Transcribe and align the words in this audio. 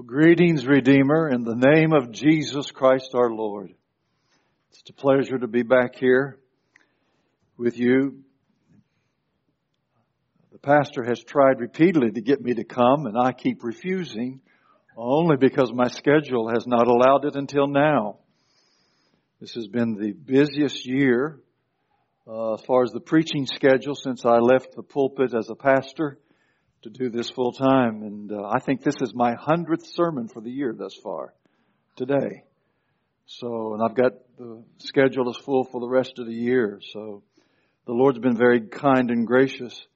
Well, 0.00 0.06
greetings, 0.06 0.66
Redeemer, 0.66 1.28
in 1.28 1.44
the 1.44 1.54
name 1.54 1.92
of 1.92 2.10
Jesus 2.10 2.70
Christ 2.70 3.10
our 3.12 3.30
Lord. 3.30 3.74
It's 4.70 4.88
a 4.88 4.94
pleasure 4.94 5.38
to 5.38 5.46
be 5.46 5.62
back 5.62 5.94
here 5.94 6.38
with 7.58 7.76
you. 7.76 8.24
The 10.52 10.58
pastor 10.58 11.04
has 11.04 11.22
tried 11.22 11.60
repeatedly 11.60 12.12
to 12.12 12.22
get 12.22 12.40
me 12.40 12.54
to 12.54 12.64
come, 12.64 13.04
and 13.04 13.18
I 13.18 13.32
keep 13.32 13.62
refusing, 13.62 14.40
only 14.96 15.36
because 15.36 15.70
my 15.70 15.88
schedule 15.88 16.48
has 16.48 16.66
not 16.66 16.86
allowed 16.86 17.26
it 17.26 17.36
until 17.36 17.66
now. 17.66 18.20
This 19.38 19.52
has 19.52 19.66
been 19.66 19.96
the 19.96 20.12
busiest 20.12 20.86
year 20.86 21.40
uh, 22.26 22.54
as 22.54 22.62
far 22.62 22.84
as 22.84 22.90
the 22.92 23.00
preaching 23.00 23.44
schedule 23.44 23.96
since 23.96 24.24
I 24.24 24.38
left 24.38 24.74
the 24.74 24.82
pulpit 24.82 25.34
as 25.34 25.50
a 25.50 25.54
pastor 25.54 26.18
to 26.82 26.90
do 26.90 27.10
this 27.10 27.30
full 27.30 27.52
time. 27.52 28.02
And 28.02 28.32
uh, 28.32 28.48
I 28.48 28.58
think 28.60 28.82
this 28.82 29.00
is 29.00 29.14
my 29.14 29.34
hundredth 29.34 29.86
sermon 29.86 30.28
for 30.28 30.40
the 30.40 30.50
year 30.50 30.74
thus 30.76 30.94
far 31.02 31.34
today. 31.96 32.44
So, 33.26 33.74
and 33.74 33.82
I've 33.82 33.94
got 33.94 34.12
the 34.38 34.62
schedule 34.78 35.30
is 35.30 35.36
full 35.36 35.64
for 35.64 35.80
the 35.80 35.88
rest 35.88 36.18
of 36.18 36.26
the 36.26 36.34
year. 36.34 36.80
So 36.92 37.22
the 37.86 37.92
Lord's 37.92 38.18
been 38.18 38.36
very 38.36 38.62
kind 38.62 39.10
and 39.10 39.26
gracious. 39.26 39.86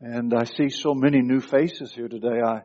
And 0.00 0.32
I 0.34 0.44
see 0.44 0.68
so 0.68 0.94
many 0.94 1.20
new 1.20 1.40
faces 1.40 1.92
here 1.92 2.08
today. 2.08 2.40
I, 2.44 2.62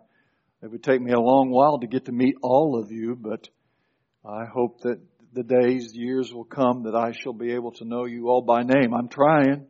it 0.62 0.72
would 0.72 0.84
take 0.84 1.02
me 1.02 1.12
a 1.12 1.20
long 1.20 1.50
while 1.50 1.80
to 1.80 1.88
get 1.88 2.06
to 2.06 2.12
meet 2.12 2.36
all 2.42 2.80
of 2.80 2.92
you, 2.92 3.16
but 3.16 3.48
I 4.26 4.46
hope 4.46 4.82
that 4.82 5.00
the 5.34 5.44
days, 5.44 5.94
years 5.94 6.34
will 6.34 6.44
come 6.44 6.84
that 6.84 6.96
I 6.96 7.12
shall 7.12 7.34
be 7.34 7.54
able 7.54 7.72
to 7.74 7.86
know 7.86 8.06
you 8.06 8.30
all 8.30 8.42
by 8.42 8.64
name. 8.64 8.94
I'm 8.94 9.10
trying. 9.10 9.68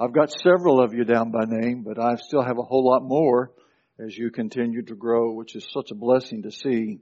I've 0.00 0.12
got 0.12 0.30
several 0.30 0.80
of 0.80 0.94
you 0.94 1.02
down 1.02 1.32
by 1.32 1.44
name, 1.44 1.82
but 1.82 1.98
I 1.98 2.14
still 2.16 2.42
have 2.42 2.58
a 2.58 2.62
whole 2.62 2.88
lot 2.88 3.02
more 3.02 3.50
as 3.98 4.16
you 4.16 4.30
continue 4.30 4.82
to 4.82 4.94
grow, 4.94 5.32
which 5.32 5.56
is 5.56 5.66
such 5.72 5.90
a 5.90 5.96
blessing 5.96 6.42
to 6.42 6.52
see. 6.52 7.00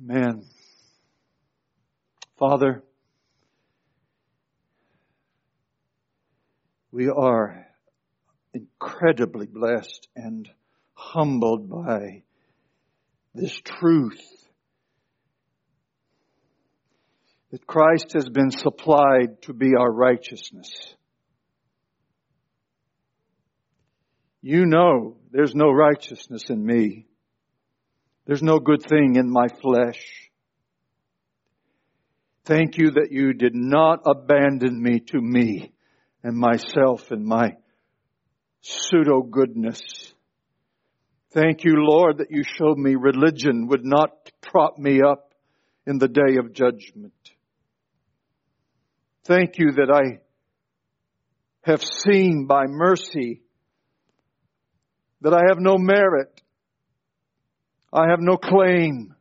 Amen. 0.00 0.44
Father, 2.38 2.84
we 6.92 7.08
are 7.08 7.66
incredibly 8.52 9.46
blessed 9.46 10.06
and 10.14 10.48
humbled 10.94 11.68
by 11.68 12.22
this 13.34 13.60
truth 13.64 14.43
that 17.54 17.68
Christ 17.68 18.14
has 18.14 18.28
been 18.28 18.50
supplied 18.50 19.40
to 19.42 19.52
be 19.52 19.76
our 19.78 19.88
righteousness. 19.88 20.68
You 24.42 24.66
know 24.66 25.18
there's 25.30 25.54
no 25.54 25.70
righteousness 25.70 26.42
in 26.48 26.66
me. 26.66 27.06
There's 28.26 28.42
no 28.42 28.58
good 28.58 28.82
thing 28.82 29.14
in 29.14 29.30
my 29.30 29.46
flesh. 29.62 30.04
Thank 32.44 32.76
you 32.76 32.90
that 32.90 33.12
you 33.12 33.34
did 33.34 33.54
not 33.54 34.00
abandon 34.04 34.82
me 34.82 34.98
to 35.12 35.20
me 35.20 35.70
and 36.24 36.36
myself 36.36 37.12
and 37.12 37.24
my 37.24 37.52
pseudo 38.62 39.22
goodness. 39.22 39.80
Thank 41.30 41.62
you, 41.62 41.74
Lord, 41.76 42.18
that 42.18 42.32
you 42.32 42.42
showed 42.42 42.78
me 42.78 42.96
religion 42.96 43.68
would 43.68 43.84
not 43.84 44.32
prop 44.40 44.76
me 44.76 45.02
up 45.02 45.34
in 45.86 45.98
the 45.98 46.08
day 46.08 46.38
of 46.40 46.52
judgment. 46.52 47.12
Thank 49.26 49.58
you 49.58 49.72
that 49.72 49.90
I 49.90 50.20
have 51.62 51.82
seen 51.82 52.46
by 52.46 52.64
mercy 52.66 53.40
that 55.22 55.32
I 55.32 55.40
have 55.48 55.58
no 55.58 55.78
merit. 55.78 56.42
I 57.90 58.10
have 58.10 58.20
no 58.20 58.36
claim 58.36 59.14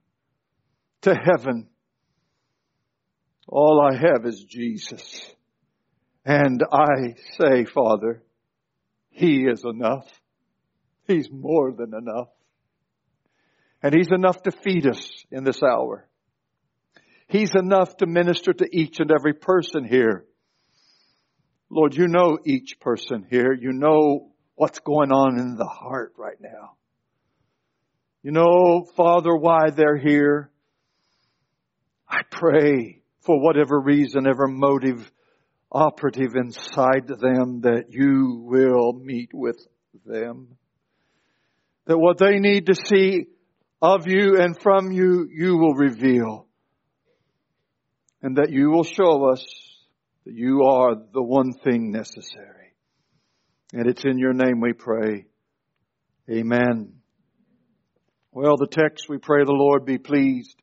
to 1.03 1.15
heaven. 1.15 1.69
All 3.47 3.80
I 3.81 3.95
have 3.95 4.25
is 4.25 4.43
Jesus. 4.43 5.25
And 6.25 6.61
I 6.69 7.15
say, 7.37 7.63
Father, 7.63 8.23
He 9.09 9.43
is 9.43 9.63
enough. 9.63 10.08
He's 11.08 11.30
more 11.31 11.71
than 11.71 11.93
enough. 11.93 12.30
And 13.81 13.93
He's 13.93 14.11
enough 14.11 14.43
to 14.43 14.52
feed 14.52 14.86
us 14.86 15.09
in 15.31 15.45
this 15.45 15.63
hour. 15.63 16.09
He's 17.28 17.56
enough 17.56 17.98
to 17.98 18.06
minister 18.06 18.54
to 18.54 18.67
each 18.72 19.00
and 19.00 19.11
every 19.11 19.34
person 19.34 19.86
here. 19.86 20.26
Lord, 21.70 21.95
you 21.95 22.08
know 22.08 22.38
each 22.45 22.80
person 22.80 23.26
here. 23.30 23.54
You 23.54 23.72
know 23.72 24.32
what's 24.56 24.80
going 24.80 25.11
on 25.11 25.39
in 25.39 25.56
the 25.56 25.66
heart 25.66 26.14
right 26.17 26.39
now. 26.39 26.76
You 28.22 28.32
know, 28.32 28.86
Father, 28.95 29.36
why 29.36 29.72
they're 29.72 29.98
here. 29.98 30.52
I 32.08 32.22
pray 32.30 33.02
for 33.22 33.40
whatever 33.42 33.80
reason, 33.80 34.28
ever 34.28 34.48
motive 34.48 35.11
operative 35.72 36.36
inside 36.36 37.08
them 37.08 37.61
that 37.61 37.86
you 37.90 38.44
will 38.45 38.94
meet 38.94 39.32
with 39.34 39.58
them. 40.05 40.55
That 41.88 41.98
what 41.98 42.20
they 42.20 42.40
need 42.40 42.67
to 42.67 42.76
see 42.76 43.26
of 43.82 44.08
you 44.08 44.40
and 44.40 44.58
from 44.58 44.92
you, 44.92 45.28
you 45.30 45.58
will 45.58 45.73
reveal 45.73 46.48
and 48.23 48.38
that 48.38 48.52
you 48.52 48.72
will 48.72 48.86
show 48.86 49.30
us 49.30 49.45
that 50.26 50.34
you 50.34 50.64
are 50.64 50.95
the 50.95 51.22
one 51.22 51.52
thing 51.54 51.92
necessary. 51.92 52.73
And 53.73 53.86
it's 53.86 54.06
in 54.06 54.17
your 54.17 54.34
name 54.34 54.61
we 54.61 54.72
pray. 54.72 55.26
Amen. 56.32 56.94
Well, 58.32 58.56
the 58.56 58.67
text 58.67 59.10
we 59.10 59.17
pray 59.17 59.44
the 59.44 59.52
Lord 59.52 59.86
be 59.86 59.98
pleased 59.98 60.56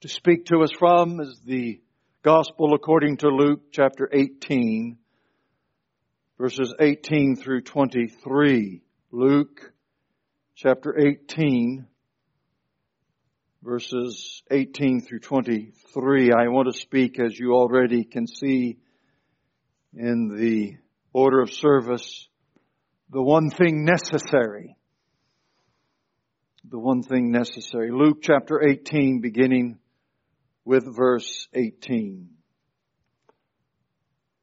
to 0.00 0.08
speak 0.08 0.46
to 0.46 0.62
us 0.62 0.72
from 0.78 1.20
is 1.20 1.38
the 1.44 1.80
Gospel 2.22 2.74
according 2.74 3.18
to 3.18 3.28
Luke 3.28 3.70
chapter 3.70 4.08
18, 4.10 4.96
verses 6.38 6.74
18 6.80 7.36
through 7.36 7.60
23. 7.60 8.82
Luke 9.12 9.72
chapter 10.56 10.98
18, 10.98 11.86
verses 13.62 14.42
18 14.50 15.00
through 15.00 15.20
23. 15.20 16.32
I 16.32 16.48
want 16.48 16.72
to 16.72 16.78
speak, 16.78 17.18
as 17.20 17.38
you 17.38 17.54
already 17.54 18.04
can 18.04 18.26
see 18.26 18.78
in 19.94 20.28
the 20.28 20.76
order 21.12 21.40
of 21.40 21.52
service, 21.52 22.28
the 23.10 23.22
one 23.22 23.50
thing 23.50 23.84
necessary. 23.84 24.76
The 26.68 26.78
one 26.78 27.02
thing 27.02 27.30
necessary. 27.30 27.90
Luke 27.92 28.18
chapter 28.22 28.60
18, 28.62 29.20
beginning 29.20 29.78
with 30.64 30.84
verse 30.94 31.48
18. 31.54 32.28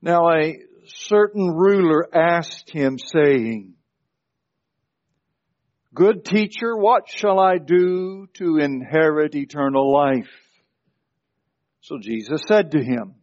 Now 0.02 0.30
a 0.30 0.58
certain 0.86 1.50
ruler 1.50 2.08
asked 2.14 2.70
him 2.70 2.98
saying, 2.98 3.76
Good 5.94 6.26
teacher, 6.26 6.76
what 6.76 7.04
shall 7.08 7.40
I 7.40 7.60
do 7.60 8.28
to 8.36 8.58
inherit 8.58 9.36
eternal 9.36 9.94
life? 9.94 10.30
So 11.82 12.00
Jesus 12.02 12.42
said 12.48 12.72
to 12.72 12.84
him, 12.84 13.16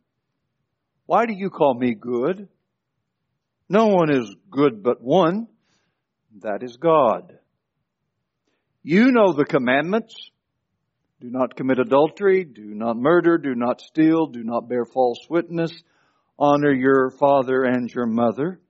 Why 1.06 1.26
do 1.26 1.32
you 1.34 1.50
call 1.50 1.74
me 1.74 1.94
good? 1.94 2.48
No 3.68 3.86
one 3.88 4.10
is 4.10 4.32
good 4.50 4.84
but 4.84 5.02
one, 5.02 5.48
that 6.42 6.62
is 6.62 6.76
God. 6.76 7.38
You 8.82 9.10
know 9.10 9.32
the 9.32 9.44
commandments. 9.44 10.14
Do 11.20 11.28
not 11.28 11.56
commit 11.56 11.80
adultery, 11.80 12.44
do 12.44 12.74
not 12.74 12.96
murder, 12.96 13.36
do 13.36 13.54
not 13.54 13.80
steal, 13.80 14.26
do 14.26 14.44
not 14.44 14.68
bear 14.68 14.84
false 14.84 15.18
witness, 15.28 15.72
honor 16.38 16.72
your 16.72 17.10
father 17.10 17.64
and 17.64 17.90
your 17.92 18.06
mother. 18.06 18.60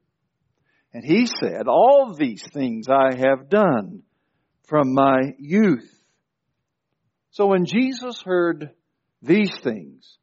And 0.92 1.04
he 1.04 1.26
said, 1.26 1.68
all 1.68 2.14
these 2.18 2.42
things 2.52 2.88
I 2.88 3.14
have 3.16 3.48
done 3.48 4.02
from 4.68 4.92
my 4.92 5.34
youth. 5.38 5.88
So 7.30 7.46
when 7.46 7.64
Jesus 7.64 8.22
heard 8.24 8.70
these 9.22 9.52
things, 9.62 10.18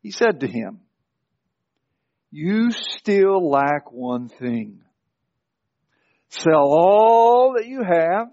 he 0.00 0.12
said 0.12 0.40
to 0.40 0.46
him, 0.46 0.80
you 2.30 2.70
still 2.70 3.50
lack 3.50 3.90
one 3.90 4.28
thing. 4.28 4.82
Sell 6.28 6.54
all 6.54 7.54
that 7.56 7.66
you 7.66 7.82
have 7.82 8.28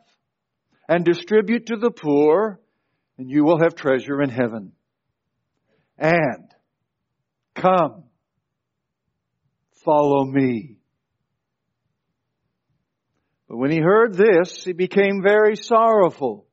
and 0.88 1.04
distribute 1.04 1.68
to 1.68 1.78
the 1.78 1.90
poor 1.90 2.60
and 3.18 3.30
you 3.30 3.44
will 3.44 3.60
have 3.60 3.74
treasure 3.74 4.22
in 4.22 4.30
heaven. 4.30 4.74
And 5.98 6.52
come, 7.56 8.04
follow 9.84 10.26
me. 10.26 10.77
But 13.48 13.58
when 13.58 13.72
he 13.72 13.80
heard 13.80 14.14
this, 14.14 14.64
he 14.64 14.74
became 14.74 15.22
very 15.24 15.56
sorrowful, 15.56 16.46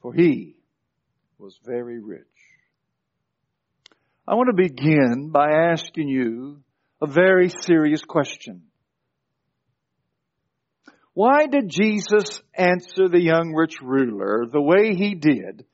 for 0.00 0.14
he 0.14 0.56
was 1.38 1.58
very 1.64 1.98
rich. 1.98 2.26
I 4.26 4.34
want 4.34 4.48
to 4.48 4.68
begin 4.68 5.30
by 5.32 5.50
asking 5.50 6.08
you 6.08 6.62
a 7.00 7.06
very 7.08 7.48
serious 7.48 8.04
question. 8.04 8.62
Why 11.14 11.46
did 11.46 11.68
Jesus 11.68 12.40
answer 12.54 13.08
the 13.08 13.20
young 13.20 13.52
rich 13.52 13.82
ruler 13.82 14.46
the 14.50 14.62
way 14.62 14.94
he 14.94 15.14
did 15.14 15.64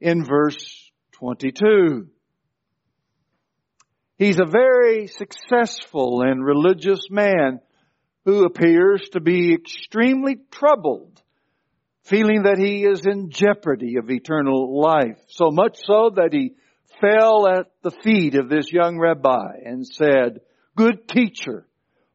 in 0.00 0.24
verse 0.24 0.92
22? 1.12 2.06
He's 4.16 4.38
a 4.38 4.44
very 4.44 5.06
successful 5.06 6.20
and 6.20 6.44
religious 6.44 7.00
man 7.10 7.60
who 8.24 8.44
appears 8.44 9.08
to 9.12 9.20
be 9.20 9.54
extremely 9.54 10.36
troubled, 10.50 11.20
feeling 12.02 12.42
that 12.42 12.58
he 12.58 12.84
is 12.84 13.06
in 13.06 13.30
jeopardy 13.30 13.96
of 13.96 14.10
eternal 14.10 14.80
life. 14.80 15.18
So 15.28 15.50
much 15.50 15.78
so 15.84 16.10
that 16.16 16.32
he 16.32 16.54
fell 17.00 17.48
at 17.48 17.66
the 17.82 17.90
feet 18.02 18.34
of 18.34 18.48
this 18.48 18.72
young 18.72 18.98
rabbi 18.98 19.58
and 19.64 19.86
said, 19.86 20.40
Good 20.76 21.08
teacher, 21.08 21.66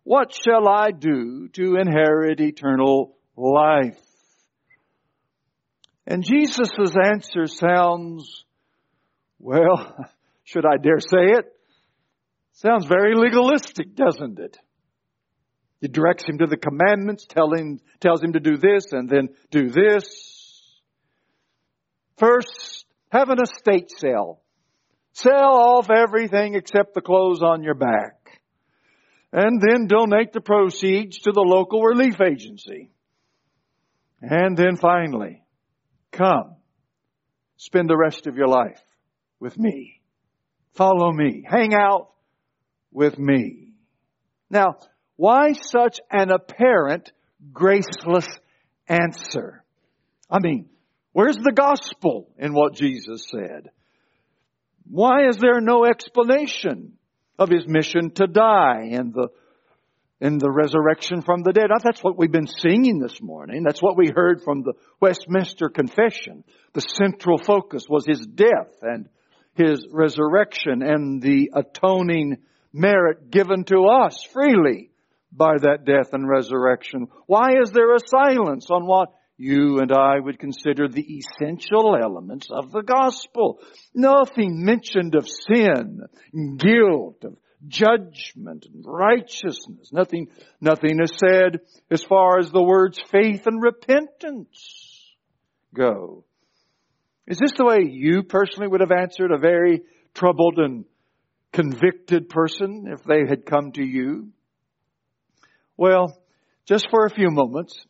what 0.04 0.34
shall 0.34 0.68
I 0.68 0.92
do 0.92 1.50
to 1.54 1.78
inherit 1.78 2.40
eternal 2.40 3.16
life? 3.36 4.00
And 6.08 6.24
Jesus' 6.24 6.70
answer 7.04 7.48
sounds, 7.48 8.46
well, 9.40 9.96
should 10.44 10.66
I 10.66 10.78
dare 10.78 11.00
say 11.00 11.38
it? 11.38 11.46
Sounds 12.54 12.86
very 12.86 13.16
legalistic, 13.16 13.96
doesn't 13.96 14.40
it? 14.40 14.58
He 15.86 15.90
directs 15.90 16.24
him 16.28 16.40
to 16.40 16.48
the 16.48 16.58
commandments, 16.58 17.28
tell 17.28 17.54
him, 17.54 17.80
tells 18.00 18.24
him 18.24 18.34
to 18.34 18.40
do 18.40 18.58
this 18.58 18.92
and 18.92 19.08
then 19.08 19.30
do 19.52 19.70
this. 19.70 20.74
First, 22.18 22.88
have 23.10 23.30
an 23.30 23.38
estate 23.40 23.92
sale. 23.96 24.42
Sell 25.14 25.54
off 25.56 25.92
everything 25.92 26.56
except 26.56 26.96
the 26.96 27.02
clothes 27.02 27.44
on 27.44 27.62
your 27.62 27.76
back. 27.76 28.42
And 29.32 29.62
then 29.62 29.86
donate 29.86 30.34
the 30.34 30.42
proceeds 30.42 31.20
to 31.20 31.32
the 31.32 31.46
local 31.46 31.84
relief 31.84 32.20
agency. 32.20 32.90
And 34.20 34.58
then 34.58 34.78
finally, 34.78 35.44
come, 36.12 36.56
spend 37.58 37.92
the 37.92 37.98
rest 37.98 38.26
of 38.26 38.38
your 38.38 38.48
life 38.48 38.82
with 39.40 39.56
me. 39.56 40.02
Follow 40.74 41.12
me. 41.12 41.46
Hang 41.48 41.76
out 41.76 42.10
with 42.92 43.20
me. 43.20 43.74
Now, 44.50 44.78
why 45.16 45.54
such 45.54 46.00
an 46.12 46.32
apparent 46.32 47.12
graceless 47.54 48.28
answer? 48.88 49.64
I 50.30 50.40
mean, 50.40 50.70
where's 51.14 51.38
the 51.38 51.54
gospel 51.54 52.30
in 52.38 52.54
what 52.54 52.76
Jesus 52.76 53.28
said? 53.30 53.70
Why 54.90 55.28
is 55.28 55.38
there 55.38 55.62
no 55.62 55.86
explanation 55.86 56.94
of 57.38 57.50
his 57.50 57.68
mission 57.68 58.12
to 58.12 58.28
die 58.28 58.90
and 58.92 59.14
the 59.14 59.30
in 60.22 60.38
the 60.38 60.50
resurrection 60.50 61.22
from 61.22 61.44
the 61.44 61.52
dead. 61.52 61.70
That's 61.84 62.04
what 62.04 62.18
we've 62.18 62.32
been 62.32 62.48
singing 62.48 63.00
this 63.00 63.22
morning. 63.22 63.64
That's 63.64 63.82
what 63.82 63.98
we 63.98 64.12
heard 64.16 64.42
from 64.44 64.62
the 64.62 64.74
Westminster 65.02 65.70
Confession. 65.70 66.46
The 66.74 66.82
central 66.82 67.38
focus 67.38 67.84
was 67.90 68.06
his 68.08 68.26
death 68.26 68.74
and 68.82 69.10
his 69.56 69.86
resurrection 69.92 70.82
and 70.82 71.22
the 71.22 71.52
atoning 71.54 72.38
merit 72.72 73.30
given 73.30 73.66
to 73.66 73.86
us 73.86 74.18
freely 74.32 74.90
by 75.36 75.58
that 75.62 75.86
death 75.86 76.14
and 76.14 76.28
resurrection. 76.28 77.08
Why 77.26 77.60
is 77.62 77.72
there 77.72 77.94
a 77.94 78.08
silence 78.08 78.68
on 78.70 78.86
what 78.86 79.10
you 79.38 79.80
and 79.80 79.92
I 79.92 80.20
would 80.20 80.40
consider 80.40 80.88
the 80.88 81.06
essential 81.18 81.96
elements 82.02 82.48
of 82.50 82.72
the 82.72 82.82
gospel. 82.82 83.60
Nothing 83.94 84.64
mentioned 84.64 85.16
of 85.16 85.28
sin, 85.28 86.02
guilt, 86.58 87.24
of 87.24 87.36
judgment 87.68 88.66
and 88.74 88.84
righteousness. 88.86 89.92
Nothing, 89.92 90.28
nothing 90.62 91.00
is 91.02 91.12
said 91.18 91.62
as 91.90 92.04
far 92.04 92.40
as 92.40 92.52
the 92.52 92.64
words 92.64 93.00
faith 93.12 93.48
and 93.48 93.62
repentance 93.62 95.16
go. 95.74 96.24
Is 97.28 97.40
this 97.40 97.54
the 97.58 97.66
way 97.66 97.80
you 97.82 98.24
personally 98.24 98.68
would 98.68 98.82
have 98.82 98.92
answered 98.92 99.32
a 99.32 99.38
very 99.38 99.82
troubled 100.14 100.60
and 100.60 100.86
convicted 101.52 102.30
person 102.30 102.86
if 102.88 103.04
they 103.04 103.28
had 103.28 103.46
come 103.46 103.72
to 103.74 103.84
you? 103.84 104.30
Well, 105.78 106.18
just 106.66 106.88
for 106.90 107.06
a 107.06 107.10
few 107.10 107.30
moments, 107.30 107.86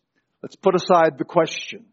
Let's 0.46 0.58
put 0.58 0.76
aside 0.76 1.18
the 1.18 1.26
question 1.26 1.86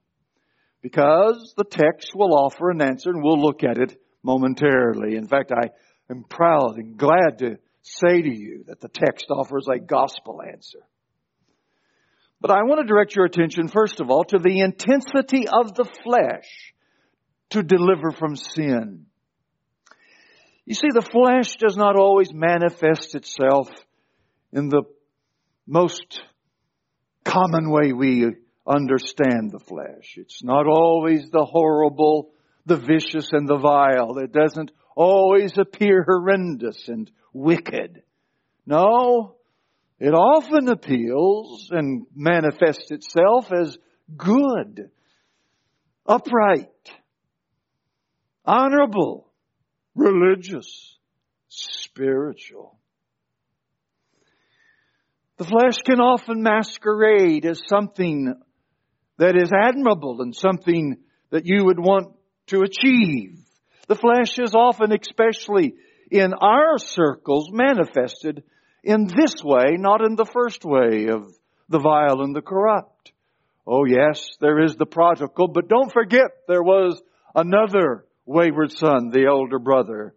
because 0.83 1.55
the 1.57 1.65
text 1.65 2.11
will 2.15 2.35
offer 2.35 2.71
an 2.71 2.83
answer 2.83 3.09
and 3.09 3.23
we'll 3.23 3.41
look 3.41 3.65
at 3.65 3.79
it 3.79 3.99
momentarily. 4.23 5.17
In 5.17 5.27
fact, 5.27 5.53
I 5.53 5.71
am 6.11 6.25
proud 6.29 6.77
and 6.77 6.99
glad 6.99 7.39
to 7.39 7.57
say 7.81 8.21
to 8.21 8.29
you 8.29 8.65
that 8.67 8.79
the 8.79 8.91
text 8.91 9.25
offers 9.31 9.69
a 9.75 9.79
gospel 9.79 10.43
answer. 10.47 10.81
But 12.43 12.51
I 12.51 12.65
want 12.65 12.83
to 12.83 12.87
direct 12.87 13.17
your 13.17 13.25
attention, 13.25 13.69
first 13.69 14.03
of 14.03 14.11
all, 14.11 14.25
to 14.25 14.39
the 14.39 14.61
intensity 14.61 15.49
of 15.49 15.75
the 15.75 15.89
flesh 16.05 16.75
to 17.53 17.63
deliver 17.63 18.11
from 18.11 18.37
sin. 18.37 19.07
You 20.67 20.75
see, 20.75 20.89
the 20.93 21.01
flesh 21.01 21.57
does 21.57 21.79
not 21.79 21.97
always 21.97 22.35
manifest 22.35 23.15
itself 23.15 23.71
in 24.53 24.69
the 24.69 24.83
most 25.67 26.23
common 27.25 27.71
way 27.71 27.93
we 27.93 28.35
understand 28.67 29.51
the 29.51 29.61
flesh. 29.61 30.15
It's 30.17 30.43
not 30.43 30.67
always 30.67 31.31
the 31.31 31.45
horrible, 31.45 32.31
the 32.67 32.77
vicious, 32.77 33.31
and 33.33 33.49
the 33.49 33.59
vile. 33.59 34.19
It 34.19 34.33
doesn't 34.33 34.71
always 34.97 35.57
appear 35.59 36.05
horrendous 36.05 36.89
and 36.89 37.11
wicked. 37.33 38.03
No, 38.67 39.37
it 39.99 40.13
often 40.13 40.69
appeals 40.69 41.69
and 41.71 42.07
manifests 42.15 42.91
itself 42.91 43.53
as 43.53 43.77
good, 44.17 44.91
upright, 46.07 46.69
honorable, 48.45 49.33
religious, 49.95 50.99
spiritual. 51.49 52.79
The 55.43 55.49
flesh 55.49 55.79
can 55.85 55.99
often 56.01 56.41
masquerade 56.45 57.45
as 57.47 57.63
something 57.67 58.33
that 59.17 59.35
is 59.35 59.51
admirable 59.53 60.23
and 60.23 60.33
something 60.37 60.99
that 61.31 61.47
you 61.47 61.65
would 61.65 61.81
want 61.81 62.15
to 62.47 62.61
achieve. 62.61 63.41
The 63.89 63.97
flesh 63.97 64.39
is 64.39 64.55
often, 64.55 64.93
especially 64.93 65.75
in 66.13 66.33
our 66.33 66.79
circles, 66.79 67.49
manifested 67.51 68.45
in 68.85 69.09
this 69.09 69.43
way, 69.43 69.79
not 69.79 70.01
in 70.05 70.15
the 70.15 70.31
first 70.33 70.65
way 70.65 71.09
of 71.09 71.35
the 71.69 71.81
vile 71.81 72.21
and 72.21 72.37
the 72.37 72.41
corrupt. 72.41 73.11
Oh 73.67 73.85
yes, 73.85 74.25
there 74.41 74.63
is 74.63 74.77
the 74.77 74.87
prodigal, 74.87 75.49
but 75.49 75.67
don't 75.67 75.93
forget 75.93 76.31
there 76.47 76.63
was 76.63 77.03
another 77.35 78.05
wayward 78.27 78.71
son, 78.71 79.11
the 79.11 79.27
elder 79.27 79.59
brother, 79.59 80.15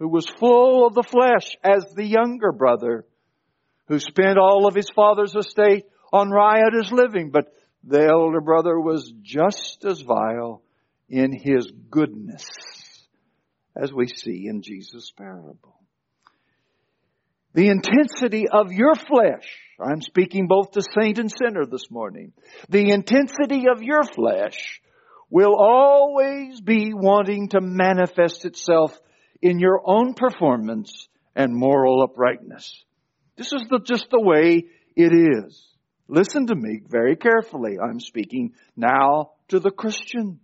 who 0.00 0.08
was 0.08 0.26
full 0.40 0.88
of 0.88 0.94
the 0.94 1.04
flesh 1.04 1.56
as 1.62 1.86
the 1.94 2.04
younger 2.04 2.50
brother, 2.50 3.04
who 3.88 3.98
spent 3.98 4.38
all 4.38 4.66
of 4.66 4.74
his 4.74 4.90
father's 4.90 5.34
estate 5.34 5.84
on 6.12 6.30
riotous 6.30 6.90
living, 6.90 7.30
but 7.30 7.52
the 7.84 8.06
elder 8.06 8.40
brother 8.40 8.78
was 8.80 9.12
just 9.22 9.84
as 9.84 10.00
vile 10.00 10.62
in 11.08 11.32
his 11.32 11.70
goodness 11.90 12.44
as 13.80 13.92
we 13.92 14.08
see 14.08 14.46
in 14.48 14.62
Jesus' 14.62 15.12
parable. 15.16 15.80
The 17.54 17.68
intensity 17.68 18.46
of 18.48 18.72
your 18.72 18.94
flesh, 18.94 19.48
I'm 19.80 20.02
speaking 20.02 20.46
both 20.46 20.72
to 20.72 20.82
saint 20.82 21.18
and 21.18 21.30
sinner 21.30 21.64
this 21.64 21.90
morning, 21.90 22.32
the 22.68 22.90
intensity 22.90 23.64
of 23.74 23.82
your 23.82 24.02
flesh 24.02 24.80
will 25.30 25.54
always 25.54 26.60
be 26.60 26.92
wanting 26.92 27.48
to 27.50 27.60
manifest 27.60 28.44
itself 28.44 28.98
in 29.40 29.58
your 29.58 29.80
own 29.84 30.14
performance 30.14 31.08
and 31.34 31.54
moral 31.54 32.02
uprightness. 32.02 32.84
This 33.36 33.52
is 33.52 33.66
the, 33.68 33.80
just 33.80 34.08
the 34.10 34.20
way 34.20 34.64
it 34.96 35.44
is. 35.44 35.68
Listen 36.08 36.46
to 36.46 36.54
me 36.54 36.80
very 36.88 37.16
carefully. 37.16 37.78
I'm 37.82 38.00
speaking 38.00 38.52
now 38.76 39.32
to 39.48 39.60
the 39.60 39.70
Christian. 39.70 40.40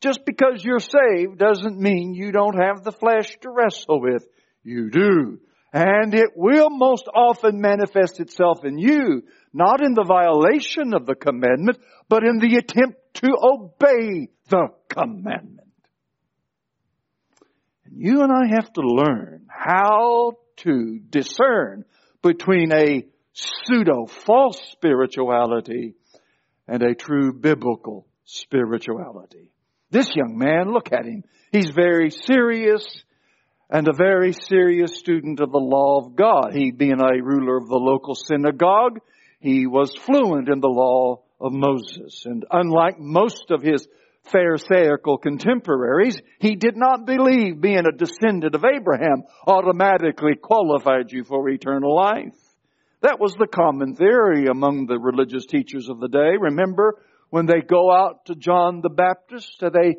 Just 0.00 0.20
because 0.26 0.62
you're 0.62 0.80
saved 0.80 1.38
doesn't 1.38 1.80
mean 1.80 2.14
you 2.14 2.30
don't 2.30 2.60
have 2.60 2.84
the 2.84 2.92
flesh 2.92 3.36
to 3.40 3.50
wrestle 3.50 4.00
with. 4.00 4.26
You 4.62 4.90
do. 4.90 5.40
And 5.72 6.14
it 6.14 6.30
will 6.36 6.70
most 6.70 7.08
often 7.12 7.60
manifest 7.60 8.20
itself 8.20 8.64
in 8.64 8.78
you, 8.78 9.22
not 9.52 9.84
in 9.84 9.94
the 9.94 10.04
violation 10.04 10.94
of 10.94 11.06
the 11.06 11.16
commandment, 11.16 11.78
but 12.08 12.22
in 12.22 12.38
the 12.38 12.56
attempt 12.56 12.98
to 13.14 13.28
obey 13.42 14.28
the 14.50 14.68
commandment. 14.88 15.60
And 17.86 17.94
you 17.96 18.22
and 18.22 18.30
I 18.30 18.54
have 18.54 18.72
to 18.74 18.82
learn 18.82 19.46
how 19.48 20.34
to 20.58 21.00
discern 21.10 21.84
between 22.24 22.72
a 22.72 23.04
pseudo 23.32 24.06
false 24.06 24.60
spirituality 24.72 25.94
and 26.66 26.82
a 26.82 26.94
true 26.94 27.32
biblical 27.32 28.06
spirituality. 28.24 29.50
This 29.90 30.08
young 30.16 30.38
man, 30.38 30.72
look 30.72 30.92
at 30.92 31.04
him. 31.04 31.22
He's 31.52 31.70
very 31.70 32.10
serious 32.10 33.04
and 33.70 33.86
a 33.86 33.92
very 33.92 34.32
serious 34.32 34.98
student 34.98 35.40
of 35.40 35.52
the 35.52 35.58
law 35.58 36.04
of 36.04 36.16
God. 36.16 36.52
He 36.52 36.70
being 36.70 37.00
a 37.00 37.22
ruler 37.22 37.58
of 37.58 37.68
the 37.68 37.76
local 37.76 38.14
synagogue, 38.14 39.00
He 39.40 39.66
was 39.66 39.94
fluent 39.94 40.48
in 40.48 40.60
the 40.60 40.68
law 40.68 41.22
of 41.40 41.52
Moses. 41.52 42.24
And 42.24 42.44
unlike 42.50 42.98
most 42.98 43.50
of 43.50 43.62
his 43.62 43.86
Pharisaical 44.32 45.18
contemporaries, 45.18 46.20
he 46.38 46.56
did 46.56 46.76
not 46.76 47.04
believe 47.04 47.60
being 47.60 47.84
a 47.86 47.96
descendant 47.96 48.54
of 48.54 48.64
Abraham 48.64 49.24
automatically 49.46 50.34
qualified 50.40 51.12
you 51.12 51.24
for 51.24 51.48
eternal 51.48 51.94
life. 51.94 52.34
That 53.02 53.20
was 53.20 53.34
the 53.34 53.46
common 53.46 53.96
theory 53.96 54.46
among 54.46 54.86
the 54.86 54.98
religious 54.98 55.44
teachers 55.44 55.90
of 55.90 56.00
the 56.00 56.08
day. 56.08 56.38
Remember 56.40 56.96
when 57.28 57.44
they 57.44 57.60
go 57.60 57.92
out 57.92 58.24
to 58.26 58.34
John 58.34 58.80
the 58.80 58.88
Baptist, 58.88 59.62
uh, 59.62 59.68
they 59.68 59.96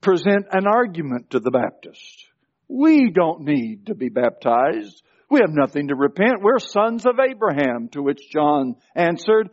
present 0.00 0.46
an 0.50 0.66
argument 0.66 1.30
to 1.30 1.38
the 1.38 1.52
Baptist. 1.52 2.26
We 2.66 3.10
don't 3.10 3.42
need 3.42 3.86
to 3.86 3.94
be 3.94 4.08
baptized. 4.08 5.02
We 5.30 5.40
have 5.40 5.50
nothing 5.50 5.88
to 5.88 5.94
repent. 5.94 6.42
We're 6.42 6.58
sons 6.58 7.06
of 7.06 7.20
Abraham, 7.20 7.88
to 7.92 8.02
which 8.02 8.30
John 8.32 8.74
answered, 8.96 9.50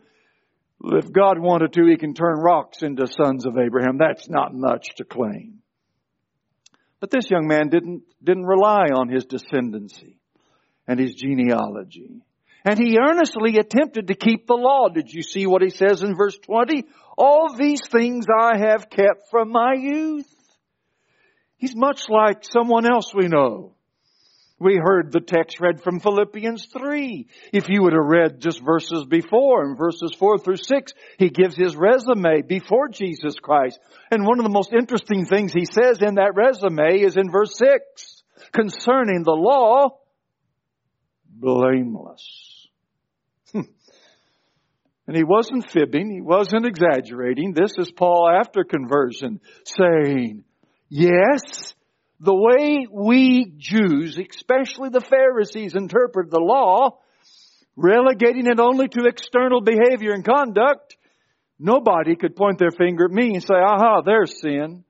if 0.84 1.12
God 1.12 1.38
wanted 1.38 1.72
to, 1.74 1.86
He 1.86 1.96
can 1.96 2.14
turn 2.14 2.38
rocks 2.38 2.82
into 2.82 3.06
sons 3.06 3.46
of 3.46 3.58
Abraham. 3.58 3.98
That's 3.98 4.28
not 4.28 4.54
much 4.54 4.88
to 4.96 5.04
claim. 5.04 5.62
But 7.00 7.10
this 7.10 7.30
young 7.30 7.46
man 7.46 7.68
didn't, 7.68 8.02
didn't 8.22 8.46
rely 8.46 8.86
on 8.92 9.08
his 9.08 9.24
descendancy 9.26 10.16
and 10.86 10.98
his 10.98 11.14
genealogy. 11.14 12.22
And 12.64 12.78
he 12.78 12.98
earnestly 12.98 13.56
attempted 13.56 14.08
to 14.08 14.14
keep 14.14 14.46
the 14.46 14.54
law. 14.54 14.88
Did 14.88 15.10
you 15.12 15.22
see 15.22 15.46
what 15.46 15.62
he 15.62 15.70
says 15.70 16.02
in 16.02 16.16
verse 16.16 16.36
20? 16.38 16.84
All 17.16 17.54
these 17.56 17.86
things 17.86 18.26
I 18.28 18.58
have 18.58 18.90
kept 18.90 19.30
from 19.30 19.50
my 19.50 19.74
youth. 19.78 20.26
He's 21.56 21.76
much 21.76 22.08
like 22.08 22.44
someone 22.44 22.84
else 22.90 23.12
we 23.14 23.28
know. 23.28 23.74
We 24.60 24.76
heard 24.82 25.12
the 25.12 25.20
text 25.20 25.60
read 25.60 25.82
from 25.82 26.00
Philippians 26.00 26.66
3. 26.66 27.26
If 27.52 27.68
you 27.68 27.82
would 27.82 27.92
have 27.92 28.04
read 28.04 28.40
just 28.40 28.60
verses 28.64 29.04
before, 29.08 29.64
in 29.64 29.76
verses 29.76 30.12
4 30.18 30.38
through 30.38 30.56
6, 30.56 30.92
he 31.16 31.30
gives 31.30 31.56
his 31.56 31.76
resume 31.76 32.42
before 32.42 32.88
Jesus 32.88 33.38
Christ. 33.40 33.78
And 34.10 34.26
one 34.26 34.40
of 34.40 34.44
the 34.44 34.50
most 34.50 34.72
interesting 34.72 35.26
things 35.26 35.52
he 35.52 35.64
says 35.64 36.02
in 36.02 36.16
that 36.16 36.34
resume 36.34 37.00
is 37.00 37.16
in 37.16 37.30
verse 37.30 37.56
6, 37.56 38.24
concerning 38.52 39.22
the 39.22 39.30
law, 39.32 39.98
blameless. 41.30 42.68
And 45.08 45.16
he 45.16 45.24
wasn't 45.24 45.70
fibbing, 45.70 46.10
he 46.10 46.20
wasn't 46.20 46.66
exaggerating. 46.66 47.54
This 47.54 47.72
is 47.78 47.90
Paul 47.90 48.28
after 48.28 48.62
conversion 48.62 49.40
saying, 49.64 50.44
yes, 50.90 51.72
the 52.20 52.34
way 52.34 52.86
we 52.90 53.52
Jews, 53.56 54.18
especially 54.18 54.88
the 54.88 55.00
Pharisees, 55.00 55.74
interpret 55.74 56.30
the 56.30 56.40
law, 56.40 56.98
relegating 57.76 58.46
it 58.46 58.58
only 58.58 58.88
to 58.88 59.06
external 59.06 59.60
behavior 59.60 60.12
and 60.12 60.24
conduct, 60.24 60.96
nobody 61.58 62.16
could 62.16 62.34
point 62.34 62.58
their 62.58 62.72
finger 62.72 63.04
at 63.04 63.12
me 63.12 63.34
and 63.34 63.42
say, 63.42 63.54
aha, 63.54 64.02
there's 64.02 64.40
sin. 64.40 64.84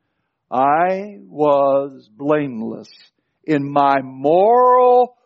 I 0.50 1.18
was 1.20 2.08
blameless 2.10 2.88
in 3.44 3.70
my 3.70 4.00
moral 4.02 5.16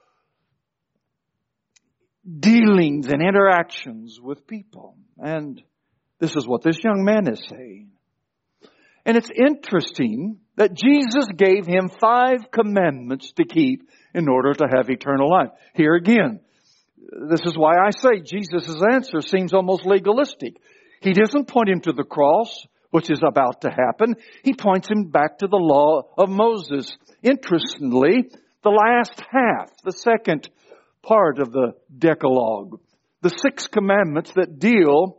dealings 2.25 3.09
and 3.09 3.23
interactions 3.23 4.19
with 4.21 4.47
people. 4.47 4.97
And 5.19 5.63
this 6.19 6.35
is 6.37 6.47
what 6.47 6.63
this 6.63 6.83
young 6.83 7.05
man 7.05 7.33
is 7.33 7.45
saying. 7.49 7.91
And 9.05 9.17
it's 9.17 9.31
interesting 9.31 10.39
that 10.57 10.75
Jesus 10.75 11.27
gave 11.37 11.67
him 11.67 11.89
five 11.89 12.51
commandments 12.51 13.33
to 13.33 13.45
keep 13.45 13.89
in 14.15 14.29
order 14.29 14.53
to 14.53 14.67
have 14.71 14.91
eternal 14.91 15.31
life. 15.31 15.51
Here 15.75 15.95
again, 15.95 16.41
this 17.29 17.41
is 17.45 17.57
why 17.57 17.77
I 17.79 17.91
say 17.91 18.21
Jesus' 18.25 18.83
answer 18.93 19.21
seems 19.21 19.55
almost 19.55 19.87
legalistic. 19.87 20.57
He 21.01 21.13
doesn't 21.13 21.49
point 21.49 21.69
him 21.69 21.81
to 21.81 21.93
the 21.93 22.05
cross, 22.05 22.67
which 22.91 23.11
is 23.11 23.23
about 23.27 23.63
to 23.63 23.71
happen. 23.71 24.17
He 24.45 24.55
points 24.55 24.89
him 24.89 25.05
back 25.11 25.39
to 25.39 25.47
the 25.47 25.57
law 25.57 26.03
of 26.17 26.29
Moses. 26.29 26.97
Interestingly, 27.23 28.31
the 28.63 28.71
last 28.71 29.21
half, 29.31 29.71
the 29.83 29.93
second 29.93 30.49
part 31.03 31.39
of 31.39 31.51
the 31.51 31.73
Decalogue, 31.97 32.81
the 33.23 33.31
six 33.31 33.67
commandments 33.67 34.33
that 34.37 34.59
deal 34.59 35.19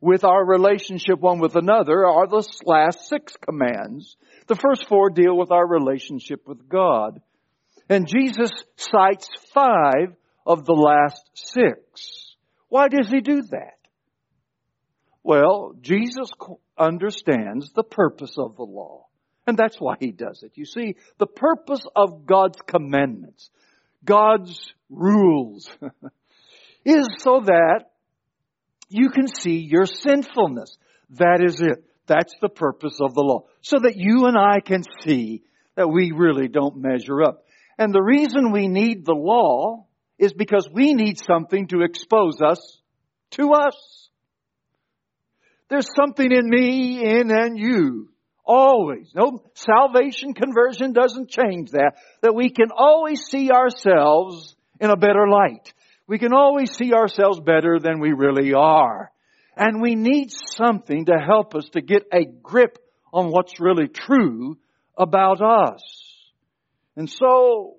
with 0.00 0.24
our 0.24 0.44
relationship 0.44 1.20
one 1.20 1.38
with 1.38 1.54
another 1.54 2.06
are 2.06 2.26
the 2.26 2.44
last 2.66 3.08
six 3.08 3.34
commands. 3.36 4.16
The 4.46 4.56
first 4.56 4.88
four 4.88 5.10
deal 5.10 5.36
with 5.36 5.50
our 5.50 5.66
relationship 5.66 6.46
with 6.46 6.68
God. 6.68 7.20
And 7.88 8.06
Jesus 8.06 8.50
cites 8.76 9.28
five 9.52 10.14
of 10.46 10.64
the 10.64 10.72
last 10.72 11.22
six. 11.34 12.34
Why 12.68 12.88
does 12.88 13.08
he 13.08 13.20
do 13.20 13.42
that? 13.50 13.78
Well, 15.22 15.74
Jesus 15.80 16.30
understands 16.76 17.72
the 17.72 17.84
purpose 17.84 18.36
of 18.38 18.56
the 18.56 18.64
law. 18.64 19.06
And 19.46 19.56
that's 19.56 19.76
why 19.78 19.96
he 19.98 20.12
does 20.12 20.42
it. 20.42 20.52
You 20.54 20.64
see, 20.64 20.96
the 21.18 21.26
purpose 21.26 21.84
of 21.96 22.26
God's 22.26 22.58
commandments, 22.66 23.50
God's 24.04 24.72
rules, 24.88 25.68
is 26.84 27.08
so 27.18 27.40
that 27.44 27.90
you 28.88 29.10
can 29.10 29.26
see 29.26 29.58
your 29.58 29.86
sinfulness. 29.86 30.76
That 31.10 31.42
is 31.44 31.60
it. 31.60 31.84
That's 32.12 32.34
the 32.42 32.50
purpose 32.50 32.98
of 33.00 33.14
the 33.14 33.22
law. 33.22 33.46
So 33.62 33.78
that 33.78 33.96
you 33.96 34.26
and 34.26 34.36
I 34.36 34.60
can 34.60 34.82
see 35.02 35.44
that 35.76 35.88
we 35.88 36.12
really 36.14 36.46
don't 36.46 36.76
measure 36.76 37.22
up. 37.22 37.44
And 37.78 37.94
the 37.94 38.02
reason 38.02 38.52
we 38.52 38.68
need 38.68 39.06
the 39.06 39.14
law 39.14 39.86
is 40.18 40.34
because 40.34 40.68
we 40.70 40.92
need 40.92 41.18
something 41.18 41.68
to 41.68 41.80
expose 41.80 42.42
us 42.42 42.82
to 43.32 43.52
us. 43.52 44.10
There's 45.70 45.88
something 45.96 46.30
in 46.30 46.50
me, 46.50 47.02
in 47.02 47.30
and 47.30 47.58
you. 47.58 48.10
Always. 48.44 49.10
No, 49.14 49.42
salvation 49.54 50.34
conversion 50.34 50.92
doesn't 50.92 51.30
change 51.30 51.70
that. 51.70 51.92
That 52.20 52.34
we 52.34 52.50
can 52.50 52.68
always 52.76 53.22
see 53.22 53.50
ourselves 53.50 54.54
in 54.80 54.90
a 54.90 54.96
better 54.96 55.26
light. 55.28 55.72
We 56.06 56.18
can 56.18 56.34
always 56.34 56.72
see 56.72 56.92
ourselves 56.92 57.40
better 57.40 57.78
than 57.78 58.00
we 58.00 58.12
really 58.12 58.52
are. 58.52 59.10
And 59.56 59.82
we 59.82 59.94
need 59.94 60.30
something 60.56 61.06
to 61.06 61.18
help 61.18 61.54
us 61.54 61.68
to 61.72 61.80
get 61.80 62.04
a 62.12 62.24
grip 62.24 62.78
on 63.12 63.30
what's 63.30 63.60
really 63.60 63.88
true 63.88 64.56
about 64.96 65.42
us. 65.42 65.82
And 66.96 67.08
so, 67.08 67.76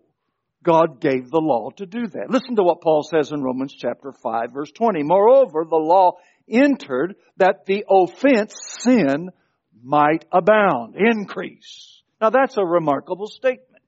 God 0.63 1.01
gave 1.01 1.29
the 1.29 1.41
law 1.41 1.69
to 1.77 1.85
do 1.85 2.07
that. 2.07 2.29
Listen 2.29 2.55
to 2.55 2.63
what 2.63 2.81
Paul 2.81 3.03
says 3.03 3.31
in 3.31 3.43
Romans 3.43 3.75
chapter 3.77 4.11
5 4.11 4.51
verse 4.53 4.71
20. 4.71 5.03
Moreover, 5.03 5.65
the 5.69 5.75
law 5.75 6.13
entered 6.49 7.15
that 7.37 7.65
the 7.65 7.85
offense, 7.89 8.55
sin, 8.79 9.29
might 9.83 10.25
abound, 10.31 10.95
increase. 10.95 12.01
Now 12.21 12.29
that's 12.29 12.57
a 12.57 12.65
remarkable 12.65 13.27
statement. 13.27 13.83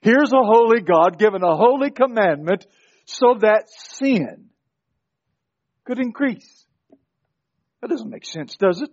Here's 0.00 0.32
a 0.32 0.44
holy 0.44 0.80
God 0.80 1.18
given 1.18 1.42
a 1.42 1.56
holy 1.56 1.90
commandment 1.90 2.66
so 3.06 3.36
that 3.40 3.70
sin 3.70 4.50
could 5.84 5.98
increase. 5.98 6.66
That 7.80 7.90
doesn't 7.90 8.10
make 8.10 8.26
sense, 8.26 8.56
does 8.56 8.82
it? 8.82 8.90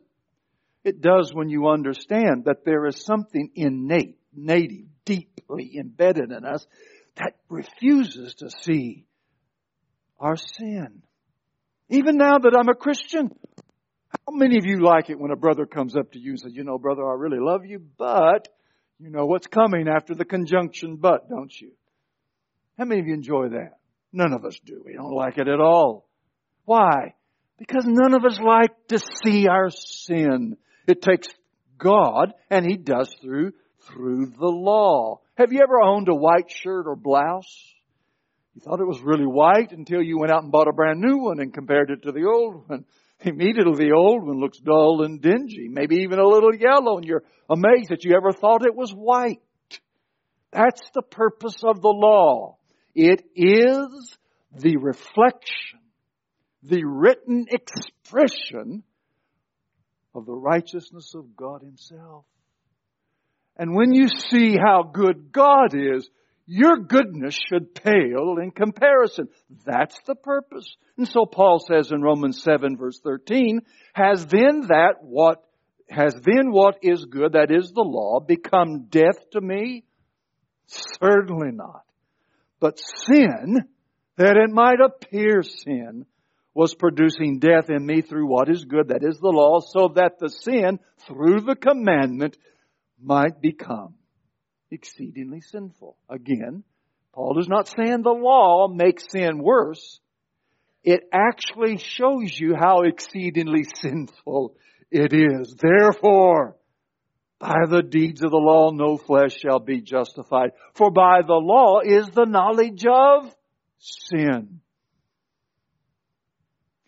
It 0.83 1.01
does 1.01 1.33
when 1.33 1.49
you 1.49 1.67
understand 1.67 2.45
that 2.45 2.63
there 2.63 2.85
is 2.85 3.03
something 3.03 3.49
innate, 3.55 4.19
native, 4.33 4.85
deeply 5.03 5.77
embedded 5.79 6.31
in 6.31 6.45
us 6.45 6.65
that 7.15 7.33
refuses 7.49 8.35
to 8.35 8.49
see 8.61 9.05
our 10.19 10.35
sin. 10.35 11.01
Even 11.89 12.17
now 12.17 12.37
that 12.37 12.55
I'm 12.57 12.69
a 12.69 12.75
Christian, 12.75 13.31
how 14.09 14.33
many 14.33 14.57
of 14.57 14.65
you 14.65 14.83
like 14.83 15.09
it 15.09 15.19
when 15.19 15.31
a 15.31 15.35
brother 15.35 15.65
comes 15.65 15.95
up 15.95 16.11
to 16.11 16.19
you 16.19 16.31
and 16.31 16.39
says, 16.39 16.51
you 16.53 16.63
know, 16.63 16.77
brother, 16.77 17.07
I 17.07 17.15
really 17.15 17.39
love 17.39 17.65
you, 17.65 17.79
but 17.97 18.47
you 18.99 19.09
know 19.09 19.25
what's 19.25 19.47
coming 19.47 19.87
after 19.87 20.15
the 20.15 20.25
conjunction 20.25 20.97
but, 20.97 21.29
don't 21.29 21.53
you? 21.59 21.71
How 22.77 22.85
many 22.85 23.01
of 23.01 23.07
you 23.07 23.13
enjoy 23.13 23.49
that? 23.49 23.77
None 24.13 24.33
of 24.33 24.45
us 24.45 24.57
do. 24.63 24.81
We 24.85 24.93
don't 24.93 25.13
like 25.13 25.37
it 25.37 25.47
at 25.47 25.59
all. 25.59 26.07
Why? 26.65 27.15
Because 27.57 27.85
none 27.85 28.13
of 28.13 28.25
us 28.25 28.39
like 28.39 28.87
to 28.89 28.99
see 28.99 29.47
our 29.47 29.69
sin. 29.69 30.57
It 30.87 31.01
takes 31.01 31.27
God, 31.77 32.33
and 32.49 32.65
He 32.65 32.77
does 32.77 33.13
through, 33.21 33.53
through 33.87 34.27
the 34.37 34.47
law. 34.47 35.21
Have 35.35 35.51
you 35.51 35.61
ever 35.61 35.79
owned 35.81 36.09
a 36.09 36.15
white 36.15 36.51
shirt 36.51 36.85
or 36.87 36.95
blouse? 36.95 37.73
You 38.53 38.61
thought 38.61 38.79
it 38.79 38.87
was 38.87 39.01
really 39.01 39.25
white 39.25 39.71
until 39.71 40.01
you 40.01 40.17
went 40.17 40.31
out 40.31 40.43
and 40.43 40.51
bought 40.51 40.69
a 40.69 40.73
brand 40.73 41.01
new 41.01 41.17
one 41.17 41.39
and 41.39 41.53
compared 41.53 41.91
it 41.91 42.03
to 42.03 42.11
the 42.11 42.25
old 42.25 42.69
one. 42.69 42.85
Immediately 43.21 43.85
the 43.85 43.93
old 43.95 44.25
one 44.25 44.39
looks 44.39 44.59
dull 44.59 45.03
and 45.03 45.21
dingy, 45.21 45.67
maybe 45.69 45.97
even 45.97 46.19
a 46.19 46.27
little 46.27 46.53
yellow, 46.53 46.97
and 46.97 47.05
you're 47.05 47.23
amazed 47.49 47.89
that 47.89 48.03
you 48.03 48.15
ever 48.15 48.31
thought 48.31 48.65
it 48.65 48.75
was 48.75 48.91
white. 48.91 49.41
That's 50.51 50.81
the 50.93 51.01
purpose 51.01 51.63
of 51.63 51.81
the 51.81 51.89
law. 51.89 52.57
It 52.93 53.25
is 53.35 54.17
the 54.57 54.77
reflection 54.77 55.79
the 56.67 56.83
written 56.83 57.45
expression 57.49 58.83
of 60.13 60.25
the 60.25 60.33
righteousness 60.33 61.13
of 61.13 61.35
God 61.35 61.61
Himself. 61.61 62.25
And 63.57 63.75
when 63.75 63.93
you 63.93 64.07
see 64.07 64.57
how 64.57 64.83
good 64.83 65.31
God 65.31 65.73
is, 65.73 66.09
your 66.47 66.77
goodness 66.77 67.37
should 67.49 67.73
pale 67.73 68.37
in 68.41 68.51
comparison. 68.51 69.29
That's 69.65 69.97
the 70.05 70.15
purpose. 70.15 70.75
And 70.97 71.07
so 71.07 71.25
Paul 71.25 71.59
says 71.59 71.91
in 71.91 72.01
Romans 72.01 72.41
7 72.43 72.77
verse 72.77 72.99
13, 73.03 73.61
has 73.93 74.25
then 74.25 74.61
that 74.67 74.95
what, 75.01 75.43
has 75.89 76.13
then 76.13 76.51
what 76.51 76.77
is 76.81 77.05
good, 77.05 77.33
that 77.33 77.51
is 77.51 77.71
the 77.71 77.81
law, 77.81 78.19
become 78.19 78.87
death 78.89 79.29
to 79.31 79.41
me? 79.41 79.85
Certainly 80.67 81.51
not. 81.53 81.83
But 82.59 82.79
sin, 82.79 83.65
that 84.17 84.37
it 84.37 84.49
might 84.51 84.79
appear 84.83 85.41
sin, 85.43 86.05
was 86.55 86.73
producing 86.73 87.37
death 87.39 87.69
in 87.69 87.85
me 87.85 88.01
through 88.01 88.27
what 88.27 88.49
is 88.49 88.63
good, 88.63 88.87
that 88.87 89.03
is 89.03 89.19
the 89.19 89.27
law, 89.27 89.59
so 89.59 89.89
that 89.95 90.17
the 90.19 90.29
sin, 90.29 90.79
through 91.05 91.41
the 91.41 91.55
commandment, 91.55 92.37
might 92.99 93.41
become 93.41 93.93
exceedingly 94.71 95.41
sinful. 95.41 95.97
Again, 96.09 96.63
Paul 97.13 97.39
is 97.39 97.49
not 97.49 97.67
saying 97.67 98.01
the 98.01 98.09
law 98.09 98.69
makes 98.69 99.03
sin 99.11 99.37
worse. 99.37 99.99
It 100.81 101.01
actually 101.11 101.77
shows 101.77 102.39
you 102.39 102.55
how 102.57 102.81
exceedingly 102.81 103.65
sinful 103.75 104.55
it 104.91 105.13
is. 105.13 105.55
Therefore, 105.61 106.55
by 107.37 107.65
the 107.69 107.83
deeds 107.83 108.23
of 108.23 108.31
the 108.31 108.37
law 108.37 108.71
no 108.71 108.97
flesh 108.97 109.37
shall 109.37 109.59
be 109.59 109.81
justified. 109.81 110.51
For 110.73 110.89
by 110.89 111.21
the 111.25 111.33
law 111.33 111.81
is 111.83 112.07
the 112.09 112.25
knowledge 112.25 112.85
of 112.85 113.33
sin. 113.77 114.61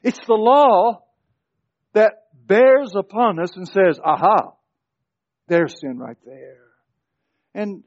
It's 0.03 0.19
the 0.25 0.33
law 0.33 1.03
that 1.93 2.13
bears 2.33 2.93
upon 2.95 3.39
us 3.39 3.55
and 3.55 3.67
says, 3.67 3.99
aha, 4.03 4.53
there's 5.47 5.79
sin 5.79 5.97
right 5.97 6.17
there. 6.25 6.67
And 7.53 7.83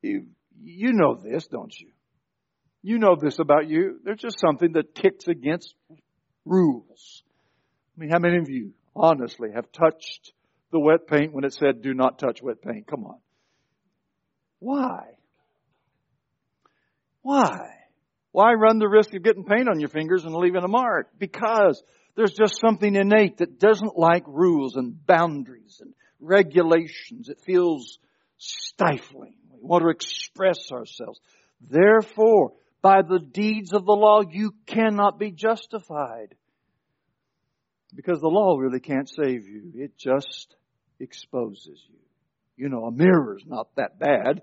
you, 0.00 0.26
you 0.62 0.92
know 0.92 1.14
this, 1.14 1.46
don't 1.46 1.74
you? 1.78 1.88
You 2.82 2.98
know 2.98 3.16
this 3.20 3.38
about 3.38 3.68
you. 3.68 4.00
There's 4.02 4.18
just 4.18 4.40
something 4.40 4.72
that 4.72 4.94
ticks 4.94 5.28
against 5.28 5.74
rules. 6.44 7.22
I 7.96 8.00
mean, 8.00 8.10
how 8.10 8.18
many 8.18 8.38
of 8.38 8.48
you 8.48 8.72
honestly 8.96 9.50
have 9.54 9.70
touched 9.70 10.32
the 10.72 10.80
wet 10.80 11.06
paint 11.06 11.32
when 11.32 11.44
it 11.44 11.52
said 11.52 11.82
do 11.82 11.94
not 11.94 12.18
touch 12.18 12.42
wet 12.42 12.62
paint? 12.62 12.86
Come 12.86 13.04
on. 13.04 13.18
Why? 14.58 15.18
Why? 17.22 17.81
Why 18.32 18.54
run 18.54 18.78
the 18.78 18.88
risk 18.88 19.14
of 19.14 19.22
getting 19.22 19.44
paint 19.44 19.68
on 19.68 19.78
your 19.78 19.90
fingers 19.90 20.24
and 20.24 20.34
leaving 20.34 20.64
a 20.64 20.68
mark? 20.68 21.10
Because 21.18 21.82
there's 22.16 22.32
just 22.32 22.60
something 22.60 22.94
innate 22.94 23.38
that 23.38 23.58
doesn't 23.58 23.96
like 23.96 24.24
rules 24.26 24.76
and 24.76 25.06
boundaries 25.06 25.78
and 25.80 25.94
regulations. 26.18 27.28
It 27.28 27.40
feels 27.44 27.98
stifling. 28.38 29.34
We 29.52 29.60
want 29.60 29.84
to 29.84 29.90
express 29.90 30.72
ourselves. 30.72 31.20
Therefore, 31.60 32.54
by 32.80 33.02
the 33.02 33.20
deeds 33.20 33.72
of 33.72 33.84
the 33.84 33.92
law, 33.92 34.22
you 34.28 34.54
cannot 34.66 35.18
be 35.18 35.30
justified. 35.30 36.34
Because 37.94 38.20
the 38.20 38.28
law 38.28 38.56
really 38.56 38.80
can't 38.80 39.08
save 39.08 39.46
you. 39.46 39.72
It 39.74 39.98
just 39.98 40.56
exposes 40.98 41.80
you. 41.88 41.98
You 42.56 42.70
know, 42.70 42.86
a 42.86 42.92
mirror's 42.92 43.44
not 43.46 43.68
that 43.76 43.98
bad. 43.98 44.42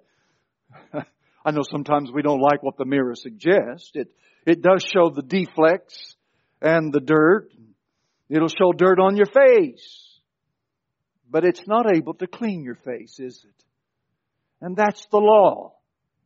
I 1.45 1.51
know 1.51 1.61
sometimes 1.69 2.11
we 2.11 2.21
don't 2.21 2.41
like 2.41 2.63
what 2.63 2.77
the 2.77 2.85
mirror 2.85 3.15
suggests. 3.15 3.91
It, 3.93 4.11
it 4.45 4.61
does 4.61 4.83
show 4.83 5.09
the 5.09 5.21
deflects 5.21 6.15
and 6.61 6.93
the 6.93 6.99
dirt. 6.99 7.49
It'll 8.29 8.49
show 8.49 8.73
dirt 8.73 8.99
on 8.99 9.15
your 9.15 9.25
face. 9.25 10.05
But 11.29 11.45
it's 11.45 11.67
not 11.67 11.95
able 11.95 12.15
to 12.15 12.27
clean 12.27 12.63
your 12.63 12.75
face, 12.75 13.19
is 13.19 13.43
it? 13.47 13.63
And 14.61 14.75
that's 14.75 15.05
the 15.11 15.17
law. 15.17 15.73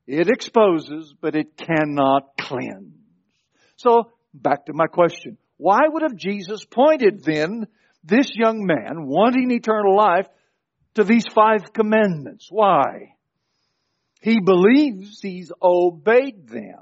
It 0.08 0.29
exposes, 0.29 1.13
but 1.22 1.36
it 1.36 1.58
cannot 1.58 2.38
cleanse. 2.39 2.96
So, 3.75 4.12
back 4.34 4.65
to 4.65 4.74
my 4.74 4.88
question. 4.88 5.38
Why 5.58 5.79
would 5.88 6.03
have 6.03 6.15
Jesus 6.15 6.65
pointed 6.65 7.24
then 7.24 7.67
this 8.03 8.29
young 8.34 8.65
man 8.65 9.08
wanting 9.08 9.52
eternal 9.52 9.95
life 9.95 10.28
to 10.95 11.04
these 11.04 11.26
five 11.34 11.73
commandments? 11.73 12.47
Why? 12.49 13.12
He 14.23 14.39
believes 14.39 15.19
he's 15.21 15.51
obeyed 15.62 16.47
them. 16.47 16.79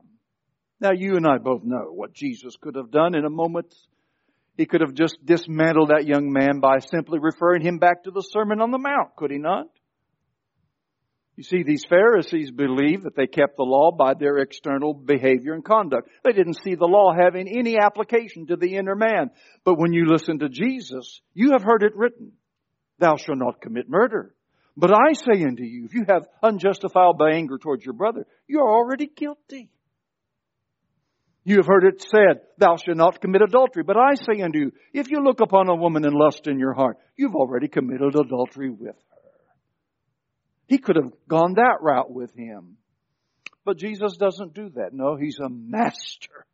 Now 0.79 0.91
you 0.91 1.15
and 1.15 1.25
I 1.25 1.39
both 1.39 1.63
know 1.63 1.91
what 1.91 2.13
Jesus 2.13 2.55
could 2.61 2.75
have 2.75 2.91
done 2.91 3.15
in 3.15 3.25
a 3.25 3.31
moment. 3.31 3.73
He 4.57 4.67
could 4.67 4.81
have 4.81 4.93
just 4.93 5.17
dismantled 5.25 5.89
that 5.89 6.05
young 6.05 6.31
man 6.31 6.59
by 6.59 6.77
simply 6.77 7.17
referring 7.19 7.63
him 7.63 7.79
back 7.79 8.03
to 8.03 8.11
the 8.11 8.21
Sermon 8.21 8.61
on 8.61 8.69
the 8.69 8.77
Mount, 8.77 9.15
could 9.15 9.31
he 9.31 9.39
not? 9.39 9.65
You 11.35 11.43
see, 11.43 11.63
these 11.63 11.83
Pharisees 11.89 12.51
believed 12.51 13.05
that 13.05 13.15
they 13.15 13.25
kept 13.25 13.57
the 13.57 13.63
law 13.63 13.91
by 13.91 14.13
their 14.13 14.37
external 14.37 14.93
behavior 14.93 15.53
and 15.53 15.65
conduct. 15.65 16.09
They 16.23 16.33
didn't 16.33 16.61
see 16.63 16.75
the 16.75 16.85
law 16.85 17.11
having 17.11 17.47
any 17.47 17.79
application 17.79 18.45
to 18.47 18.55
the 18.55 18.75
inner 18.75 18.95
man. 18.95 19.31
But 19.65 19.79
when 19.79 19.93
you 19.93 20.05
listen 20.05 20.37
to 20.39 20.49
Jesus, 20.49 21.21
you 21.33 21.53
have 21.53 21.63
heard 21.63 21.81
it 21.81 21.95
written, 21.95 22.33
Thou 22.99 23.15
shalt 23.15 23.39
not 23.39 23.61
commit 23.61 23.89
murder. 23.89 24.35
But 24.81 24.91
I 24.91 25.13
say 25.13 25.43
unto 25.43 25.61
you, 25.61 25.85
if 25.85 25.93
you 25.93 26.05
have 26.09 26.27
unjustifiable 26.41 27.27
anger 27.31 27.59
towards 27.59 27.85
your 27.85 27.93
brother, 27.93 28.25
you're 28.47 28.67
already 28.67 29.05
guilty. 29.05 29.69
You 31.43 31.57
have 31.57 31.67
heard 31.67 31.83
it 31.83 32.01
said, 32.01 32.41
Thou 32.57 32.77
shalt 32.77 32.97
not 32.97 33.21
commit 33.21 33.43
adultery. 33.43 33.83
But 33.83 33.97
I 33.97 34.15
say 34.15 34.41
unto 34.41 34.57
you, 34.57 34.71
if 34.91 35.11
you 35.11 35.23
look 35.23 35.39
upon 35.39 35.69
a 35.69 35.75
woman 35.75 36.03
and 36.03 36.15
lust 36.15 36.47
in 36.47 36.57
your 36.57 36.73
heart, 36.73 36.97
you've 37.15 37.35
already 37.35 37.67
committed 37.67 38.15
adultery 38.15 38.71
with 38.71 38.95
her. 38.95 39.17
He 40.65 40.79
could 40.79 40.95
have 40.95 41.13
gone 41.27 41.53
that 41.57 41.77
route 41.81 42.11
with 42.11 42.33
him. 42.33 42.77
But 43.63 43.77
Jesus 43.77 44.17
doesn't 44.17 44.55
do 44.55 44.71
that. 44.77 44.93
No, 44.93 45.15
he's 45.15 45.37
a 45.37 45.47
master 45.47 46.47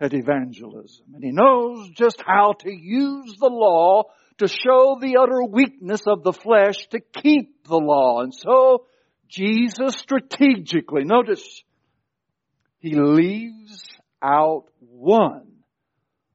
at 0.00 0.14
evangelism. 0.14 1.06
And 1.14 1.24
he 1.24 1.32
knows 1.32 1.88
just 1.96 2.22
how 2.24 2.52
to 2.60 2.70
use 2.70 3.34
the 3.40 3.50
law 3.50 4.04
to 4.38 4.48
show 4.48 4.98
the 5.00 5.16
utter 5.20 5.42
weakness 5.44 6.02
of 6.06 6.22
the 6.22 6.32
flesh 6.32 6.86
to 6.88 7.00
keep 7.00 7.64
the 7.64 7.78
law. 7.78 8.20
And 8.20 8.34
so, 8.34 8.86
Jesus 9.28 9.94
strategically, 9.96 11.04
notice, 11.04 11.62
he 12.78 12.94
leaves 12.94 13.82
out 14.22 14.64
one 14.78 15.46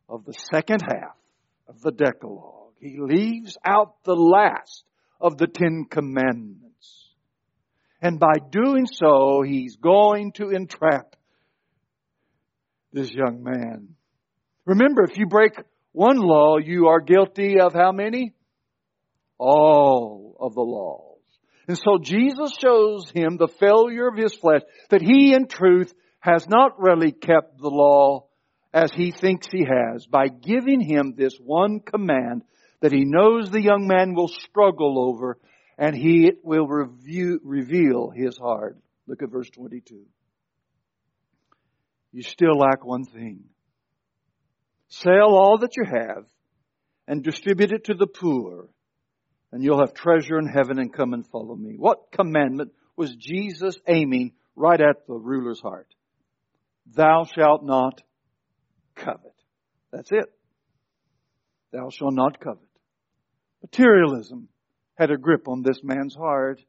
of 0.10 0.26
the 0.26 0.34
second 0.52 0.82
half 0.82 1.16
of 1.68 1.82
the 1.82 1.92
Decalogue. 1.92 2.74
He 2.80 2.98
leaves 3.00 3.58
out 3.64 4.04
the 4.04 4.16
last 4.16 4.84
of 5.20 5.38
the 5.38 5.48
Ten 5.48 5.86
Commandments. 5.90 7.08
And 8.02 8.20
by 8.20 8.34
doing 8.50 8.88
so, 8.88 9.44
he's 9.44 9.76
going 9.76 10.32
to 10.34 10.50
entrap 10.50 11.16
this 12.92 13.12
young 13.12 13.44
man. 13.44 13.90
Remember, 14.66 15.04
if 15.04 15.18
you 15.18 15.28
break 15.28 15.54
one 15.91 16.17
law, 16.17 16.58
you 16.58 16.88
are 16.88 17.01
guilty 17.01 17.60
of 17.60 17.73
how 17.73 17.91
many? 17.91 18.34
All 19.38 20.38
of 20.39 20.54
the 20.54 20.62
laws. 20.62 21.19
And 21.67 21.77
so 21.77 21.97
Jesus 22.01 22.54
shows 22.60 23.10
him 23.12 23.38
the 23.38 23.47
failure 23.47 24.08
of 24.08 24.17
his 24.17 24.34
flesh, 24.34 24.62
that 24.89 25.01
he 25.01 25.34
in 25.34 25.47
truth 25.47 25.93
has 26.19 26.47
not 26.47 26.80
really 26.80 27.12
kept 27.12 27.58
the 27.58 27.69
law 27.69 28.27
as 28.73 28.91
he 28.93 29.12
thinks 29.12 29.47
he 29.51 29.65
has 29.65 30.06
by 30.06 30.27
giving 30.27 30.80
him 30.80 31.13
this 31.15 31.36
one 31.38 31.80
command 31.80 32.43
that 32.80 32.91
he 32.91 33.04
knows 33.06 33.49
the 33.49 33.62
young 33.62 33.88
man 33.88 34.15
will 34.15 34.27
struggle 34.27 35.10
over 35.10 35.38
and 35.77 35.95
he 35.95 36.32
will 36.43 36.67
review, 36.67 37.39
reveal 37.43 38.12
his 38.12 38.38
heart. 38.38 38.77
Look 39.08 39.23
at 39.23 39.32
verse 39.32 39.49
22. 39.49 40.06
You 42.12 42.23
still 42.23 42.58
lack 42.58 42.86
one 42.86 43.06
thing. 43.06 43.45
Sell 44.91 45.36
all 45.36 45.58
that 45.60 45.77
you 45.77 45.86
have 45.86 46.25
and 47.08 47.23
distribute 47.23 47.71
it 47.71 47.86
to 47.86 47.93
the 47.93 48.08
poor, 48.08 48.67
and 49.51 49.63
you'll 49.63 49.80
have 49.80 49.93
treasure 49.93 50.38
in 50.38 50.47
heaven 50.47 50.80
and 50.80 50.93
come 50.93 51.13
and 51.13 51.25
follow 51.25 51.56
me. 51.56 51.75
What 51.77 52.12
commandment 52.12 52.73
was 52.97 53.15
Jesus 53.15 53.77
aiming 53.88 54.34
right 54.54 54.80
at 54.82 55.08
the 55.08 55.13
ruler's 55.13 55.62
heart? 55.62 55.88
Thou 56.93 57.23
shalt 57.23 57.63
not 57.63 58.01
covet. 58.95 59.34
That's 59.93 60.12
it. 60.12 60.25
Thou 61.71 61.89
shalt 61.89 62.13
not 62.13 62.41
covet. 62.41 62.67
Materialism 63.62 64.49
had 64.95 65.10
a 65.10 65.17
grip 65.17 65.47
on 65.47 65.62
this 65.62 65.80
man's 65.82 66.15
heart. 66.15 66.60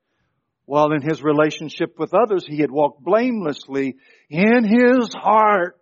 While 0.64 0.92
in 0.92 1.02
his 1.02 1.24
relationship 1.24 1.98
with 1.98 2.14
others, 2.14 2.46
he 2.46 2.60
had 2.60 2.70
walked 2.70 3.02
blamelessly 3.02 3.96
in 4.30 4.64
his 4.64 5.12
heart. 5.12 5.81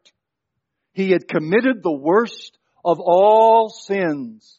He 0.92 1.10
had 1.10 1.28
committed 1.28 1.82
the 1.82 1.96
worst 1.96 2.58
of 2.84 2.98
all 3.00 3.68
sins 3.68 4.58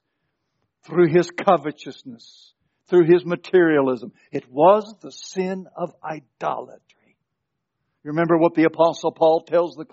through 0.83 1.09
his 1.09 1.29
covetousness, 1.31 2.53
through 2.87 3.05
his 3.05 3.25
materialism. 3.25 4.13
It 4.31 4.49
was 4.49 4.95
the 5.01 5.11
sin 5.11 5.67
of 5.75 5.93
idolatry. 6.03 7.17
You 8.03 8.11
remember 8.11 8.37
what 8.37 8.55
the 8.55 8.63
apostle 8.63 9.11
Paul 9.11 9.41
tells 9.41 9.75
the 9.75 9.85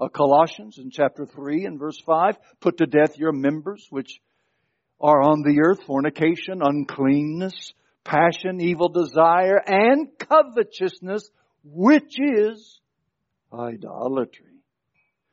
uh, 0.00 0.08
Colossians 0.08 0.78
in 0.78 0.90
chapter 0.90 1.26
3 1.26 1.66
and 1.66 1.78
verse 1.78 2.00
5? 2.04 2.36
Put 2.60 2.78
to 2.78 2.86
death 2.86 3.16
your 3.16 3.32
members 3.32 3.86
which 3.90 4.20
are 5.00 5.22
on 5.22 5.42
the 5.42 5.60
earth 5.64 5.84
fornication, 5.84 6.60
uncleanness, 6.60 7.72
passion, 8.02 8.60
evil 8.60 8.88
desire, 8.88 9.62
and 9.64 10.08
covetousness, 10.18 11.30
which 11.62 12.16
is 12.18 12.80
idolatry. 13.52 14.47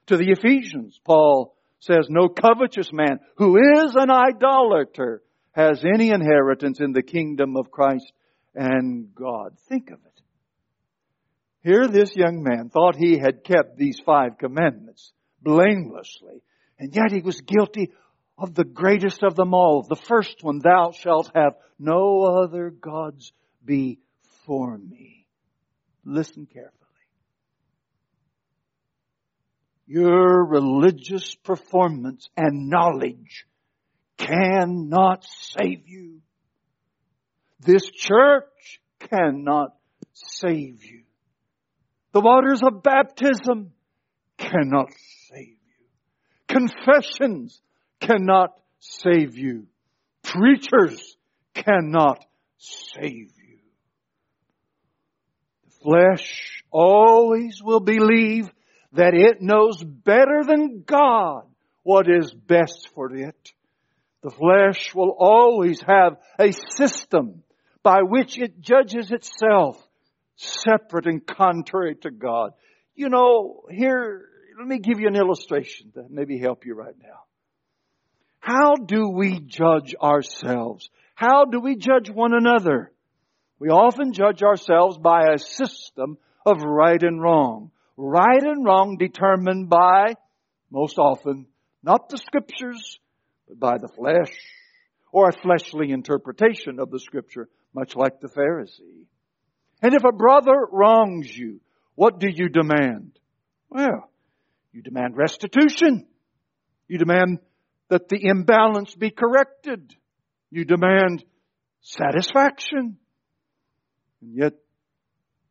To 0.07 0.17
the 0.17 0.31
Ephesians, 0.31 0.99
Paul 1.03 1.55
says, 1.79 2.07
no 2.09 2.29
covetous 2.29 2.91
man 2.91 3.19
who 3.37 3.57
is 3.57 3.95
an 3.95 4.09
idolater 4.11 5.21
has 5.51 5.83
any 5.83 6.09
inheritance 6.09 6.79
in 6.79 6.91
the 6.91 7.01
kingdom 7.01 7.55
of 7.57 7.71
Christ 7.71 8.11
and 8.53 9.13
God. 9.15 9.57
Think 9.69 9.89
of 9.89 9.99
it. 10.05 10.21
Here 11.61 11.87
this 11.87 12.15
young 12.15 12.43
man 12.43 12.69
thought 12.69 12.95
he 12.95 13.17
had 13.17 13.43
kept 13.43 13.77
these 13.77 13.99
five 14.05 14.37
commandments 14.37 15.11
blamelessly, 15.41 16.43
and 16.77 16.95
yet 16.95 17.11
he 17.11 17.21
was 17.21 17.41
guilty 17.41 17.91
of 18.37 18.53
the 18.53 18.63
greatest 18.63 19.23
of 19.23 19.35
them 19.35 19.53
all. 19.53 19.83
The 19.87 19.95
first 19.95 20.43
one, 20.43 20.59
thou 20.59 20.91
shalt 20.91 21.31
have 21.33 21.53
no 21.79 22.23
other 22.23 22.69
gods 22.69 23.31
before 23.63 24.77
me. 24.77 25.25
Listen 26.03 26.45
carefully. 26.45 26.84
Your 29.87 30.43
religious 30.45 31.35
performance 31.35 32.29
and 32.35 32.69
knowledge 32.69 33.45
cannot 34.17 35.25
save 35.25 35.87
you. 35.87 36.21
This 37.59 37.89
church 37.89 38.81
cannot 38.99 39.75
save 40.13 40.83
you. 40.83 41.03
The 42.13 42.21
waters 42.21 42.61
of 42.63 42.81
baptism 42.81 43.73
cannot 44.37 44.89
save 45.29 45.47
you. 45.47 45.85
Confessions 46.47 47.61
cannot 47.99 48.57
save 48.79 49.37
you. 49.37 49.67
Preachers 50.23 51.17
cannot 51.53 52.25
save 52.57 53.31
you. 53.37 53.59
The 55.65 55.71
flesh 55.83 56.63
always 56.71 57.61
will 57.63 57.79
believe 57.79 58.49
that 58.95 59.13
it 59.13 59.41
knows 59.41 59.83
better 59.83 60.43
than 60.45 60.83
God 60.85 61.43
what 61.83 62.09
is 62.09 62.31
best 62.31 62.89
for 62.95 63.13
it. 63.13 63.51
The 64.23 64.31
flesh 64.31 64.95
will 64.95 65.15
always 65.17 65.81
have 65.81 66.17
a 66.39 66.51
system 66.51 67.43
by 67.83 67.99
which 68.01 68.39
it 68.39 68.59
judges 68.59 69.11
itself 69.11 69.77
separate 70.37 71.05
and 71.05 71.25
contrary 71.25 71.95
to 72.01 72.09
God. 72.09 72.51
You 72.95 73.09
know, 73.09 73.63
here, 73.69 74.29
let 74.57 74.67
me 74.67 74.79
give 74.79 74.99
you 74.99 75.07
an 75.07 75.15
illustration 75.15 75.91
that 75.95 76.09
maybe 76.09 76.39
help 76.39 76.65
you 76.65 76.73
right 76.73 76.95
now. 76.99 77.19
How 78.39 78.75
do 78.75 79.09
we 79.09 79.39
judge 79.41 79.93
ourselves? 80.01 80.89
How 81.15 81.45
do 81.45 81.59
we 81.59 81.75
judge 81.75 82.09
one 82.09 82.33
another? 82.33 82.91
We 83.59 83.69
often 83.69 84.13
judge 84.13 84.41
ourselves 84.41 84.97
by 84.97 85.33
a 85.33 85.37
system 85.37 86.17
of 86.45 86.61
right 86.63 87.01
and 87.01 87.21
wrong 87.21 87.71
right 87.97 88.43
and 88.43 88.65
wrong 88.65 88.97
determined 88.97 89.69
by, 89.69 90.15
most 90.71 90.97
often, 90.97 91.47
not 91.83 92.09
the 92.09 92.17
scriptures, 92.17 92.99
but 93.47 93.59
by 93.59 93.77
the 93.77 93.87
flesh, 93.87 94.33
or 95.11 95.29
a 95.29 95.41
fleshly 95.41 95.91
interpretation 95.91 96.79
of 96.79 96.91
the 96.91 96.99
scripture, 96.99 97.47
much 97.73 97.95
like 97.95 98.19
the 98.19 98.27
Pharisee. 98.27 99.05
And 99.81 99.93
if 99.93 100.03
a 100.03 100.11
brother 100.11 100.67
wrongs 100.71 101.35
you, 101.35 101.61
what 101.95 102.19
do 102.19 102.27
you 102.29 102.49
demand? 102.49 103.17
Well, 103.69 104.09
you 104.73 104.81
demand 104.81 105.15
restitution. 105.15 106.07
You 106.87 106.97
demand 106.97 107.39
that 107.89 108.09
the 108.09 108.19
imbalance 108.21 108.95
be 108.95 109.09
corrected. 109.09 109.95
You 110.49 110.65
demand 110.65 111.23
satisfaction. 111.81 112.97
And 114.21 114.35
yet, 114.35 114.53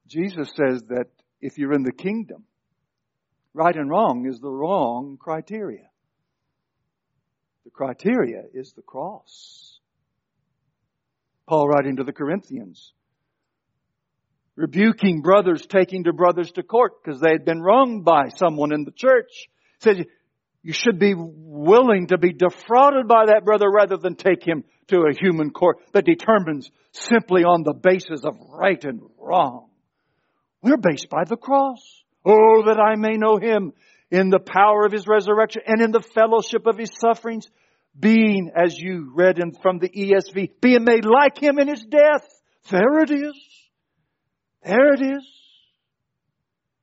Jesus 0.07 0.51
says 0.55 0.83
that 0.89 1.07
if 1.45 1.59
you're 1.59 1.75
in 1.75 1.83
the 1.83 1.93
kingdom. 1.93 2.45
Right 3.53 3.77
and 3.77 3.91
wrong 3.91 4.27
is 4.27 4.41
the 4.41 4.51
wrong 4.51 5.19
criteria. 5.21 5.91
The 7.65 7.71
criteria 7.71 8.45
is 8.55 8.73
the 8.73 8.83
cross. 8.83 9.79
Paul 11.47 11.69
writing 11.69 11.97
to 11.97 12.05
the 12.05 12.15
Corinthians, 12.15 12.95
rebuking 14.57 15.21
brothers 15.21 15.67
taking 15.67 16.05
to 16.05 16.15
brothers 16.15 16.51
to 16.53 16.63
court 16.63 16.93
because 17.05 17.21
they 17.21 17.33
had 17.33 17.45
been 17.45 17.61
wronged 17.61 18.07
by 18.07 18.31
someone 18.37 18.73
in 18.73 18.85
the 18.85 18.91
church, 18.91 19.49
said 19.81 20.07
you 20.63 20.73
should 20.73 20.99
be 20.99 21.13
willing 21.15 22.07
to 22.07 22.17
be 22.17 22.33
defrauded 22.33 23.07
by 23.07 23.27
that 23.27 23.45
brother 23.45 23.71
rather 23.71 23.99
than 23.99 24.17
take 24.17 24.43
him 24.43 24.65
to 24.89 25.03
a 25.03 25.15
human 25.15 25.51
court 25.51 25.77
that 25.93 26.07
determines 26.07 26.71
simply 26.93 27.45
on 27.45 27.65
the 27.65 27.75
basis 27.75 28.25
of 28.25 28.35
right 28.49 28.83
and 28.85 29.03
wrong. 29.19 29.69
We're 30.65 30.79
based 30.79 31.11
by 31.11 31.25
the 31.25 31.37
cross. 31.37 31.79
Oh, 32.25 32.63
that 32.67 32.81
I 32.81 32.97
may 32.97 33.19
know 33.19 33.37
him 33.37 33.75
in 34.11 34.31
the 34.31 34.39
power 34.39 34.87
of 34.87 34.93
his 34.93 35.07
resurrection 35.07 35.61
and 35.67 35.83
in 35.83 35.93
the 35.93 36.01
fellowship 36.01 36.67
of 36.67 36.79
his 36.79 36.91
sufferings, 36.99 37.47
being, 37.99 38.51
as 38.57 38.75
you 38.79 39.13
read 39.15 39.39
in, 39.39 39.53
from 39.53 39.79
the 39.79 39.91
ESV, 39.91 40.53
being 40.63 40.85
made 40.85 41.05
like 41.05 41.37
him 41.37 41.59
in 41.59 41.69
his 41.69 41.85
death. 41.85 42.27
There 42.71 43.01
it 43.03 43.11
is. 43.11 43.35
There 44.65 44.95
it 44.95 45.03
is. 45.03 45.29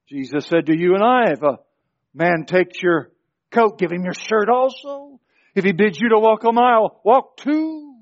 Jesus 0.07 0.45
said 0.45 0.67
to 0.67 0.77
you 0.77 0.93
and 0.93 1.03
I, 1.03 1.31
if 1.31 1.41
a 1.41 1.57
man 2.13 2.45
takes 2.45 2.79
your 2.83 3.11
coat, 3.49 3.79
give 3.79 3.91
him 3.91 4.03
your 4.03 4.13
shirt 4.13 4.47
also. 4.47 5.19
If 5.55 5.65
he 5.65 5.71
bids 5.71 5.99
you 5.99 6.09
to 6.09 6.19
walk 6.19 6.43
a 6.43 6.51
mile, 6.51 7.01
walk 7.03 7.37
two. 7.37 7.95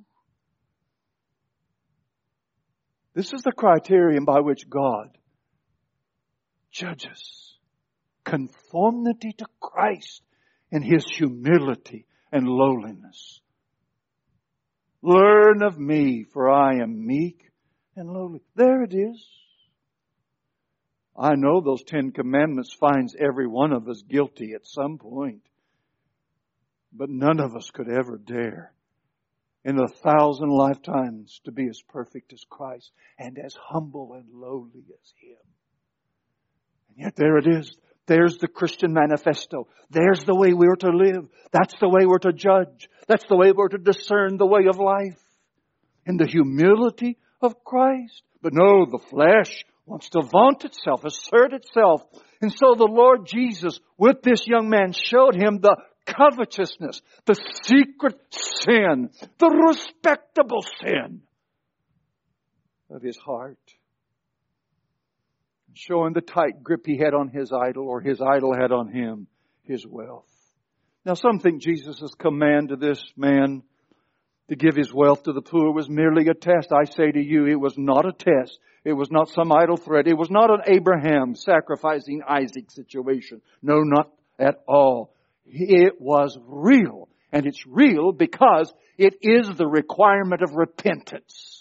This 3.13 3.31
is 3.31 3.43
the 3.43 3.53
criterion 3.53 4.25
by 4.25 4.41
which 4.41 4.69
God 4.69 5.15
judges. 6.71 7.55
Conformity 8.23 9.33
to 9.37 9.45
Christ 9.59 10.21
in 10.71 10.81
His 10.81 11.05
humility 11.05 12.05
and 12.31 12.47
lowliness. 12.47 13.41
Learn 15.01 15.63
of 15.63 15.79
me, 15.79 16.25
for 16.33 16.49
I 16.49 16.75
am 16.81 17.05
meek 17.05 17.49
and 17.95 18.09
lowly. 18.09 18.41
There 18.55 18.83
it 18.83 18.93
is. 18.93 19.25
I 21.17 21.35
know 21.35 21.61
those 21.61 21.83
Ten 21.83 22.11
Commandments 22.11 22.73
finds 22.73 23.15
every 23.15 23.47
one 23.47 23.73
of 23.73 23.87
us 23.87 24.03
guilty 24.07 24.53
at 24.53 24.65
some 24.65 24.97
point. 24.97 25.41
But 26.93 27.09
none 27.09 27.39
of 27.39 27.55
us 27.55 27.69
could 27.71 27.89
ever 27.89 28.17
dare 28.17 28.73
in 29.65 29.77
a 29.77 29.87
thousand 29.87 30.49
lifetimes 30.49 31.41
to 31.43 31.51
be 31.51 31.67
as 31.67 31.81
perfect 31.89 32.33
as 32.33 32.43
Christ 32.49 32.91
and 33.17 33.37
as 33.37 33.53
humble 33.53 34.13
and 34.13 34.25
lowly 34.33 34.85
as 34.89 35.13
Him. 35.21 35.37
Yet 36.99 37.15
there 37.15 37.37
it 37.37 37.47
is. 37.47 37.71
There's 38.07 38.37
the 38.37 38.49
Christian 38.49 38.91
manifesto. 38.91 39.67
There's 39.89 40.25
the 40.25 40.35
way 40.35 40.51
we're 40.53 40.75
to 40.75 40.89
live. 40.89 41.29
That's 41.51 41.75
the 41.79 41.87
way 41.87 42.05
we're 42.05 42.19
to 42.19 42.33
judge. 42.33 42.89
That's 43.07 43.25
the 43.29 43.37
way 43.37 43.53
we're 43.53 43.69
to 43.69 43.77
discern 43.77 44.37
the 44.37 44.45
way 44.45 44.65
of 44.67 44.79
life. 44.79 45.17
In 46.05 46.17
the 46.17 46.27
humility 46.27 47.17
of 47.41 47.63
Christ. 47.63 48.23
But 48.41 48.53
no, 48.53 48.85
the 48.85 48.99
flesh 49.09 49.63
wants 49.85 50.09
to 50.09 50.23
vaunt 50.23 50.65
itself, 50.65 51.05
assert 51.05 51.53
itself. 51.53 52.03
And 52.41 52.51
so 52.51 52.75
the 52.75 52.89
Lord 52.89 53.25
Jesus, 53.25 53.79
with 53.97 54.21
this 54.21 54.45
young 54.45 54.69
man, 54.69 54.91
showed 54.91 55.35
him 55.35 55.59
the 55.61 55.77
covetousness, 56.05 57.01
the 57.25 57.35
secret 57.63 58.19
sin, 58.31 59.09
the 59.37 59.49
respectable 59.49 60.63
sin 60.81 61.21
of 62.89 63.01
his 63.01 63.17
heart 63.17 63.59
showing 65.73 66.13
the 66.13 66.21
tight 66.21 66.63
grip 66.63 66.85
he 66.85 66.97
had 66.97 67.13
on 67.13 67.29
his 67.29 67.51
idol 67.51 67.87
or 67.87 68.01
his 68.01 68.21
idol 68.21 68.53
had 68.53 68.71
on 68.71 68.91
him, 68.91 69.27
his 69.63 69.85
wealth. 69.87 70.25
Now 71.05 71.13
some 71.13 71.39
think 71.39 71.61
Jesus' 71.61 72.13
command 72.17 72.69
to 72.69 72.75
this 72.75 73.03
man 73.15 73.63
to 74.49 74.55
give 74.55 74.75
his 74.75 74.93
wealth 74.93 75.23
to 75.23 75.33
the 75.33 75.41
poor 75.41 75.71
was 75.71 75.89
merely 75.89 76.27
a 76.27 76.33
test. 76.33 76.71
I 76.71 76.85
say 76.85 77.11
to 77.11 77.23
you, 77.23 77.45
it 77.45 77.59
was 77.59 77.75
not 77.77 78.05
a 78.05 78.11
test. 78.11 78.59
It 78.83 78.93
was 78.93 79.11
not 79.11 79.29
some 79.29 79.51
idle 79.51 79.77
threat. 79.77 80.07
It 80.07 80.17
was 80.17 80.31
not 80.31 80.49
an 80.49 80.61
Abraham 80.65 81.35
sacrificing 81.35 82.23
Isaac 82.27 82.71
situation. 82.71 83.41
No, 83.61 83.81
not 83.81 84.11
at 84.37 84.61
all. 84.67 85.13
It 85.45 85.99
was 85.99 86.37
real. 86.45 87.09
And 87.31 87.45
it's 87.45 87.65
real 87.67 88.11
because 88.11 88.73
it 88.97 89.15
is 89.21 89.49
the 89.55 89.67
requirement 89.67 90.41
of 90.41 90.55
repentance. 90.55 91.58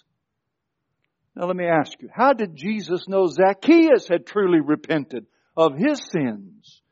Now 1.39 1.47
let 1.47 1.55
me 1.55 1.67
ask 1.67 1.93
you, 2.03 2.09
how 2.13 2.33
did 2.33 2.57
Jesus 2.57 3.07
know 3.07 3.27
Zacchaeus 3.27 4.09
had 4.09 4.27
truly 4.27 4.59
repented 4.61 5.27
of 5.57 5.77
his 5.77 6.03
sins? 6.13 6.83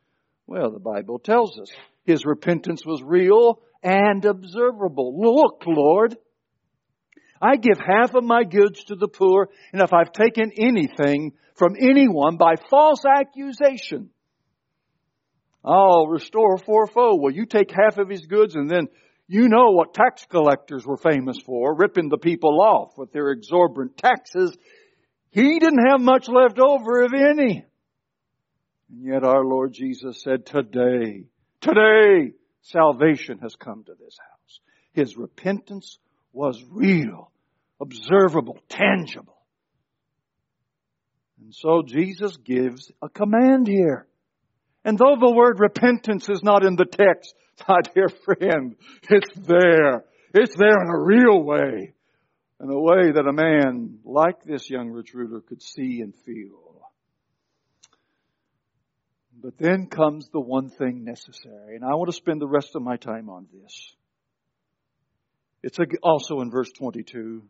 Well, 0.46 0.70
the 0.70 0.78
Bible 0.78 1.18
tells 1.18 1.58
us 1.58 1.68
his 2.04 2.24
repentance 2.24 2.86
was 2.86 3.02
real 3.04 3.60
and 3.82 4.24
observable. 4.24 5.20
Look, 5.20 5.64
Lord, 5.66 6.16
I 7.42 7.56
give 7.56 7.78
half 7.84 8.14
of 8.14 8.22
my 8.22 8.44
goods 8.44 8.84
to 8.84 8.94
the 8.94 9.08
poor, 9.08 9.48
and 9.72 9.82
if 9.82 9.92
I've 9.92 10.12
taken 10.12 10.52
anything 10.56 11.32
from 11.56 11.74
anyone 11.76 12.36
by 12.36 12.54
false 12.70 13.02
accusation, 13.04 14.10
I'll 15.64 16.06
restore 16.06 16.56
fourfold. 16.58 17.20
Well, 17.20 17.34
you 17.34 17.46
take 17.46 17.72
half 17.72 17.98
of 17.98 18.08
his 18.08 18.24
goods 18.26 18.54
and 18.54 18.70
then 18.70 18.86
you 19.28 19.48
know 19.48 19.70
what 19.70 19.94
tax 19.94 20.24
collectors 20.28 20.86
were 20.86 20.96
famous 20.96 21.38
for, 21.44 21.74
ripping 21.74 22.08
the 22.08 22.18
people 22.18 22.60
off 22.60 22.96
with 22.96 23.12
their 23.12 23.30
exorbitant 23.30 23.96
taxes. 23.96 24.56
He 25.30 25.58
didn't 25.58 25.86
have 25.88 26.00
much 26.00 26.28
left 26.28 26.58
over, 26.58 27.02
if 27.02 27.12
any. 27.12 27.64
And 28.90 29.04
yet 29.04 29.24
our 29.24 29.44
Lord 29.44 29.72
Jesus 29.72 30.22
said, 30.22 30.46
today, 30.46 31.24
today, 31.60 32.32
salvation 32.62 33.38
has 33.42 33.56
come 33.56 33.82
to 33.84 33.94
this 33.94 34.16
house. 34.18 34.60
His 34.92 35.16
repentance 35.16 35.98
was 36.32 36.62
real, 36.70 37.32
observable, 37.80 38.58
tangible. 38.68 39.36
And 41.40 41.54
so 41.54 41.82
Jesus 41.84 42.36
gives 42.38 42.90
a 43.02 43.08
command 43.08 43.66
here. 43.66 44.06
And 44.86 44.96
though 44.96 45.16
the 45.18 45.34
word 45.34 45.58
repentance 45.58 46.28
is 46.28 46.44
not 46.44 46.64
in 46.64 46.76
the 46.76 46.84
text, 46.84 47.34
my 47.68 47.80
dear 47.92 48.08
friend, 48.08 48.76
it's 49.10 49.34
there. 49.34 50.04
It's 50.32 50.56
there 50.56 50.80
in 50.80 50.88
a 50.88 51.04
real 51.04 51.42
way. 51.42 51.92
In 52.60 52.70
a 52.70 52.80
way 52.80 53.10
that 53.10 53.26
a 53.28 53.32
man 53.32 53.98
like 54.04 54.44
this 54.44 54.70
young 54.70 54.90
rich 54.90 55.12
ruler 55.12 55.40
could 55.40 55.60
see 55.60 56.00
and 56.02 56.14
feel. 56.24 56.86
But 59.42 59.58
then 59.58 59.88
comes 59.88 60.28
the 60.32 60.40
one 60.40 60.70
thing 60.70 61.04
necessary, 61.04 61.74
and 61.74 61.84
I 61.84 61.94
want 61.96 62.08
to 62.08 62.16
spend 62.16 62.40
the 62.40 62.46
rest 62.46 62.76
of 62.76 62.82
my 62.82 62.96
time 62.96 63.28
on 63.28 63.48
this. 63.52 63.94
It's 65.64 65.78
also 66.02 66.40
in 66.40 66.50
verse 66.50 66.70
22. 66.78 67.42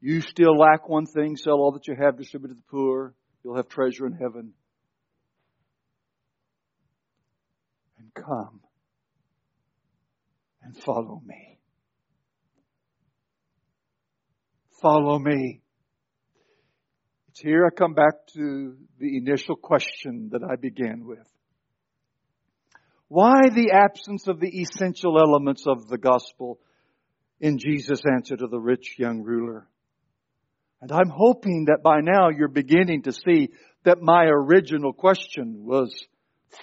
You 0.00 0.20
still 0.20 0.56
lack 0.56 0.88
one 0.88 1.06
thing, 1.06 1.36
sell 1.36 1.54
all 1.54 1.72
that 1.72 1.88
you 1.88 1.96
have, 2.00 2.16
distribute 2.16 2.48
to 2.48 2.54
the 2.54 2.62
poor, 2.70 3.14
you'll 3.42 3.56
have 3.56 3.68
treasure 3.68 4.06
in 4.06 4.12
heaven. 4.12 4.54
Come 8.14 8.60
and 10.62 10.76
follow 10.76 11.20
me. 11.24 11.58
Follow 14.80 15.18
me. 15.18 15.62
It's 17.28 17.40
here 17.40 17.66
I 17.66 17.74
come 17.74 17.94
back 17.94 18.26
to 18.34 18.76
the 18.98 19.16
initial 19.16 19.56
question 19.56 20.30
that 20.32 20.42
I 20.42 20.56
began 20.56 21.04
with. 21.04 21.26
Why 23.08 23.48
the 23.48 23.72
absence 23.72 24.28
of 24.28 24.40
the 24.40 24.60
essential 24.60 25.18
elements 25.18 25.64
of 25.66 25.88
the 25.88 25.98
gospel 25.98 26.58
in 27.40 27.58
Jesus' 27.58 28.02
answer 28.10 28.36
to 28.36 28.46
the 28.46 28.58
rich 28.58 28.96
young 28.98 29.22
ruler? 29.22 29.68
And 30.80 30.92
I'm 30.92 31.10
hoping 31.10 31.66
that 31.68 31.82
by 31.82 32.00
now 32.00 32.28
you're 32.28 32.48
beginning 32.48 33.02
to 33.02 33.12
see 33.12 33.50
that 33.84 34.02
my 34.02 34.24
original 34.24 34.92
question 34.92 35.64
was 35.64 35.94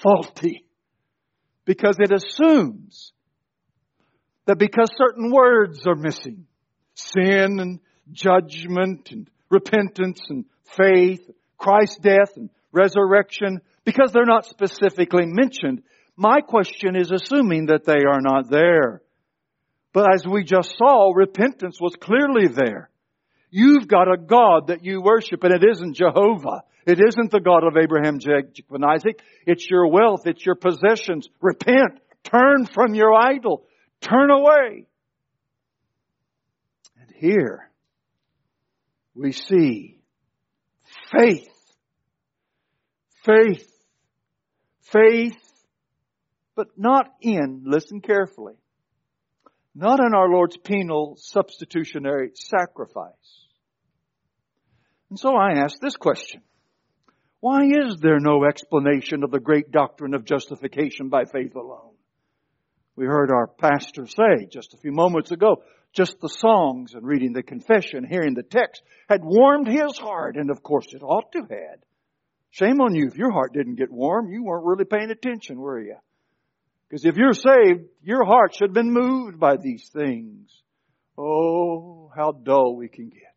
faulty 0.01 0.65
because 1.65 1.97
it 1.99 2.11
assumes 2.11 3.13
that 4.45 4.57
because 4.57 4.89
certain 4.95 5.31
words 5.31 5.85
are 5.85 5.95
missing, 5.95 6.45
sin 6.95 7.59
and 7.59 7.79
judgment 8.11 9.11
and 9.11 9.29
repentance 9.49 10.21
and 10.29 10.45
faith, 10.77 11.29
Christ's 11.57 11.99
death 11.99 12.35
and 12.35 12.49
resurrection, 12.71 13.61
because 13.83 14.11
they're 14.11 14.25
not 14.25 14.45
specifically 14.45 15.25
mentioned, 15.25 15.83
my 16.15 16.41
question 16.41 16.95
is 16.95 17.11
assuming 17.11 17.67
that 17.67 17.85
they 17.85 18.03
are 18.07 18.21
not 18.21 18.49
there. 18.49 19.01
But 19.93 20.13
as 20.13 20.25
we 20.25 20.43
just 20.43 20.75
saw, 20.77 21.11
repentance 21.13 21.79
was 21.81 21.95
clearly 21.95 22.47
there. 22.47 22.89
You've 23.49 23.87
got 23.87 24.11
a 24.11 24.17
God 24.17 24.67
that 24.67 24.85
you 24.85 25.01
worship 25.01 25.43
and 25.43 25.53
it 25.53 25.63
isn't 25.69 25.97
Jehovah. 25.97 26.63
It 26.85 26.99
isn't 26.99 27.31
the 27.31 27.39
God 27.39 27.63
of 27.63 27.77
Abraham, 27.81 28.19
Jacob, 28.19 28.65
and 28.71 28.85
Isaac. 28.85 29.21
It's 29.45 29.69
your 29.69 29.87
wealth. 29.87 30.25
It's 30.25 30.45
your 30.45 30.55
possessions. 30.55 31.27
Repent. 31.41 31.99
Turn 32.23 32.65
from 32.65 32.95
your 32.95 33.13
idol. 33.13 33.65
Turn 34.01 34.31
away. 34.31 34.87
And 36.99 37.11
here 37.15 37.69
we 39.13 39.31
see 39.31 39.99
faith. 41.11 41.47
Faith. 43.25 43.67
Faith, 44.91 45.39
but 46.53 46.67
not 46.75 47.05
in, 47.21 47.63
listen 47.65 48.01
carefully, 48.01 48.55
not 49.73 50.01
in 50.01 50.13
our 50.13 50.27
Lord's 50.27 50.57
penal 50.57 51.15
substitutionary 51.17 52.31
sacrifice. 52.35 53.45
And 55.09 55.17
so 55.17 55.33
I 55.33 55.59
ask 55.59 55.79
this 55.79 55.95
question. 55.95 56.41
Why 57.41 57.63
is 57.65 57.97
there 57.97 58.19
no 58.19 58.45
explanation 58.45 59.23
of 59.23 59.31
the 59.31 59.39
great 59.39 59.71
doctrine 59.71 60.13
of 60.13 60.25
justification 60.25 61.09
by 61.09 61.25
faith 61.25 61.55
alone? 61.55 61.95
We 62.95 63.05
heard 63.05 63.31
our 63.31 63.47
pastor 63.47 64.05
say 64.05 64.45
just 64.47 64.75
a 64.75 64.77
few 64.77 64.91
moments 64.91 65.31
ago, 65.31 65.63
just 65.91 66.21
the 66.21 66.29
songs 66.29 66.93
and 66.93 67.03
reading 67.03 67.33
the 67.33 67.41
confession, 67.41 68.05
hearing 68.07 68.35
the 68.35 68.43
text 68.43 68.83
had 69.09 69.21
warmed 69.23 69.67
his 69.67 69.97
heart, 69.97 70.35
and 70.35 70.51
of 70.51 70.61
course 70.61 70.85
it 70.93 71.01
ought 71.01 71.31
to 71.31 71.41
had. 71.49 71.83
Shame 72.51 72.79
on 72.79 72.93
you 72.93 73.07
if 73.07 73.17
your 73.17 73.31
heart 73.31 73.53
didn't 73.53 73.79
get 73.79 73.91
warm. 73.91 74.29
You 74.31 74.43
weren't 74.43 74.65
really 74.65 74.85
paying 74.85 75.09
attention, 75.09 75.59
were 75.59 75.81
you? 75.81 75.95
Because 76.87 77.05
if 77.05 77.15
you're 77.15 77.33
saved, 77.33 77.85
your 78.03 78.23
heart 78.23 78.53
should 78.53 78.69
have 78.69 78.73
been 78.75 78.93
moved 78.93 79.39
by 79.39 79.55
these 79.57 79.89
things. 79.91 80.51
Oh, 81.17 82.11
how 82.15 82.33
dull 82.33 82.75
we 82.75 82.87
can 82.87 83.09
get. 83.09 83.30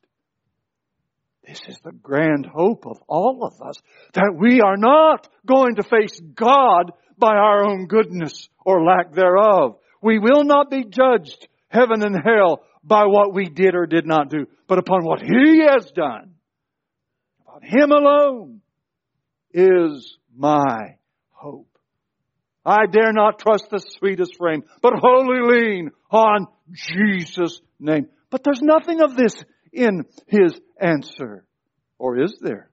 This 1.46 1.61
is 1.68 1.78
the 1.85 1.92
grand 1.92 2.46
hope 2.46 2.87
of 2.87 2.98
all 3.07 3.44
of 3.44 3.61
us, 3.61 3.76
that 4.14 4.35
we 4.37 4.61
are 4.62 4.78
not 4.78 5.28
going 5.46 5.76
to 5.76 5.83
face 5.83 6.18
God 6.35 6.92
by 7.18 7.35
our 7.35 7.64
own 7.64 7.87
goodness 7.87 8.48
or 8.64 8.83
lack 8.83 9.12
thereof. 9.12 9.76
We 10.00 10.18
will 10.18 10.44
not 10.44 10.70
be 10.70 10.85
judged, 10.85 11.48
heaven 11.68 12.02
and 12.02 12.16
hell, 12.16 12.62
by 12.83 13.04
what 13.04 13.35
we 13.35 13.46
did 13.46 13.74
or 13.74 13.87
did 13.87 14.07
not 14.07 14.30
do, 14.30 14.46
but 14.66 14.78
upon 14.78 15.04
what 15.04 15.20
He 15.20 15.62
has 15.68 15.90
done. 15.94 16.35
Upon 17.42 17.62
Him 17.62 17.92
alone 17.92 18.61
is 19.52 20.16
my 20.35 20.96
hope. 21.30 21.68
I 22.64 22.87
dare 22.87 23.12
not 23.12 23.38
trust 23.38 23.68
the 23.70 23.78
sweetest 23.78 24.37
frame, 24.38 24.64
but 24.80 24.94
wholly 24.96 25.40
lean 25.42 25.90
on 26.11 26.46
Jesus' 26.72 27.61
name. 27.78 28.09
But 28.30 28.42
there's 28.42 28.62
nothing 28.62 29.02
of 29.02 29.14
this 29.14 29.44
in 29.74 30.04
his 30.26 30.58
answer. 30.80 31.44
Or 31.98 32.18
is 32.20 32.38
there? 32.40 32.70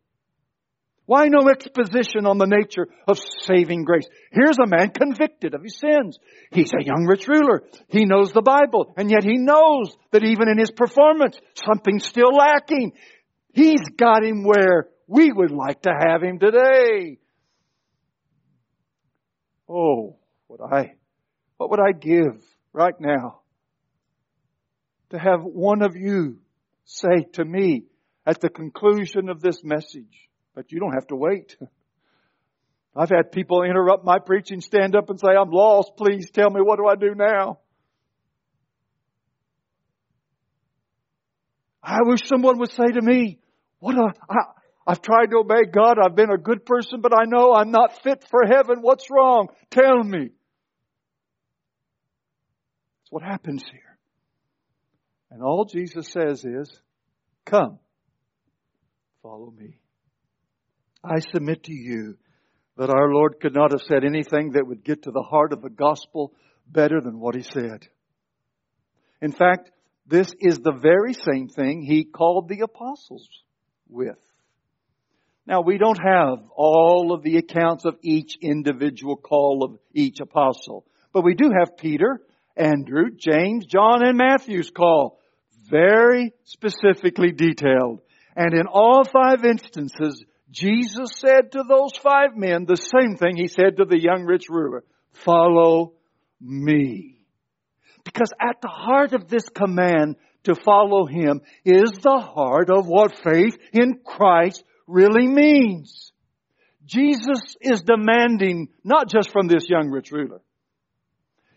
Why 1.05 1.27
no 1.27 1.49
exposition 1.49 2.25
on 2.25 2.37
the 2.37 2.45
nature 2.45 2.87
of 3.07 3.19
saving 3.41 3.83
grace? 3.83 4.07
Here's 4.31 4.57
a 4.57 4.67
man 4.67 4.91
convicted 4.91 5.53
of 5.53 5.63
his 5.63 5.77
sins. 5.77 6.17
He's 6.51 6.71
a 6.73 6.83
young 6.83 7.05
rich 7.05 7.27
ruler. 7.27 7.63
He 7.89 8.05
knows 8.05 8.31
the 8.31 8.41
Bible, 8.41 8.93
and 8.95 9.11
yet 9.11 9.23
he 9.23 9.37
knows 9.37 9.93
that 10.11 10.23
even 10.23 10.47
in 10.47 10.57
his 10.57 10.71
performance, 10.71 11.37
something's 11.65 12.05
still 12.05 12.33
lacking. 12.33 12.93
He's 13.53 13.81
got 13.97 14.23
him 14.23 14.43
where 14.43 14.87
we 15.07 15.31
would 15.31 15.51
like 15.51 15.81
to 15.81 15.91
have 15.91 16.23
him 16.23 16.39
today. 16.39 17.17
Oh, 19.67 20.17
what 20.47 20.61
I, 20.61 20.93
what 21.57 21.71
would 21.71 21.79
I 21.79 21.91
give 21.91 22.41
right 22.73 22.99
now 22.99 23.41
to 25.09 25.19
have 25.19 25.41
one 25.43 25.81
of 25.81 25.95
you 25.95 26.40
say 26.91 27.25
to 27.33 27.45
me 27.45 27.85
at 28.25 28.41
the 28.41 28.49
conclusion 28.49 29.29
of 29.29 29.41
this 29.41 29.63
message, 29.63 30.29
but 30.53 30.71
you 30.71 30.79
don't 30.79 30.93
have 30.93 31.07
to 31.07 31.15
wait. 31.15 31.55
I've 32.95 33.09
had 33.09 33.31
people 33.31 33.63
interrupt 33.63 34.03
my 34.03 34.19
preaching, 34.19 34.59
stand 34.59 34.95
up 34.95 35.09
and 35.09 35.19
say, 35.19 35.29
I'm 35.29 35.49
lost. 35.49 35.93
Please 35.97 36.29
tell 36.29 36.49
me 36.49 36.59
what 36.61 36.77
do 36.77 36.87
I 36.87 36.95
do 36.95 37.15
now? 37.15 37.59
I 41.81 41.99
wish 42.03 42.27
someone 42.27 42.59
would 42.59 42.71
say 42.71 42.87
to 42.87 43.01
me, 43.01 43.39
what 43.79 43.95
a, 43.95 44.13
I, 44.29 44.35
I've 44.85 45.01
tried 45.01 45.27
to 45.27 45.37
obey 45.37 45.63
God. 45.73 45.97
I've 46.03 46.15
been 46.15 46.29
a 46.29 46.37
good 46.37 46.65
person, 46.65 47.01
but 47.01 47.13
I 47.17 47.23
know 47.25 47.53
I'm 47.53 47.71
not 47.71 48.03
fit 48.03 48.25
for 48.29 48.41
heaven. 48.45 48.79
What's 48.81 49.07
wrong? 49.09 49.47
Tell 49.71 50.03
me. 50.03 50.29
That's 52.99 53.09
what 53.09 53.23
happens 53.23 53.63
here. 53.71 53.90
And 55.31 55.41
all 55.41 55.65
Jesus 55.65 56.09
says 56.09 56.43
is, 56.43 56.69
come, 57.45 57.79
follow 59.23 59.49
me. 59.49 59.79
I 61.03 61.19
submit 61.19 61.63
to 61.63 61.73
you 61.73 62.17
that 62.77 62.89
our 62.89 63.13
Lord 63.13 63.39
could 63.41 63.53
not 63.53 63.71
have 63.71 63.81
said 63.81 64.03
anything 64.03 64.51
that 64.51 64.67
would 64.67 64.83
get 64.83 65.03
to 65.03 65.11
the 65.11 65.23
heart 65.23 65.53
of 65.53 65.61
the 65.61 65.69
gospel 65.69 66.33
better 66.67 66.99
than 66.99 67.19
what 67.19 67.35
he 67.35 67.43
said. 67.43 67.87
In 69.21 69.31
fact, 69.31 69.71
this 70.05 70.33
is 70.39 70.59
the 70.59 70.73
very 70.73 71.13
same 71.13 71.47
thing 71.47 71.81
he 71.81 72.03
called 72.03 72.49
the 72.49 72.61
apostles 72.61 73.27
with. 73.87 74.17
Now, 75.47 75.61
we 75.61 75.77
don't 75.77 75.99
have 76.03 76.39
all 76.55 77.13
of 77.13 77.23
the 77.23 77.37
accounts 77.37 77.85
of 77.85 77.97
each 78.01 78.37
individual 78.41 79.15
call 79.15 79.63
of 79.63 79.79
each 79.93 80.19
apostle, 80.19 80.85
but 81.13 81.23
we 81.23 81.35
do 81.35 81.51
have 81.57 81.77
Peter, 81.77 82.21
Andrew, 82.55 83.09
James, 83.15 83.65
John, 83.65 84.05
and 84.05 84.17
Matthew's 84.17 84.69
call. 84.69 85.19
Very 85.71 86.33
specifically 86.43 87.31
detailed. 87.31 88.01
And 88.35 88.53
in 88.53 88.67
all 88.67 89.03
five 89.03 89.43
instances, 89.45 90.23
Jesus 90.51 91.11
said 91.15 91.53
to 91.53 91.63
those 91.67 91.93
five 92.01 92.35
men 92.35 92.65
the 92.65 92.75
same 92.75 93.15
thing 93.15 93.37
he 93.37 93.47
said 93.47 93.77
to 93.77 93.85
the 93.85 93.99
young 93.99 94.25
rich 94.25 94.49
ruler. 94.49 94.83
Follow 95.13 95.93
me. 96.39 97.17
Because 98.03 98.31
at 98.39 98.61
the 98.61 98.67
heart 98.67 99.13
of 99.13 99.29
this 99.29 99.47
command 99.47 100.17
to 100.43 100.55
follow 100.55 101.05
Him 101.05 101.41
is 101.63 101.91
the 101.91 102.19
heart 102.19 102.69
of 102.69 102.87
what 102.87 103.15
faith 103.23 103.57
in 103.71 103.99
Christ 104.03 104.63
really 104.87 105.27
means. 105.27 106.11
Jesus 106.85 107.55
is 107.61 107.83
demanding 107.83 108.69
not 108.83 109.09
just 109.09 109.31
from 109.31 109.47
this 109.47 109.69
young 109.69 109.89
rich 109.89 110.11
ruler. 110.11 110.41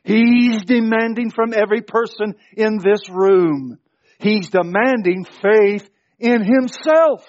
He's 0.04 0.62
demanding 0.64 1.30
from 1.30 1.54
every 1.54 1.80
person 1.80 2.34
in 2.56 2.78
this 2.78 3.08
room. 3.08 3.78
He's 4.24 4.48
demanding 4.48 5.26
faith 5.26 5.86
in 6.18 6.42
Himself. 6.42 7.26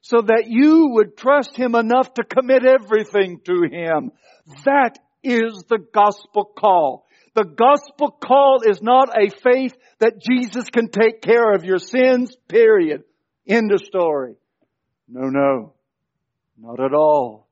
So 0.00 0.22
that 0.22 0.44
you 0.46 0.92
would 0.92 1.14
trust 1.18 1.54
Him 1.56 1.74
enough 1.74 2.14
to 2.14 2.24
commit 2.24 2.64
everything 2.64 3.40
to 3.44 3.68
Him. 3.70 4.12
That 4.64 4.98
is 5.22 5.62
the 5.68 5.78
gospel 5.92 6.50
call. 6.58 7.06
The 7.34 7.44
gospel 7.44 8.10
call 8.10 8.62
is 8.64 8.80
not 8.80 9.10
a 9.10 9.28
faith 9.28 9.76
that 9.98 10.22
Jesus 10.26 10.70
can 10.70 10.88
take 10.88 11.20
care 11.20 11.52
of 11.52 11.64
your 11.64 11.78
sins, 11.78 12.34
period. 12.48 13.04
End 13.46 13.72
of 13.72 13.80
story. 13.80 14.36
No, 15.06 15.28
no. 15.28 15.74
Not 16.58 16.80
at 16.80 16.94
all. 16.94 17.46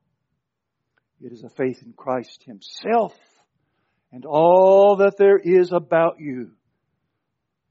It 1.21 1.31
is 1.31 1.43
a 1.43 1.49
faith 1.49 1.83
in 1.85 1.93
Christ 1.93 2.41
Himself 2.45 3.15
and 4.11 4.25
all 4.25 4.97
that 5.01 5.17
there 5.19 5.37
is 5.37 5.71
about 5.71 6.15
you. 6.19 6.53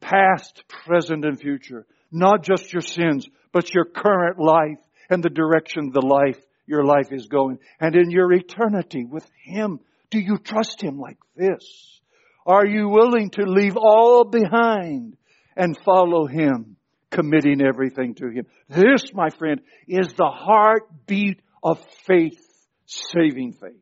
Past, 0.01 0.65
present, 0.69 1.25
and 1.25 1.39
future. 1.39 1.87
Not 2.11 2.43
just 2.43 2.73
your 2.73 2.83
sins, 2.83 3.29
but 3.53 3.75
your 3.75 3.85
current 3.85 4.39
life 4.39 4.79
and 5.11 5.23
the 5.23 5.31
direction 5.31 5.91
the 5.93 6.05
life, 6.05 6.39
your 6.67 6.85
life 6.85 7.09
is 7.11 7.27
going. 7.27 7.59
And 7.81 7.95
in 7.97 8.11
your 8.11 8.33
eternity 8.33 9.05
with 9.05 9.29
Him. 9.45 9.81
Do 10.11 10.19
you 10.19 10.39
trust 10.39 10.83
Him 10.83 10.99
like 10.99 11.19
this? 11.37 12.01
Are 12.47 12.67
you 12.67 12.89
willing 12.89 13.31
to 13.31 13.43
leave 13.43 13.77
all 13.77 14.25
behind 14.25 15.17
and 15.55 15.77
follow 15.85 16.27
Him, 16.27 16.77
committing 17.11 17.61
everything 17.61 18.15
to 18.17 18.31
Him? 18.31 18.47
This, 18.69 19.13
my 19.13 19.29
friend, 19.31 19.61
is 19.87 20.09
the 20.17 20.31
heartbeat 20.33 21.41
of 21.63 21.85
faith, 22.07 22.41
saving 22.87 23.53
faith. 23.53 23.73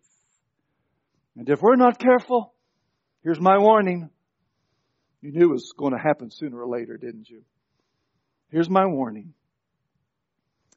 And 1.37 1.49
if 1.49 1.61
we're 1.61 1.77
not 1.77 1.99
careful, 1.99 2.55
here's 3.23 3.41
my 3.41 3.59
warning. 3.59 4.11
You 5.27 5.33
knew 5.33 5.49
it 5.51 5.55
was 5.55 5.73
going 5.77 5.93
to 5.93 5.99
happen 5.99 6.31
sooner 6.31 6.57
or 6.57 6.69
later, 6.69 6.97
didn't 6.97 7.29
you? 7.29 7.43
Here's 8.49 8.71
my 8.71 8.87
warning. 8.87 9.35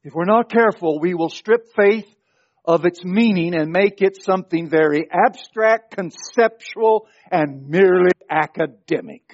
If 0.03 0.15
we're 0.15 0.25
not 0.25 0.51
careful, 0.51 0.99
we 0.99 1.13
will 1.13 1.29
strip 1.29 1.67
faith 1.75 2.07
of 2.65 2.83
its 2.83 3.05
meaning 3.05 3.53
and 3.53 3.71
make 3.71 4.01
it 4.01 4.23
something 4.23 4.67
very 4.67 5.07
abstract, 5.11 5.95
conceptual, 5.95 7.05
and 7.31 7.69
merely 7.69 8.09
academic. 8.27 9.31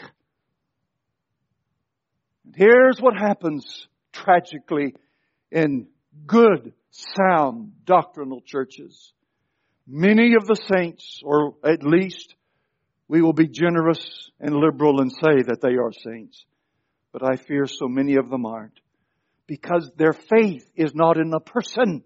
Here's 2.53 2.99
what 2.99 3.17
happens 3.17 3.87
tragically 4.11 4.95
in 5.49 5.87
good, 6.27 6.73
sound 6.91 7.71
doctrinal 7.85 8.41
churches. 8.41 9.13
Many 9.87 10.33
of 10.35 10.45
the 10.45 10.57
saints, 10.75 11.21
or 11.23 11.53
at 11.63 11.83
least 11.83 12.35
we 13.07 13.21
will 13.21 13.33
be 13.33 13.47
generous 13.47 14.29
and 14.39 14.55
liberal 14.55 15.01
and 15.01 15.11
say 15.11 15.43
that 15.47 15.59
they 15.61 15.75
are 15.75 15.91
saints, 15.91 16.45
but 17.11 17.23
I 17.23 17.35
fear 17.35 17.65
so 17.67 17.87
many 17.87 18.15
of 18.15 18.29
them 18.29 18.45
aren't 18.45 18.79
because 19.47 19.91
their 19.95 20.13
faith 20.13 20.69
is 20.75 20.95
not 20.95 21.17
in 21.17 21.29
the 21.29 21.39
person 21.39 22.03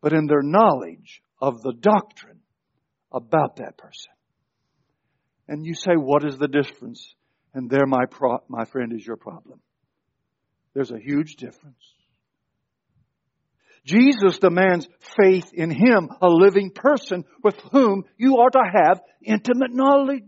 but 0.00 0.12
in 0.12 0.26
their 0.26 0.42
knowledge 0.42 1.22
of 1.40 1.62
the 1.62 1.72
doctrine 1.72 2.40
about 3.12 3.56
that 3.56 3.76
person. 3.76 4.12
And 5.48 5.64
you 5.64 5.74
say, 5.74 5.92
what 5.96 6.24
is 6.24 6.38
the 6.38 6.48
difference? 6.48 7.14
And 7.54 7.70
there, 7.70 7.86
my, 7.86 8.04
pro- 8.10 8.42
my 8.48 8.64
friend, 8.66 8.92
is 8.92 9.06
your 9.06 9.16
problem. 9.16 9.60
There's 10.74 10.90
a 10.90 10.98
huge 10.98 11.36
difference. 11.36 11.82
Jesus 13.88 14.38
demands 14.38 14.86
faith 15.16 15.50
in 15.54 15.70
Him, 15.70 16.10
a 16.20 16.28
living 16.28 16.70
person 16.70 17.24
with 17.42 17.56
whom 17.72 18.04
you 18.18 18.36
are 18.38 18.50
to 18.50 18.62
have 18.62 19.00
intimate 19.22 19.72
knowledge. 19.72 20.24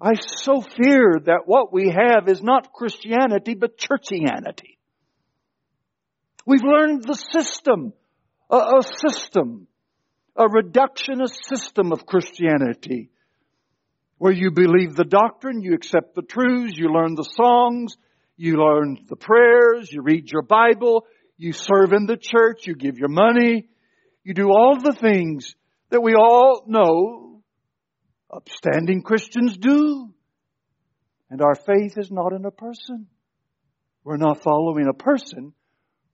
I 0.00 0.14
so 0.14 0.62
fear 0.62 1.20
that 1.26 1.42
what 1.44 1.70
we 1.70 1.90
have 1.90 2.28
is 2.28 2.42
not 2.42 2.72
Christianity, 2.72 3.54
but 3.54 3.78
churchianity. 3.78 4.78
We've 6.46 6.64
learned 6.64 7.04
the 7.04 7.14
system, 7.14 7.92
a, 8.50 8.56
a 8.56 8.82
system, 9.06 9.66
a 10.34 10.46
reductionist 10.46 11.44
system 11.44 11.92
of 11.92 12.06
Christianity 12.06 13.10
where 14.16 14.32
you 14.32 14.50
believe 14.50 14.94
the 14.94 15.04
doctrine, 15.04 15.60
you 15.62 15.74
accept 15.74 16.14
the 16.14 16.22
truths, 16.22 16.74
you 16.76 16.88
learn 16.88 17.14
the 17.14 17.28
songs, 17.36 17.96
you 18.36 18.56
learn 18.56 18.98
the 19.08 19.16
prayers, 19.16 19.90
you 19.90 20.02
read 20.02 20.30
your 20.30 20.42
Bible, 20.42 21.06
you 21.36 21.52
serve 21.52 21.92
in 21.92 22.06
the 22.06 22.16
church, 22.16 22.66
you 22.66 22.74
give 22.74 22.98
your 22.98 23.08
money, 23.08 23.68
you 24.22 24.34
do 24.34 24.48
all 24.48 24.78
the 24.80 24.96
things 24.98 25.54
that 25.90 26.00
we 26.00 26.14
all 26.14 26.64
know 26.66 27.42
upstanding 28.32 29.02
Christians 29.02 29.56
do. 29.56 30.12
And 31.30 31.40
our 31.40 31.54
faith 31.54 31.96
is 31.96 32.10
not 32.10 32.32
in 32.32 32.44
a 32.44 32.50
person. 32.50 33.06
We're 34.02 34.16
not 34.16 34.42
following 34.42 34.86
a 34.88 34.92
person. 34.92 35.54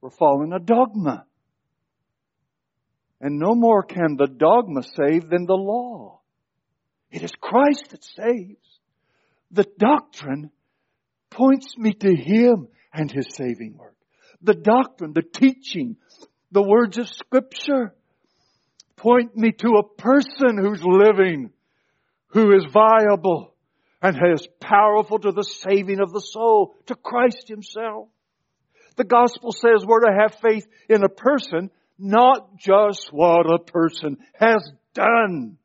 We're 0.01 0.11
following 0.11 0.53
a 0.53 0.59
dogma. 0.59 1.25
And 3.21 3.39
no 3.39 3.55
more 3.55 3.83
can 3.83 4.17
the 4.17 4.27
dogma 4.27 4.83
save 4.83 5.29
than 5.29 5.47
the 5.47 5.55
law. 5.55 6.21
It 7.11 7.23
is 7.23 7.33
Christ 7.41 7.91
that 7.91 8.05
saves. 8.05 8.79
The 9.51 9.67
doctrine 9.79 10.51
points 11.31 11.77
me 11.79 11.93
to 11.95 12.15
Him 12.15 12.69
and 12.93 13.11
His 13.11 13.29
saving 13.35 13.77
work. 13.79 13.97
The 14.43 14.55
doctrine, 14.55 15.13
the 15.13 15.23
teaching, 15.23 15.97
the 16.51 16.63
words 16.63 16.99
of 16.99 17.09
Scripture 17.09 17.95
point 18.97 19.37
me 19.37 19.53
to 19.53 19.69
a 19.79 19.89
person 19.89 20.59
who's 20.59 20.83
living, 20.85 21.51
who 22.29 22.55
is 22.55 22.67
viable, 22.73 23.55
and 24.03 24.17
is 24.33 24.47
powerful 24.61 25.19
to 25.19 25.33
the 25.33 25.45
saving 25.45 26.01
of 26.01 26.13
the 26.13 26.21
soul, 26.21 26.75
to 26.87 26.95
Christ 26.95 27.49
Himself. 27.49 28.09
The 28.97 29.05
gospel 29.05 29.53
says 29.53 29.85
we're 29.87 30.01
to 30.01 30.19
have 30.21 30.41
faith 30.41 30.67
in 30.89 31.05
a 31.05 31.09
person, 31.09 31.71
not 31.99 32.57
just 32.59 33.09
what 33.13 33.47
a 33.47 33.59
person 33.59 34.19
has 34.35 34.71
done. 34.95 35.57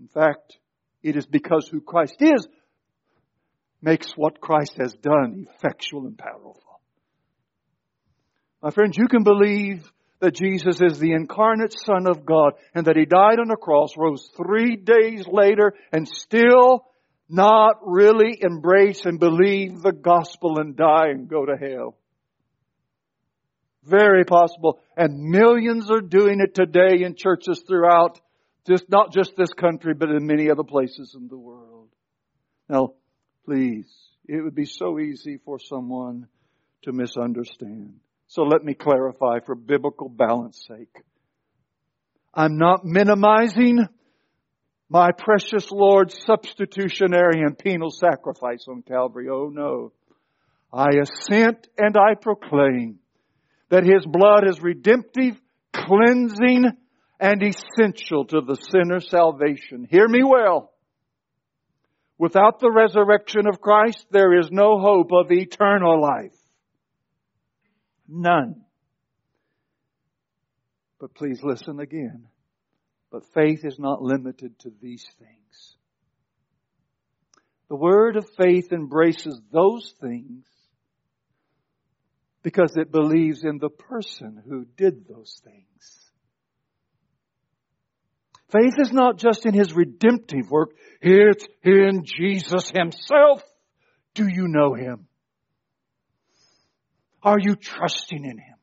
In 0.00 0.08
fact, 0.08 0.58
it 1.02 1.16
is 1.16 1.26
because 1.26 1.68
who 1.68 1.80
Christ 1.80 2.16
is 2.20 2.46
makes 3.82 4.12
what 4.16 4.40
Christ 4.40 4.74
has 4.78 4.94
done 4.94 5.48
effectual 5.56 6.06
and 6.06 6.16
powerful. 6.16 6.62
My 8.62 8.70
friends, 8.70 8.96
you 8.96 9.08
can 9.08 9.24
believe 9.24 9.90
that 10.20 10.36
Jesus 10.36 10.80
is 10.80 11.00
the 11.00 11.12
incarnate 11.12 11.74
Son 11.84 12.06
of 12.06 12.24
God 12.24 12.52
and 12.74 12.86
that 12.86 12.96
He 12.96 13.04
died 13.04 13.40
on 13.40 13.48
the 13.48 13.56
cross, 13.56 13.96
rose 13.96 14.30
three 14.36 14.76
days 14.76 15.26
later, 15.26 15.74
and 15.90 16.06
still 16.06 16.84
not 17.28 17.78
really 17.82 18.38
embrace 18.40 19.04
and 19.04 19.18
believe 19.18 19.82
the 19.82 19.92
gospel 19.92 20.60
and 20.60 20.76
die 20.76 21.08
and 21.08 21.28
go 21.28 21.44
to 21.44 21.56
hell. 21.56 21.96
Very 23.84 24.24
possible. 24.24 24.78
And 24.96 25.18
millions 25.18 25.90
are 25.90 26.00
doing 26.00 26.40
it 26.40 26.54
today 26.54 27.02
in 27.02 27.16
churches 27.16 27.64
throughout, 27.66 28.20
just 28.64 28.88
not 28.88 29.12
just 29.12 29.32
this 29.36 29.52
country, 29.52 29.94
but 29.94 30.08
in 30.08 30.24
many 30.24 30.50
other 30.50 30.62
places 30.62 31.16
in 31.18 31.26
the 31.26 31.36
world. 31.36 31.88
Now, 32.68 32.92
please, 33.44 33.86
it 34.26 34.42
would 34.42 34.54
be 34.54 34.66
so 34.66 34.98
easy 34.98 35.38
for 35.44 35.58
someone 35.58 36.26
to 36.82 36.92
misunderstand. 36.92 37.94
So 38.28 38.42
let 38.42 38.64
me 38.64 38.74
clarify 38.74 39.40
for 39.44 39.54
biblical 39.54 40.08
balance 40.08 40.64
sake. 40.66 41.02
I'm 42.34 42.56
not 42.56 42.84
minimizing 42.84 43.86
my 44.88 45.10
precious 45.12 45.70
Lord's 45.70 46.18
substitutionary 46.24 47.42
and 47.42 47.58
penal 47.58 47.90
sacrifice 47.90 48.66
on 48.68 48.82
Calvary. 48.82 49.28
Oh 49.30 49.50
no. 49.52 49.92
I 50.72 50.88
assent 51.00 51.68
and 51.76 51.96
I 51.96 52.14
proclaim 52.14 52.98
that 53.68 53.84
His 53.84 54.06
blood 54.06 54.48
is 54.48 54.62
redemptive, 54.62 55.40
cleansing, 55.72 56.66
and 57.20 57.42
essential 57.42 58.24
to 58.26 58.40
the 58.40 58.56
sinner's 58.56 59.08
salvation. 59.08 59.86
Hear 59.90 60.08
me 60.08 60.22
well. 60.24 60.71
Without 62.18 62.60
the 62.60 62.70
resurrection 62.70 63.46
of 63.46 63.60
Christ, 63.60 64.06
there 64.10 64.38
is 64.38 64.50
no 64.50 64.78
hope 64.78 65.10
of 65.12 65.32
eternal 65.32 66.00
life. 66.00 66.36
None. 68.08 68.62
But 71.00 71.14
please 71.14 71.42
listen 71.42 71.80
again. 71.80 72.26
But 73.10 73.26
faith 73.34 73.64
is 73.64 73.78
not 73.78 74.02
limited 74.02 74.58
to 74.60 74.72
these 74.80 75.06
things. 75.18 75.76
The 77.68 77.76
word 77.76 78.16
of 78.16 78.28
faith 78.36 78.72
embraces 78.72 79.40
those 79.50 79.94
things 80.00 80.44
because 82.42 82.76
it 82.76 82.92
believes 82.92 83.44
in 83.44 83.58
the 83.58 83.70
person 83.70 84.42
who 84.46 84.66
did 84.76 85.08
those 85.08 85.40
things. 85.42 86.01
Faith 88.52 88.74
is 88.78 88.92
not 88.92 89.16
just 89.16 89.46
in 89.46 89.54
His 89.54 89.72
redemptive 89.72 90.50
work, 90.50 90.72
it's 91.00 91.46
in 91.62 92.04
Jesus 92.04 92.70
Himself. 92.70 93.42
Do 94.14 94.28
you 94.28 94.46
know 94.46 94.74
Him? 94.74 95.06
Are 97.22 97.38
you 97.40 97.56
trusting 97.56 98.24
in 98.24 98.38
Him? 98.38 98.56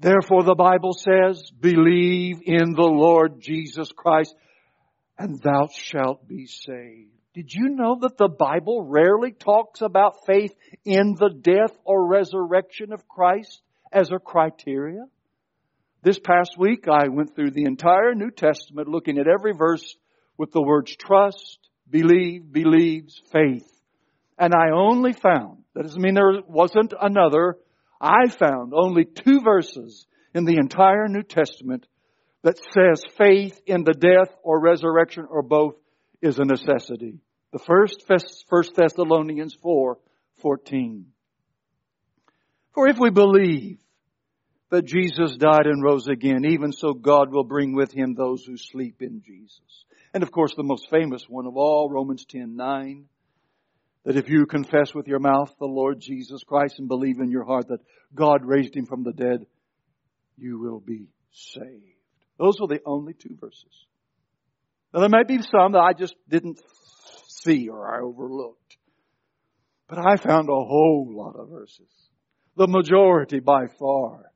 Therefore 0.00 0.42
the 0.42 0.56
Bible 0.56 0.92
says, 0.92 1.50
believe 1.58 2.40
in 2.44 2.74
the 2.74 2.82
Lord 2.82 3.40
Jesus 3.40 3.92
Christ 3.92 4.34
and 5.16 5.40
thou 5.40 5.68
shalt 5.72 6.26
be 6.26 6.46
saved. 6.46 7.10
Did 7.34 7.52
you 7.52 7.70
know 7.70 7.98
that 8.00 8.16
the 8.16 8.28
Bible 8.28 8.84
rarely 8.86 9.32
talks 9.32 9.80
about 9.80 10.26
faith 10.26 10.54
in 10.84 11.14
the 11.18 11.30
death 11.30 11.76
or 11.84 12.06
resurrection 12.06 12.92
of 12.92 13.08
Christ 13.08 13.62
as 13.92 14.10
a 14.10 14.18
criteria? 14.18 15.06
This 16.04 16.18
past 16.18 16.58
week 16.58 16.86
I 16.86 17.08
went 17.08 17.34
through 17.34 17.52
the 17.52 17.64
entire 17.64 18.14
New 18.14 18.30
Testament 18.30 18.88
looking 18.88 19.16
at 19.16 19.26
every 19.26 19.54
verse 19.54 19.96
with 20.36 20.52
the 20.52 20.60
words 20.60 20.94
trust, 20.94 21.58
believe, 21.88 22.52
believes, 22.52 23.22
faith. 23.32 23.66
And 24.38 24.52
I 24.54 24.76
only 24.76 25.14
found, 25.14 25.64
that 25.74 25.84
doesn't 25.84 26.02
mean 26.02 26.12
there 26.12 26.42
wasn't 26.46 26.92
another, 27.00 27.56
I 27.98 28.28
found 28.28 28.74
only 28.76 29.06
two 29.06 29.40
verses 29.40 30.06
in 30.34 30.44
the 30.44 30.58
entire 30.58 31.08
New 31.08 31.22
Testament 31.22 31.86
that 32.42 32.58
says 32.58 33.02
faith 33.16 33.58
in 33.66 33.84
the 33.84 33.94
death 33.94 34.36
or 34.42 34.60
resurrection 34.60 35.26
or 35.30 35.40
both 35.40 35.76
is 36.20 36.38
a 36.38 36.44
necessity. 36.44 37.20
The 37.54 37.60
first, 37.60 38.04
First 38.50 38.74
Thessalonians 38.74 39.54
4, 39.54 39.96
14. 40.42 41.06
For 42.74 42.88
if 42.88 42.98
we 42.98 43.08
believe 43.08 43.78
that 44.74 44.84
Jesus 44.84 45.36
died 45.36 45.66
and 45.66 45.82
rose 45.82 46.08
again, 46.08 46.44
even 46.44 46.72
so 46.72 46.94
God 46.94 47.32
will 47.32 47.44
bring 47.44 47.74
with 47.74 47.92
him 47.92 48.14
those 48.14 48.44
who 48.44 48.56
sleep 48.56 49.02
in 49.02 49.22
Jesus. 49.24 49.84
And 50.12 50.22
of 50.22 50.32
course 50.32 50.54
the 50.56 50.64
most 50.64 50.90
famous 50.90 51.28
one 51.28 51.46
of 51.46 51.56
all, 51.56 51.88
Romans 51.88 52.24
10, 52.28 52.56
9 52.56 53.04
that 54.04 54.16
if 54.16 54.28
you 54.28 54.44
confess 54.44 54.94
with 54.94 55.06
your 55.06 55.18
mouth 55.18 55.54
the 55.58 55.64
Lord 55.64 55.98
Jesus 55.98 56.42
Christ 56.44 56.78
and 56.78 56.88
believe 56.88 57.20
in 57.20 57.30
your 57.30 57.44
heart 57.44 57.68
that 57.68 57.80
God 58.14 58.44
raised 58.44 58.76
him 58.76 58.84
from 58.84 59.02
the 59.02 59.12
dead, 59.12 59.46
you 60.36 60.58
will 60.58 60.80
be 60.80 61.06
saved. 61.32 61.96
Those 62.38 62.60
are 62.60 62.68
the 62.68 62.82
only 62.84 63.14
two 63.14 63.34
verses. 63.40 63.86
Now 64.92 65.00
there 65.00 65.08
may 65.08 65.22
be 65.22 65.40
some 65.42 65.72
that 65.72 65.78
I 65.78 65.94
just 65.94 66.16
didn't 66.28 66.60
see 67.28 67.68
or 67.68 67.94
I 67.94 68.02
overlooked. 68.02 68.76
But 69.88 69.98
I 69.98 70.16
found 70.16 70.48
a 70.48 70.52
whole 70.52 71.08
lot 71.10 71.36
of 71.36 71.48
verses. 71.48 71.88
The 72.56 72.68
majority 72.68 73.40
by 73.40 73.68
far 73.78 74.32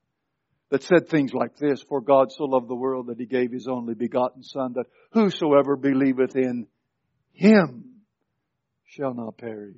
that 0.70 0.82
said 0.82 1.08
things 1.08 1.32
like 1.32 1.56
this, 1.56 1.82
For 1.88 2.00
God 2.00 2.30
so 2.30 2.44
loved 2.44 2.68
the 2.68 2.74
world 2.74 3.06
that 3.06 3.18
he 3.18 3.26
gave 3.26 3.52
his 3.52 3.66
only 3.68 3.94
begotten 3.94 4.42
son 4.42 4.74
that 4.74 4.86
whosoever 5.12 5.76
believeth 5.76 6.36
in 6.36 6.66
him 7.32 8.02
shall 8.84 9.14
not 9.14 9.38
perish, 9.38 9.76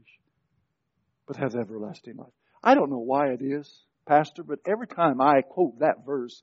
but 1.26 1.36
have 1.36 1.55
everlasting 1.55 2.16
life. 2.16 2.32
I 2.62 2.74
don't 2.74 2.91
know 2.91 2.99
why 2.99 3.28
it 3.28 3.41
is, 3.43 3.70
Pastor, 4.07 4.43
but 4.43 4.59
every 4.66 4.86
time 4.86 5.20
I 5.20 5.43
quote 5.43 5.78
that 5.80 6.05
verse, 6.05 6.43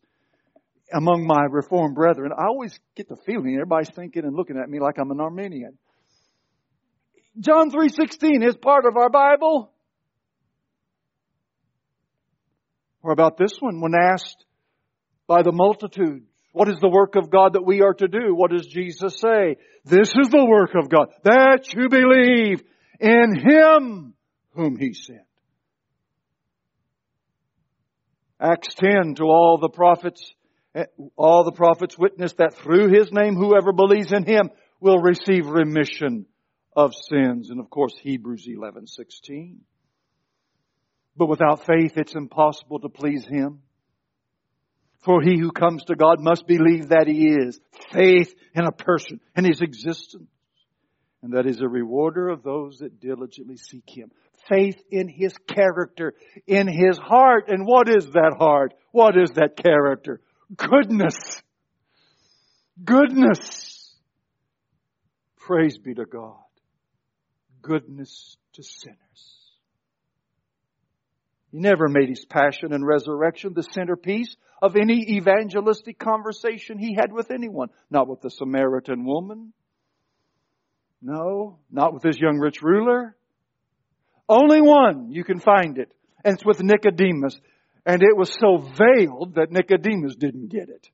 among 0.93 1.27
my 1.27 1.43
Reformed 1.49 1.95
brethren, 1.95 2.31
I 2.31 2.45
always 2.45 2.77
get 2.95 3.09
the 3.09 3.17
feeling 3.25 3.53
everybody's 3.55 3.89
thinking 3.89 4.23
and 4.23 4.35
looking 4.35 4.57
at 4.57 4.69
me 4.69 4.79
like 4.79 4.97
I'm 4.97 5.11
an 5.11 5.19
Arminian. 5.19 5.77
John 7.39 7.69
3.16 7.69 8.47
is 8.47 8.55
part 8.55 8.85
of 8.85 8.95
our 8.95 9.09
Bible. 9.09 9.71
Or 13.03 13.11
about 13.11 13.37
this 13.37 13.57
one, 13.59 13.81
when 13.81 13.93
asked 13.95 14.45
by 15.27 15.43
the 15.43 15.51
multitude, 15.51 16.23
what 16.51 16.69
is 16.69 16.79
the 16.79 16.89
work 16.89 17.15
of 17.15 17.29
God 17.29 17.53
that 17.53 17.65
we 17.65 17.81
are 17.81 17.93
to 17.93 18.07
do? 18.07 18.33
What 18.33 18.51
does 18.51 18.65
Jesus 18.65 19.19
say? 19.19 19.57
This 19.85 20.09
is 20.09 20.29
the 20.29 20.45
work 20.45 20.71
of 20.75 20.89
God, 20.89 21.09
that 21.23 21.73
you 21.73 21.89
believe 21.89 22.63
in 22.99 23.35
Him 23.35 24.13
whom 24.53 24.77
He 24.77 24.93
sent. 24.93 25.21
Acts 28.39 28.75
10, 28.75 29.15
to 29.15 29.23
all 29.23 29.57
the 29.59 29.69
prophets, 29.69 30.33
eh, 30.75 30.85
all 31.15 31.43
the 31.43 31.51
prophets 31.51 31.97
witness 31.97 32.33
that 32.33 32.53
through 32.53 32.89
his 32.89 33.11
name 33.11 33.35
whoever 33.35 33.73
believes 33.73 34.11
in 34.11 34.25
him 34.25 34.51
will 34.79 34.99
receive 34.99 35.47
remission 35.47 36.27
of 36.75 36.93
sins. 36.93 37.49
And 37.49 37.59
of 37.59 37.69
course 37.71 37.93
Hebrews 37.99 38.45
11, 38.47 38.85
16. 38.85 39.61
But 41.17 41.27
without 41.27 41.65
faith 41.65 41.97
it's 41.97 42.15
impossible 42.15 42.79
to 42.79 42.89
please 42.89 43.25
him. 43.25 43.61
For 45.03 45.21
he 45.21 45.39
who 45.39 45.51
comes 45.51 45.83
to 45.85 45.95
God 45.95 46.19
must 46.19 46.47
believe 46.47 46.89
that 46.89 47.07
he 47.07 47.27
is. 47.27 47.59
Faith 47.91 48.33
in 48.53 48.65
a 48.65 48.71
person 48.71 49.19
and 49.35 49.45
his 49.45 49.61
existence. 49.61 50.29
And 51.23 51.33
that 51.33 51.47
is 51.47 51.61
a 51.61 51.67
rewarder 51.67 52.29
of 52.29 52.43
those 52.43 52.79
that 52.79 52.99
diligently 52.99 53.57
seek 53.57 53.85
him. 53.87 54.11
Faith 54.47 54.81
in 54.91 55.09
his 55.09 55.35
character, 55.47 56.13
in 56.45 56.67
his 56.67 56.97
heart. 56.97 57.45
And 57.47 57.65
what 57.65 57.89
is 57.89 58.05
that 58.11 58.35
heart? 58.37 58.73
What 58.91 59.17
is 59.17 59.31
that 59.31 59.57
character? 59.57 60.21
Goodness. 60.55 61.41
Goodness. 62.83 63.95
Praise 65.37 65.77
be 65.77 65.93
to 65.95 66.05
God. 66.05 66.35
Goodness 67.61 68.37
to 68.53 68.63
sinners. 68.63 69.46
He 71.51 71.59
never 71.59 71.87
made 71.87 72.09
his 72.09 72.25
passion 72.25 72.73
and 72.73 72.85
resurrection 72.85 73.53
the 73.53 73.63
centerpiece 73.63 74.35
of 74.61 74.75
any 74.75 75.15
evangelistic 75.17 75.97
conversation 75.97 76.77
he 76.77 76.95
had 76.95 77.13
with 77.13 77.31
anyone. 77.31 77.69
Not 77.89 78.07
with 78.07 78.21
the 78.21 78.29
Samaritan 78.29 79.05
woman. 79.05 79.53
No, 81.01 81.59
not 81.71 81.93
with 81.93 82.03
this 82.03 82.17
young 82.19 82.39
rich 82.39 82.61
ruler. 82.61 83.15
Only 84.27 84.61
one 84.61 85.11
you 85.11 85.23
can 85.23 85.39
find 85.39 85.77
it. 85.77 85.91
And 86.25 86.35
it's 86.35 86.45
with 86.45 86.61
Nicodemus. 86.61 87.39
And 87.85 88.03
it 88.03 88.17
was 88.17 88.33
so 88.33 88.57
veiled 88.57 89.35
that 89.35 89.51
Nicodemus 89.51 90.15
didn't 90.17 90.49
get 90.49 90.67
it. 90.69 90.89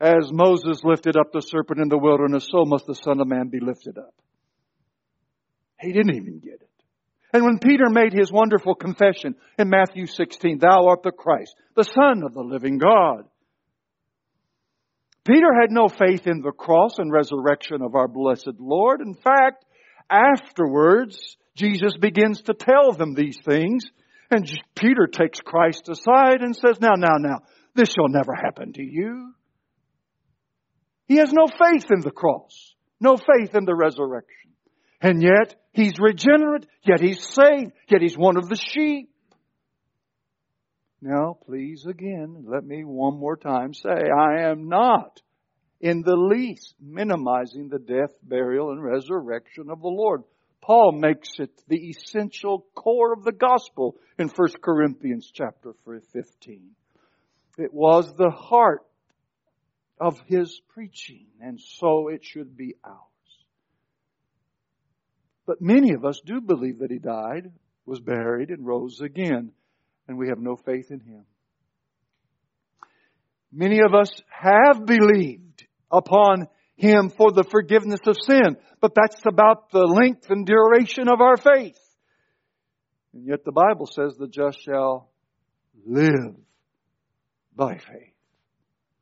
As 0.00 0.32
Moses 0.32 0.82
lifted 0.82 1.16
up 1.16 1.32
the 1.32 1.40
serpent 1.40 1.80
in 1.80 1.88
the 1.88 1.98
wilderness, 1.98 2.48
so 2.50 2.64
must 2.64 2.86
the 2.86 2.94
Son 2.94 3.20
of 3.20 3.28
Man 3.28 3.48
be 3.48 3.60
lifted 3.60 3.98
up. 3.98 4.14
He 5.80 5.92
didn't 5.92 6.16
even 6.16 6.40
get 6.40 6.54
it. 6.54 6.67
And 7.32 7.44
when 7.44 7.58
Peter 7.58 7.90
made 7.90 8.12
his 8.12 8.32
wonderful 8.32 8.74
confession 8.74 9.34
in 9.58 9.68
Matthew 9.68 10.06
16, 10.06 10.58
Thou 10.58 10.86
art 10.86 11.02
the 11.02 11.12
Christ, 11.12 11.54
the 11.76 11.84
Son 11.84 12.22
of 12.24 12.34
the 12.34 12.42
living 12.42 12.78
God. 12.78 13.24
Peter 15.26 15.48
had 15.60 15.70
no 15.70 15.88
faith 15.88 16.26
in 16.26 16.40
the 16.40 16.52
cross 16.52 16.98
and 16.98 17.12
resurrection 17.12 17.82
of 17.82 17.94
our 17.94 18.08
blessed 18.08 18.54
Lord. 18.58 19.02
In 19.02 19.14
fact, 19.14 19.66
afterwards, 20.08 21.36
Jesus 21.54 21.96
begins 22.00 22.42
to 22.42 22.54
tell 22.54 22.92
them 22.92 23.14
these 23.14 23.38
things 23.44 23.90
and 24.30 24.50
Peter 24.74 25.06
takes 25.06 25.40
Christ 25.40 25.88
aside 25.88 26.42
and 26.42 26.54
says, 26.54 26.80
now, 26.80 26.94
now, 26.96 27.16
now, 27.18 27.40
this 27.74 27.90
shall 27.90 28.08
never 28.08 28.34
happen 28.34 28.72
to 28.74 28.82
you. 28.82 29.32
He 31.06 31.16
has 31.16 31.32
no 31.32 31.46
faith 31.46 31.86
in 31.90 32.00
the 32.00 32.10
cross, 32.10 32.74
no 33.00 33.16
faith 33.16 33.54
in 33.54 33.64
the 33.64 33.74
resurrection. 33.74 34.47
And 35.00 35.22
yet, 35.22 35.54
he's 35.72 35.98
regenerate, 35.98 36.66
yet 36.82 37.00
he's 37.00 37.24
saved, 37.24 37.72
yet 37.88 38.02
he's 38.02 38.18
one 38.18 38.36
of 38.36 38.48
the 38.48 38.56
sheep. 38.56 39.10
Now, 41.00 41.38
please 41.46 41.86
again, 41.88 42.44
let 42.48 42.64
me 42.64 42.82
one 42.82 43.18
more 43.18 43.36
time 43.36 43.72
say, 43.72 43.88
I 43.90 44.50
am 44.50 44.68
not 44.68 45.20
in 45.80 46.02
the 46.02 46.16
least 46.16 46.74
minimizing 46.80 47.68
the 47.68 47.78
death, 47.78 48.12
burial, 48.22 48.72
and 48.72 48.82
resurrection 48.82 49.70
of 49.70 49.80
the 49.80 49.88
Lord. 49.88 50.24
Paul 50.60 50.92
makes 50.92 51.28
it 51.38 51.50
the 51.68 51.88
essential 51.90 52.66
core 52.74 53.12
of 53.12 53.22
the 53.22 53.32
gospel 53.32 53.94
in 54.18 54.28
1 54.28 54.48
Corinthians 54.60 55.30
chapter 55.32 55.74
15. 56.12 56.70
It 57.58 57.72
was 57.72 58.12
the 58.14 58.30
heart 58.30 58.84
of 60.00 60.20
his 60.26 60.60
preaching, 60.68 61.26
and 61.40 61.60
so 61.60 62.08
it 62.08 62.24
should 62.24 62.56
be 62.56 62.74
ours. 62.84 63.07
But 65.48 65.62
many 65.62 65.94
of 65.94 66.04
us 66.04 66.20
do 66.26 66.42
believe 66.42 66.80
that 66.80 66.90
he 66.90 66.98
died, 66.98 67.50
was 67.86 68.00
buried, 68.00 68.50
and 68.50 68.66
rose 68.66 69.00
again, 69.00 69.52
and 70.06 70.18
we 70.18 70.28
have 70.28 70.38
no 70.38 70.56
faith 70.56 70.90
in 70.90 71.00
him. 71.00 71.24
Many 73.50 73.80
of 73.80 73.94
us 73.94 74.10
have 74.28 74.84
believed 74.84 75.66
upon 75.90 76.48
him 76.76 77.08
for 77.08 77.32
the 77.32 77.44
forgiveness 77.44 78.00
of 78.06 78.18
sin. 78.20 78.58
But 78.82 78.92
that's 78.94 79.22
about 79.26 79.70
the 79.70 79.86
length 79.86 80.28
and 80.28 80.44
duration 80.44 81.08
of 81.08 81.22
our 81.22 81.38
faith. 81.38 81.80
And 83.14 83.26
yet 83.26 83.42
the 83.46 83.50
Bible 83.50 83.86
says 83.86 84.16
the 84.18 84.28
just 84.28 84.62
shall 84.62 85.08
live 85.86 86.36
by 87.56 87.78
faith. 87.78 88.12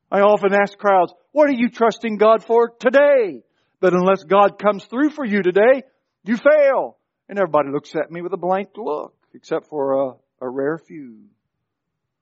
I 0.09 0.21
often 0.21 0.53
ask 0.53 0.77
crowds, 0.77 1.13
what 1.33 1.49
are 1.49 1.53
you 1.57 1.69
trusting 1.69 2.15
God 2.15 2.45
for 2.45 2.69
today? 2.79 3.43
But 3.81 3.93
unless 3.93 4.23
God 4.23 4.57
comes 4.57 4.85
through 4.85 5.09
for 5.09 5.25
you 5.25 5.43
today, 5.43 5.83
you 6.27 6.37
fail. 6.37 6.97
And 7.29 7.37
everybody 7.37 7.69
looks 7.71 7.93
at 7.95 8.11
me 8.11 8.21
with 8.21 8.33
a 8.33 8.37
blank 8.37 8.69
look, 8.77 9.13
except 9.33 9.67
for 9.67 9.93
a, 9.93 10.13
a 10.41 10.49
rare 10.49 10.77
few. 10.77 11.25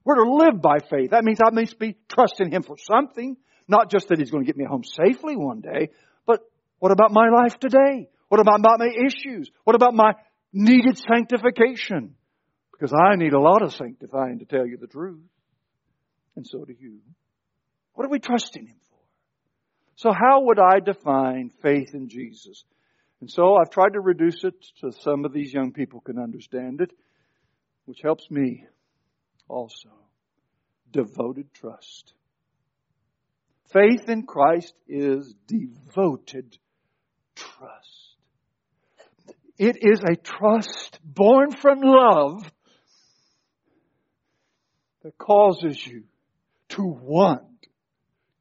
We're 0.04 0.24
to 0.24 0.32
live 0.32 0.62
by 0.62 0.78
faith. 0.90 1.12
That 1.12 1.24
means 1.24 1.40
I 1.44 1.50
must 1.52 1.78
be 1.80 1.98
trusting 2.10 2.52
Him 2.52 2.64
for 2.64 2.78
something. 2.78 3.38
Not 3.68 3.92
just 3.92 4.08
that 4.10 4.20
He's 4.20 4.32
going 4.32 4.44
to 4.44 4.48
get 4.48 4.58
me 4.58 4.66
home 4.66 4.84
safely 4.84 5.36
one 5.36 5.62
day, 5.62 5.90
but 6.26 6.42
what 6.80 6.92
about 6.92 7.12
my 7.12 7.30
life 7.30 7.58
today? 7.60 8.10
What 8.30 8.40
about 8.40 8.60
my 8.62 8.88
issues? 8.88 9.50
What 9.64 9.76
about 9.76 9.94
my 9.94 10.14
needed 10.54 10.98
sanctification? 10.98 12.16
Because 12.72 12.94
I 12.94 13.16
need 13.16 13.34
a 13.34 13.40
lot 13.40 13.62
of 13.62 13.74
sanctifying 13.74 14.40
to 14.40 14.46
tell 14.46 14.66
you 14.66 14.78
the 14.78 14.88
truth. 14.88 15.22
And 16.36 16.46
so 16.46 16.66
do 16.66 16.74
you. 16.78 17.00
What 17.94 18.06
are 18.06 18.12
we 18.12 18.20
trusting 18.20 18.68
Him 18.68 18.76
for? 18.90 19.00
So 19.96 20.12
how 20.12 20.42
would 20.44 20.60
I 20.60 20.80
define 20.80 21.52
faith 21.62 21.94
in 21.94 22.10
Jesus? 22.10 22.66
And 23.22 23.32
so 23.32 23.56
I've 23.56 23.70
tried 23.70 23.94
to 23.94 24.02
reduce 24.02 24.44
it 24.44 24.54
so 24.76 24.92
some 24.92 25.26
of 25.26 25.34
these 25.34 25.54
young 25.54 25.72
people 25.72 26.02
can 26.02 26.20
understand 26.20 26.82
it, 26.82 26.92
which 27.86 28.02
helps 28.04 28.30
me 28.30 28.66
also. 29.48 29.90
Devoted 30.92 31.54
trust. 31.54 32.14
Faith 33.72 34.08
in 34.08 34.24
Christ 34.24 34.74
is 34.88 35.34
devoted 35.48 36.58
trust. 37.36 38.16
It 39.58 39.78
is 39.82 40.02
a 40.04 40.16
trust 40.16 41.00
born 41.04 41.52
from 41.52 41.80
love 41.82 42.44
that 45.04 45.18
causes 45.18 45.86
you 45.86 46.04
to 46.70 46.84
want, 46.84 47.68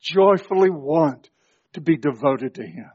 joyfully 0.00 0.70
want 0.70 1.30
to 1.74 1.80
be 1.80 1.96
devoted 1.96 2.54
to 2.54 2.62
Him, 2.62 2.90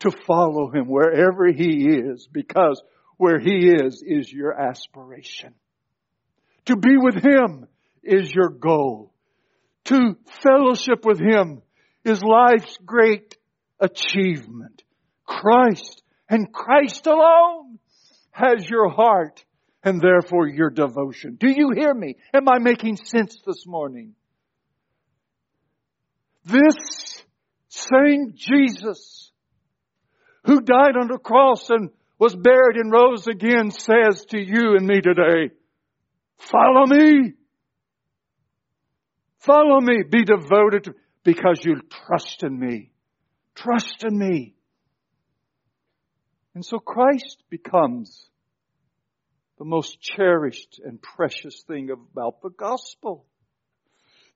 to 0.00 0.10
follow 0.26 0.70
Him 0.70 0.86
wherever 0.86 1.46
He 1.52 1.86
is, 1.86 2.28
because 2.30 2.82
where 3.16 3.38
He 3.38 3.68
is, 3.68 4.02
is 4.06 4.32
your 4.32 4.52
aspiration. 4.52 5.54
To 6.66 6.76
be 6.76 6.96
with 6.96 7.22
Him 7.22 7.66
is 8.02 8.32
your 8.32 8.50
goal. 8.50 9.12
To 9.84 10.16
fellowship 10.42 11.04
with 11.04 11.20
Him 11.20 11.62
is 12.04 12.22
life's 12.22 12.78
great 12.84 13.36
achievement. 13.78 14.82
Christ 15.24 16.02
and 16.28 16.52
Christ 16.52 17.06
alone 17.06 17.78
has 18.30 18.68
your 18.68 18.88
heart 18.90 19.44
and 19.82 20.00
therefore 20.00 20.46
your 20.46 20.70
devotion. 20.70 21.36
Do 21.38 21.48
you 21.48 21.72
hear 21.74 21.92
me? 21.94 22.16
Am 22.34 22.48
I 22.48 22.58
making 22.58 22.96
sense 22.96 23.36
this 23.46 23.66
morning? 23.66 24.14
This 26.44 27.22
same 27.68 28.32
Jesus 28.34 29.29
who 30.44 30.60
died 30.60 30.96
on 31.00 31.08
the 31.08 31.18
cross 31.18 31.68
and 31.70 31.90
was 32.18 32.34
buried 32.34 32.76
and 32.76 32.92
rose 32.92 33.26
again 33.26 33.70
says 33.70 34.24
to 34.30 34.38
you 34.38 34.76
and 34.76 34.86
me 34.86 35.00
today, 35.00 35.54
follow 36.38 36.86
me. 36.86 37.32
Follow 39.38 39.80
me. 39.80 40.02
Be 40.08 40.24
devoted 40.24 40.84
to, 40.84 40.94
because 41.24 41.64
you 41.64 41.80
trust 42.06 42.42
in 42.42 42.58
me. 42.58 42.92
Trust 43.54 44.04
in 44.04 44.18
me. 44.18 44.54
And 46.54 46.64
so 46.64 46.78
Christ 46.78 47.42
becomes 47.48 48.28
the 49.58 49.64
most 49.64 50.00
cherished 50.00 50.80
and 50.84 51.00
precious 51.00 51.62
thing 51.66 51.90
about 51.90 52.42
the 52.42 52.50
gospel. 52.50 53.26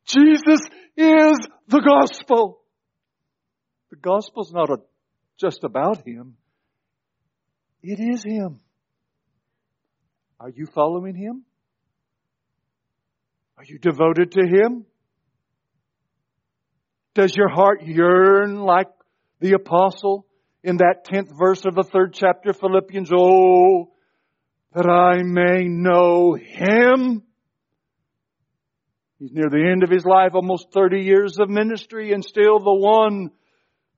Jesus 0.07 0.61
is 0.97 1.39
the 1.69 1.81
gospel. 1.81 2.61
The 3.91 3.97
gospel's 3.97 4.53
not 4.53 4.71
a, 4.71 4.77
just 5.39 5.65
about 5.65 6.07
Him. 6.07 6.37
It 7.83 8.01
is 8.01 8.23
Him. 8.25 8.61
Are 10.41 10.51
you 10.51 10.67
following 10.67 11.15
Him? 11.15 11.45
Are 13.57 13.65
you 13.65 13.79
devoted 13.79 14.33
to 14.33 14.47
Him? 14.47 14.87
Does 17.15 17.37
your 17.37 17.49
heart 17.49 17.83
yearn 17.85 18.57
like 18.57 18.89
the 19.41 19.53
apostle 19.53 20.27
in 20.63 20.79
that 20.79 21.05
tenth 21.05 21.31
verse 21.39 21.65
of 21.65 21.75
the 21.75 21.85
third 21.85 22.13
chapter, 22.15 22.51
of 22.51 22.59
Philippians? 22.59 23.11
Oh, 23.15 23.93
that 24.75 24.87
I 24.87 25.23
may 25.23 25.69
know 25.69 26.35
Him. 26.35 27.23
He's 29.19 29.33
near 29.33 29.49
the 29.49 29.71
end 29.71 29.85
of 29.85 29.91
his 29.91 30.05
life, 30.05 30.33
almost 30.35 30.73
30 30.75 31.03
years 31.03 31.39
of 31.39 31.49
ministry, 31.49 32.13
and 32.13 32.25
still 32.25 32.59
the 32.59 32.75
one, 32.75 33.31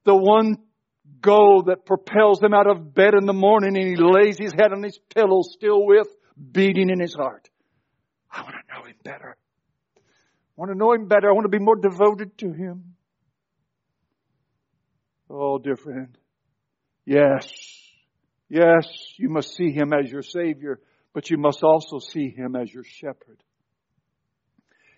the 0.04 0.14
one 0.14 0.58
goal 1.26 1.64
that 1.66 1.84
propels 1.84 2.40
him 2.40 2.54
out 2.54 2.70
of 2.70 2.94
bed 2.94 3.14
in 3.14 3.26
the 3.26 3.32
morning 3.32 3.76
and 3.76 3.86
he 3.86 3.96
lays 3.96 4.38
his 4.38 4.52
head 4.52 4.72
on 4.72 4.82
his 4.82 4.98
pillow 5.14 5.42
still 5.42 5.84
with 5.84 6.06
beating 6.52 6.88
in 6.88 7.00
his 7.00 7.14
heart. 7.14 7.48
I 8.30 8.42
want 8.42 8.54
to 8.54 8.74
know 8.74 8.84
him 8.84 8.94
better. 9.02 9.36
I 9.96 10.00
want 10.56 10.70
to 10.70 10.78
know 10.78 10.92
him 10.92 11.08
better. 11.08 11.28
I 11.28 11.32
want 11.32 11.44
to 11.44 11.58
be 11.58 11.62
more 11.62 11.76
devoted 11.76 12.38
to 12.38 12.52
him. 12.52 12.94
Oh, 15.28 15.58
dear 15.58 15.76
friend. 15.76 16.16
Yes. 17.04 17.52
Yes, 18.48 18.86
you 19.16 19.28
must 19.28 19.56
see 19.56 19.72
him 19.72 19.92
as 19.92 20.10
your 20.10 20.22
Savior, 20.22 20.78
but 21.12 21.30
you 21.30 21.36
must 21.36 21.64
also 21.64 21.98
see 21.98 22.30
him 22.30 22.54
as 22.54 22.72
your 22.72 22.84
shepherd. 22.84 23.42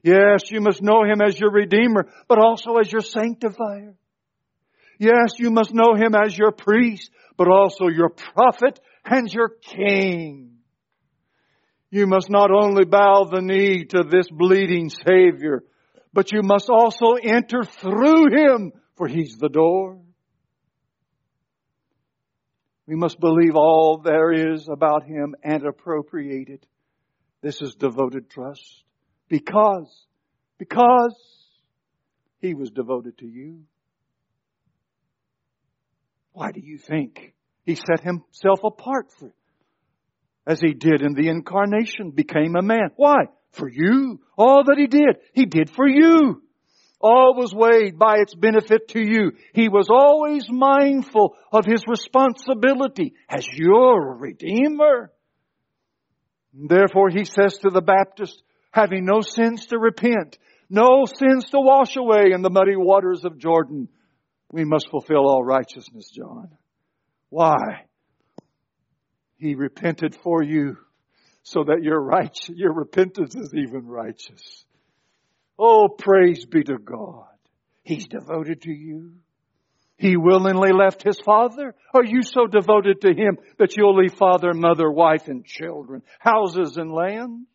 Yes, 0.03 0.51
you 0.51 0.61
must 0.61 0.83
know 0.83 1.03
him 1.03 1.21
as 1.21 1.39
your 1.41 1.51
Redeemer, 1.51 2.09
but 2.29 2.39
also 2.39 2.77
as 2.77 2.93
your 2.93 3.01
sanctifier. 3.01 3.97
Yes, 4.99 5.35
you 5.39 5.51
must 5.51 5.73
know 5.73 5.95
him 5.95 6.15
as 6.15 6.37
your 6.37 6.53
priest, 6.53 7.11
but 7.37 7.49
also 7.49 7.89
your 7.89 8.11
prophet 8.11 8.81
and 9.05 9.33
your 9.33 9.49
king. 9.49 10.59
You 11.91 12.07
must 12.07 12.29
not 12.29 12.51
only 12.51 12.85
bow 12.85 13.25
the 13.31 13.41
knee 13.41 13.85
to 13.87 14.03
this 14.03 14.29
bleeding 14.31 14.91
Savior, 14.91 15.65
but 16.13 16.33
you 16.33 16.43
must 16.43 16.69
also 16.69 17.15
enter 17.15 17.63
through 17.65 18.27
him, 18.31 18.73
for 18.97 19.07
he's 19.07 19.37
the 19.39 19.49
door. 19.49 19.99
We 22.89 22.97
must 22.97 23.21
believe 23.21 23.55
all 23.55 23.99
there 23.99 24.33
is 24.33 24.67
about 24.67 25.05
Him 25.05 25.35
and 25.45 25.67
appropriate 25.67 26.49
it. 26.49 26.65
This 27.43 27.61
is 27.61 27.75
devoted 27.75 28.31
trust. 28.31 28.83
Because, 29.29 30.07
because 30.57 31.15
He 32.41 32.55
was 32.55 32.71
devoted 32.71 33.19
to 33.19 33.27
you. 33.27 33.65
Why 36.39 36.53
do 36.53 36.61
you 36.61 36.79
think 36.79 37.35
He 37.67 37.75
set 37.75 38.05
Himself 38.05 38.61
apart 38.63 39.07
for 39.19 39.33
as 40.47 40.61
He 40.61 40.73
did 40.73 41.03
in 41.03 41.15
the 41.15 41.29
incarnation, 41.29 42.13
became 42.13 42.55
a 42.55 42.63
man? 42.63 42.91
Why? 42.95 43.25
For 43.51 43.69
you. 43.69 44.21
All 44.37 44.63
that 44.63 44.77
He 44.79 44.87
did, 44.87 45.17
He 45.33 45.47
did 45.47 45.69
for 45.69 45.89
you. 45.89 46.41
All 47.01 47.35
was 47.37 47.53
weighed 47.53 47.99
by 47.99 48.19
its 48.19 48.37
benefit 48.37 48.87
to 48.91 49.01
you. 49.01 49.33
He 49.53 49.69
was 49.69 49.89
always 49.91 50.47
mindful 50.49 51.35
of 51.53 51.65
his 51.65 51.83
responsibility 51.89 53.15
as 53.29 53.45
your 53.53 54.17
Redeemer. 54.17 55.11
Therefore 56.55 57.09
he 57.11 57.25
says 57.25 57.59
to 57.59 57.71
the 57.71 57.83
Baptist, 57.83 58.43
having 58.71 59.05
no 59.05 59.23
sins 59.23 59.67
to 59.67 59.79
repent, 59.79 60.39
no 60.71 61.05
sins 61.05 61.51
to 61.51 61.59
wash 61.59 61.97
away 61.97 62.31
in 62.33 62.43
the 62.43 62.51
muddy 62.51 62.77
waters 62.77 63.25
of 63.25 63.39
Jordan, 63.39 63.89
we 64.51 64.65
must 64.65 64.89
fulfill 64.91 65.29
all 65.29 65.45
righteousness, 65.45 66.11
John. 66.11 66.51
Why? 67.29 67.85
He 69.37 69.55
repented 69.55 70.15
for 70.15 70.43
you 70.43 70.77
so 71.43 71.65
that 71.65 71.83
your 71.83 72.01
right, 72.01 72.37
your 72.49 72.73
repentance 72.73 73.35
is 73.35 73.53
even 73.55 73.87
righteous. 73.87 74.65
Oh, 75.59 75.89
praise 75.89 76.45
be 76.47 76.63
to 76.65 76.79
God. 76.79 77.27
He's 77.83 78.07
devoted 78.07 78.63
to 78.63 78.71
you. 78.71 79.15
He 79.97 80.17
willingly 80.17 80.73
left 80.73 81.03
his 81.03 81.19
father. 81.25 81.75
Are 81.93 82.05
you 82.05 82.23
so 82.23 82.47
devoted 82.47 83.01
to 83.01 83.09
him 83.09 83.39
that 83.59 83.77
you'll 83.77 83.97
leave 83.97 84.15
father, 84.15 84.55
mother, 84.55 84.91
wife, 84.91 85.27
and 85.27 85.45
children, 85.45 86.03
houses 86.21 86.77
and 86.77 86.93
land? 86.93 87.47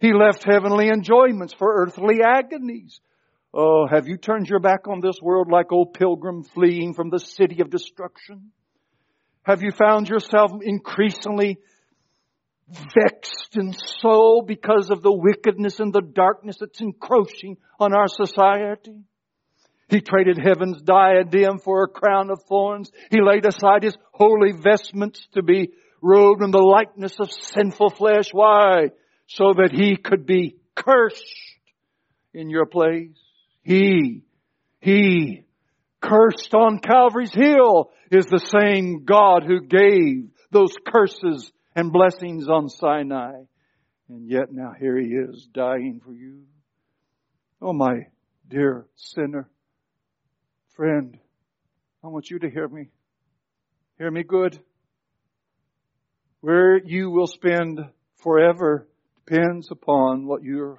He 0.00 0.12
left 0.14 0.44
heavenly 0.44 0.88
enjoyments 0.88 1.52
for 1.52 1.82
earthly 1.82 2.20
agonies. 2.22 3.00
Oh, 3.58 3.86
have 3.90 4.06
you 4.06 4.18
turned 4.18 4.48
your 4.48 4.60
back 4.60 4.86
on 4.86 5.00
this 5.00 5.16
world 5.22 5.50
like 5.50 5.72
old 5.72 5.94
pilgrim 5.94 6.44
fleeing 6.44 6.92
from 6.92 7.08
the 7.08 7.18
city 7.18 7.62
of 7.62 7.70
destruction? 7.70 8.50
Have 9.44 9.62
you 9.62 9.70
found 9.70 10.10
yourself 10.10 10.52
increasingly 10.60 11.56
vexed 12.68 13.56
in 13.56 13.72
soul 13.72 14.42
because 14.46 14.90
of 14.90 15.02
the 15.02 15.12
wickedness 15.12 15.80
and 15.80 15.92
the 15.92 16.02
darkness 16.02 16.56
that's 16.58 16.80
encroaching 16.80 17.56
on 17.78 17.94
our 17.94 18.08
society. 18.08 19.02
He 19.88 20.00
traded 20.00 20.38
heaven's 20.38 20.82
diadem 20.82 21.58
for 21.60 21.84
a 21.84 21.88
crown 21.88 22.30
of 22.30 22.42
thorns. 22.48 22.90
He 23.10 23.20
laid 23.22 23.46
aside 23.46 23.84
his 23.84 23.96
holy 24.12 24.52
vestments 24.52 25.28
to 25.34 25.42
be 25.42 25.70
robed 26.02 26.42
in 26.42 26.50
the 26.50 26.58
likeness 26.58 27.20
of 27.20 27.30
sinful 27.30 27.90
flesh. 27.90 28.30
Why? 28.32 28.90
So 29.28 29.52
that 29.54 29.70
he 29.72 29.96
could 29.96 30.26
be 30.26 30.56
cursed 30.74 31.24
in 32.34 32.50
your 32.50 32.66
place. 32.66 33.16
He, 33.66 34.22
he, 34.78 35.42
cursed 36.00 36.54
on 36.54 36.78
Calvary's 36.78 37.34
hill 37.34 37.90
is 38.12 38.26
the 38.26 38.38
same 38.38 39.04
God 39.04 39.42
who 39.42 39.60
gave 39.60 40.30
those 40.52 40.72
curses 40.86 41.50
and 41.74 41.92
blessings 41.92 42.48
on 42.48 42.68
Sinai. 42.68 43.32
And 44.08 44.30
yet 44.30 44.52
now 44.52 44.72
here 44.78 44.96
he 44.96 45.08
is 45.08 45.48
dying 45.52 46.00
for 46.04 46.12
you. 46.12 46.44
Oh 47.60 47.72
my 47.72 48.06
dear 48.48 48.86
sinner, 48.94 49.50
Friend, 50.76 51.18
I 52.04 52.06
want 52.06 52.30
you 52.30 52.38
to 52.38 52.48
hear 52.48 52.68
me. 52.68 52.90
Hear 53.98 54.12
me 54.12 54.22
good. 54.22 54.60
Where 56.40 56.78
you 56.78 57.10
will 57.10 57.26
spend 57.26 57.80
forever 58.22 58.86
depends 59.24 59.72
upon 59.72 60.28
what 60.28 60.44
you 60.44 60.78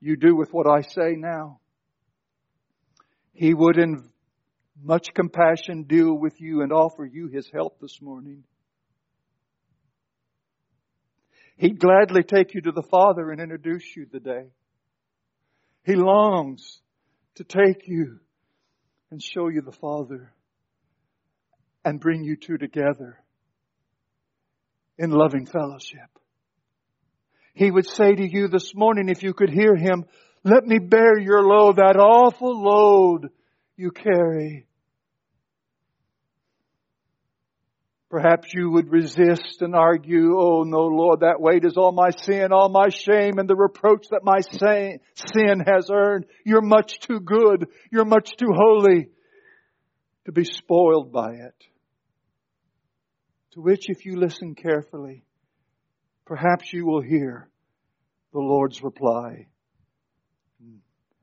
you 0.00 0.16
do 0.16 0.36
with 0.36 0.50
what 0.52 0.68
I 0.68 0.82
say 0.82 1.16
now. 1.16 1.58
He 3.32 3.54
would 3.54 3.78
in 3.78 4.08
much 4.82 5.14
compassion 5.14 5.84
deal 5.84 6.14
with 6.14 6.40
you 6.40 6.62
and 6.62 6.72
offer 6.72 7.04
you 7.04 7.28
his 7.28 7.48
help 7.52 7.80
this 7.80 8.00
morning. 8.00 8.44
He'd 11.56 11.78
gladly 11.78 12.22
take 12.22 12.54
you 12.54 12.60
to 12.62 12.72
the 12.72 12.82
Father 12.82 13.30
and 13.30 13.40
introduce 13.40 13.84
you 13.96 14.06
today. 14.06 14.46
He 15.84 15.94
longs 15.94 16.80
to 17.36 17.44
take 17.44 17.86
you 17.86 18.18
and 19.10 19.22
show 19.22 19.48
you 19.48 19.62
the 19.62 19.72
Father 19.72 20.32
and 21.84 22.00
bring 22.00 22.24
you 22.24 22.36
two 22.36 22.58
together 22.58 23.18
in 24.98 25.10
loving 25.10 25.46
fellowship. 25.46 26.08
He 27.54 27.70
would 27.70 27.86
say 27.86 28.14
to 28.14 28.26
you 28.26 28.48
this 28.48 28.74
morning, 28.74 29.08
if 29.08 29.22
you 29.22 29.34
could 29.34 29.50
hear 29.50 29.76
him, 29.76 30.04
let 30.44 30.64
me 30.64 30.78
bear 30.78 31.18
your 31.18 31.42
load, 31.42 31.76
that 31.76 31.96
awful 31.96 32.62
load 32.62 33.30
you 33.76 33.90
carry. 33.90 34.66
Perhaps 38.10 38.52
you 38.52 38.70
would 38.70 38.92
resist 38.92 39.62
and 39.62 39.74
argue, 39.74 40.38
oh 40.38 40.64
no 40.64 40.82
Lord, 40.82 41.20
that 41.20 41.40
weight 41.40 41.64
is 41.64 41.78
all 41.78 41.92
my 41.92 42.10
sin, 42.10 42.52
all 42.52 42.68
my 42.68 42.90
shame 42.90 43.38
and 43.38 43.48
the 43.48 43.56
reproach 43.56 44.06
that 44.10 44.22
my 44.22 44.40
sin 44.40 45.64
has 45.66 45.88
earned. 45.90 46.26
You're 46.44 46.60
much 46.60 46.98
too 47.00 47.20
good. 47.20 47.68
You're 47.90 48.04
much 48.04 48.36
too 48.36 48.50
holy 48.54 49.08
to 50.26 50.32
be 50.32 50.44
spoiled 50.44 51.10
by 51.10 51.32
it. 51.32 51.54
To 53.52 53.60
which 53.62 53.88
if 53.88 54.04
you 54.04 54.16
listen 54.16 54.54
carefully, 54.54 55.24
perhaps 56.26 56.72
you 56.72 56.84
will 56.84 57.02
hear 57.02 57.48
the 58.32 58.40
Lord's 58.40 58.82
reply. 58.82 59.46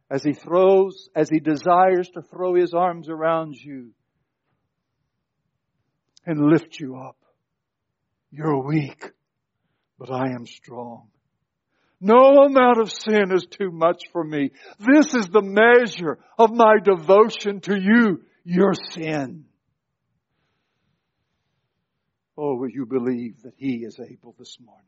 As 0.10 0.24
He 0.24 0.34
throws, 0.34 1.10
as 1.16 1.30
He 1.30 1.40
desires 1.40 2.10
to 2.14 2.22
throw 2.22 2.56
His 2.56 2.74
arms 2.74 3.10
around 3.10 3.56
you, 3.56 3.92
and 6.26 6.50
lift 6.52 6.80
you 6.80 6.98
up. 6.98 7.18
You're 8.32 8.64
weak, 8.64 9.04
but 9.98 10.12
I 10.12 10.32
am 10.34 10.46
strong. 10.46 11.10
No 12.02 12.44
amount 12.46 12.80
of 12.80 12.92
sin 12.92 13.32
is 13.34 13.46
too 13.46 13.72
much 13.72 14.04
for 14.12 14.24
me. 14.24 14.52
This 14.80 15.14
is 15.16 15.28
the 15.28 15.42
measure 15.42 16.20
of 16.38 16.52
my 16.52 16.76
devotion 16.84 17.60
to 17.62 17.76
you, 17.76 18.22
your 18.46 18.74
sin. 18.92 19.46
Oh, 22.38 22.56
will 22.56 22.70
you 22.70 22.86
believe 22.86 23.42
that 23.44 23.54
He 23.58 23.84
is 23.84 24.00
able 24.00 24.34
this 24.40 24.58
morning? 24.64 24.86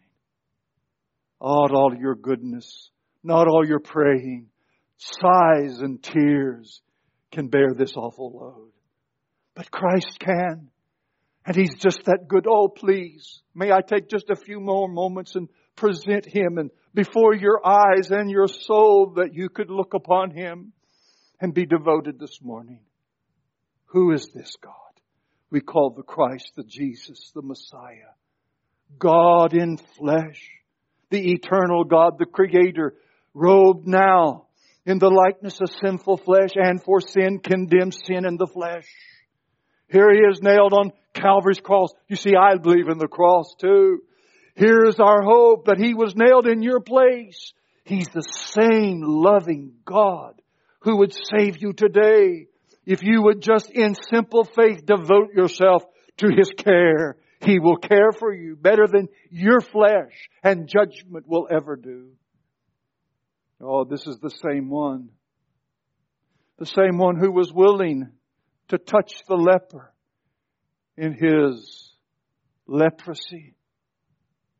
Not 1.41 1.72
all 1.74 1.93
your 1.99 2.15
goodness, 2.15 2.91
not 3.24 3.47
all 3.47 3.67
your 3.67 3.80
praying, 3.80 4.51
sighs 5.02 5.80
and 5.82 6.02
tears 6.02 6.82
can 7.32 7.47
bear 7.47 7.74
this 7.74 7.93
awful 7.95 8.32
load. 8.32 8.72
But 9.56 9.72
Christ 9.72 10.20
can. 10.20 10.70
And 11.45 11.56
he's 11.56 11.76
just 11.76 12.06
that 12.06 12.28
good. 12.28 12.45
Oh, 12.47 12.68
please, 12.68 13.41
may 13.56 13.72
I 13.72 13.82
take 13.82 14.10
just 14.10 14.30
a 14.30 14.36
few 14.36 14.60
more 14.60 14.88
moments 14.88 15.36
and 15.36 15.49
present 15.76 16.26
him 16.26 16.58
and 16.58 16.70
before 16.93 17.34
your 17.34 17.66
eyes 17.66 18.12
and 18.12 18.30
your 18.30 18.47
soul 18.47 19.14
that 19.16 19.34
you 19.34 19.49
could 19.49 19.72
look 19.72 19.93
upon 19.93 20.32
him 20.32 20.74
and 21.39 21.54
be 21.54 21.66
devoted 21.66 22.20
this 22.20 22.39
morning. 22.41 22.82
Who 23.86 24.12
is 24.12 24.30
this 24.34 24.52
God? 24.62 24.74
We 25.49 25.62
call 25.62 25.93
the 25.95 26.04
Christ, 26.04 26.52
the 26.56 26.64
Jesus, 26.64 27.32
the 27.34 27.41
Messiah. 27.41 28.14
God 28.99 29.54
in 29.54 29.78
flesh, 29.78 30.49
the 31.10 31.32
eternal 31.32 31.86
God, 31.86 32.20
the 32.20 32.26
Creator, 32.26 32.93
robed 33.34 33.88
now 33.88 34.47
in 34.86 34.99
the 34.99 35.09
likeness 35.09 35.59
of 35.61 35.69
sinful 35.82 36.17
flesh 36.17 36.51
and 36.55 36.82
for 36.84 37.01
sin 37.01 37.39
condemns 37.39 37.99
sin 38.05 38.25
in 38.25 38.38
the 38.38 38.47
flesh. 38.47 38.88
Here 39.88 40.11
he 40.11 40.19
is 40.19 40.41
nailed 40.41 40.73
on 40.73 40.91
Calvary's 41.13 41.59
cross. 41.59 41.91
You 42.07 42.15
see, 42.15 42.36
I 42.36 42.55
believe 42.57 42.88
in 42.88 42.97
the 42.97 43.07
cross 43.07 43.53
too. 43.59 43.99
Here's 44.55 44.99
our 44.99 45.21
hope 45.21 45.65
that 45.65 45.77
He 45.77 45.93
was 45.93 46.15
nailed 46.15 46.47
in 46.47 46.61
your 46.61 46.79
place. 46.82 47.53
He's 47.84 48.09
the 48.09 48.21
same 48.21 49.01
loving 49.01 49.73
God 49.86 50.41
who 50.82 50.97
would 50.97 51.13
save 51.13 51.61
you 51.61 51.73
today 51.73 52.47
if 52.86 53.03
you 53.03 53.23
would 53.23 53.41
just 53.41 53.69
in 53.69 53.95
simple 53.95 54.43
faith 54.43 54.86
devote 54.86 55.34
yourself 55.34 55.84
to 56.17 56.27
His 56.27 56.51
care. 56.51 57.17
He 57.43 57.59
will 57.59 57.77
care 57.77 58.11
for 58.11 58.32
you 58.34 58.55
better 58.55 58.88
than 58.88 59.09
your 59.29 59.61
flesh 59.61 60.29
and 60.43 60.67
judgment 60.67 61.27
will 61.27 61.47
ever 61.49 61.75
do. 61.75 62.11
Oh, 63.64 63.84
this 63.84 64.07
is 64.07 64.18
the 64.20 64.30
same 64.30 64.70
one. 64.70 65.09
The 66.57 66.66
same 66.66 66.97
one 66.97 67.18
who 67.18 67.32
was 67.32 67.51
willing 67.53 68.09
to 68.70 68.78
touch 68.78 69.14
the 69.28 69.36
leper 69.36 69.93
in 70.97 71.14
his 71.14 71.91
leprosy, 72.66 73.55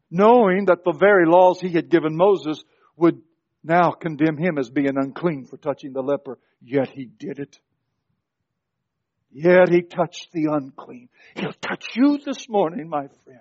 knowing 0.10 0.66
that 0.66 0.84
the 0.84 0.94
very 0.98 1.26
laws 1.26 1.60
he 1.60 1.70
had 1.70 1.90
given 1.90 2.16
Moses 2.16 2.64
would 2.96 3.22
now 3.64 3.92
condemn 3.92 4.38
him 4.38 4.58
as 4.58 4.70
being 4.70 4.98
unclean 4.98 5.46
for 5.46 5.58
touching 5.58 5.94
the 5.94 6.02
leper, 6.02 6.38
yet 6.62 6.90
he 6.90 7.06
did 7.06 7.40
it. 7.40 7.60
Yet 9.32 9.70
he 9.70 9.82
touched 9.82 10.30
the 10.34 10.50
unclean. 10.52 11.10
He'll 11.36 11.54
touch 11.54 11.86
you 11.96 12.20
this 12.26 12.50
morning, 12.50 12.90
my 12.90 13.08
friend. 13.24 13.40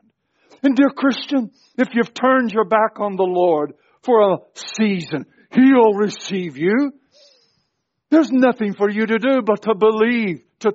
And 0.62 0.76
dear 0.76 0.90
Christian, 0.90 1.50
if 1.76 1.88
you've 1.94 2.14
turned 2.14 2.52
your 2.52 2.64
back 2.64 3.00
on 3.00 3.16
the 3.16 3.24
Lord 3.24 3.72
for 4.02 4.20
a 4.20 4.38
season, 4.78 5.26
He'll 5.52 5.94
receive 5.94 6.56
you. 6.56 6.92
There's 8.10 8.30
nothing 8.30 8.74
for 8.74 8.90
you 8.90 9.06
to 9.06 9.18
do 9.18 9.42
but 9.42 9.62
to 9.62 9.74
believe, 9.74 10.42
to 10.60 10.72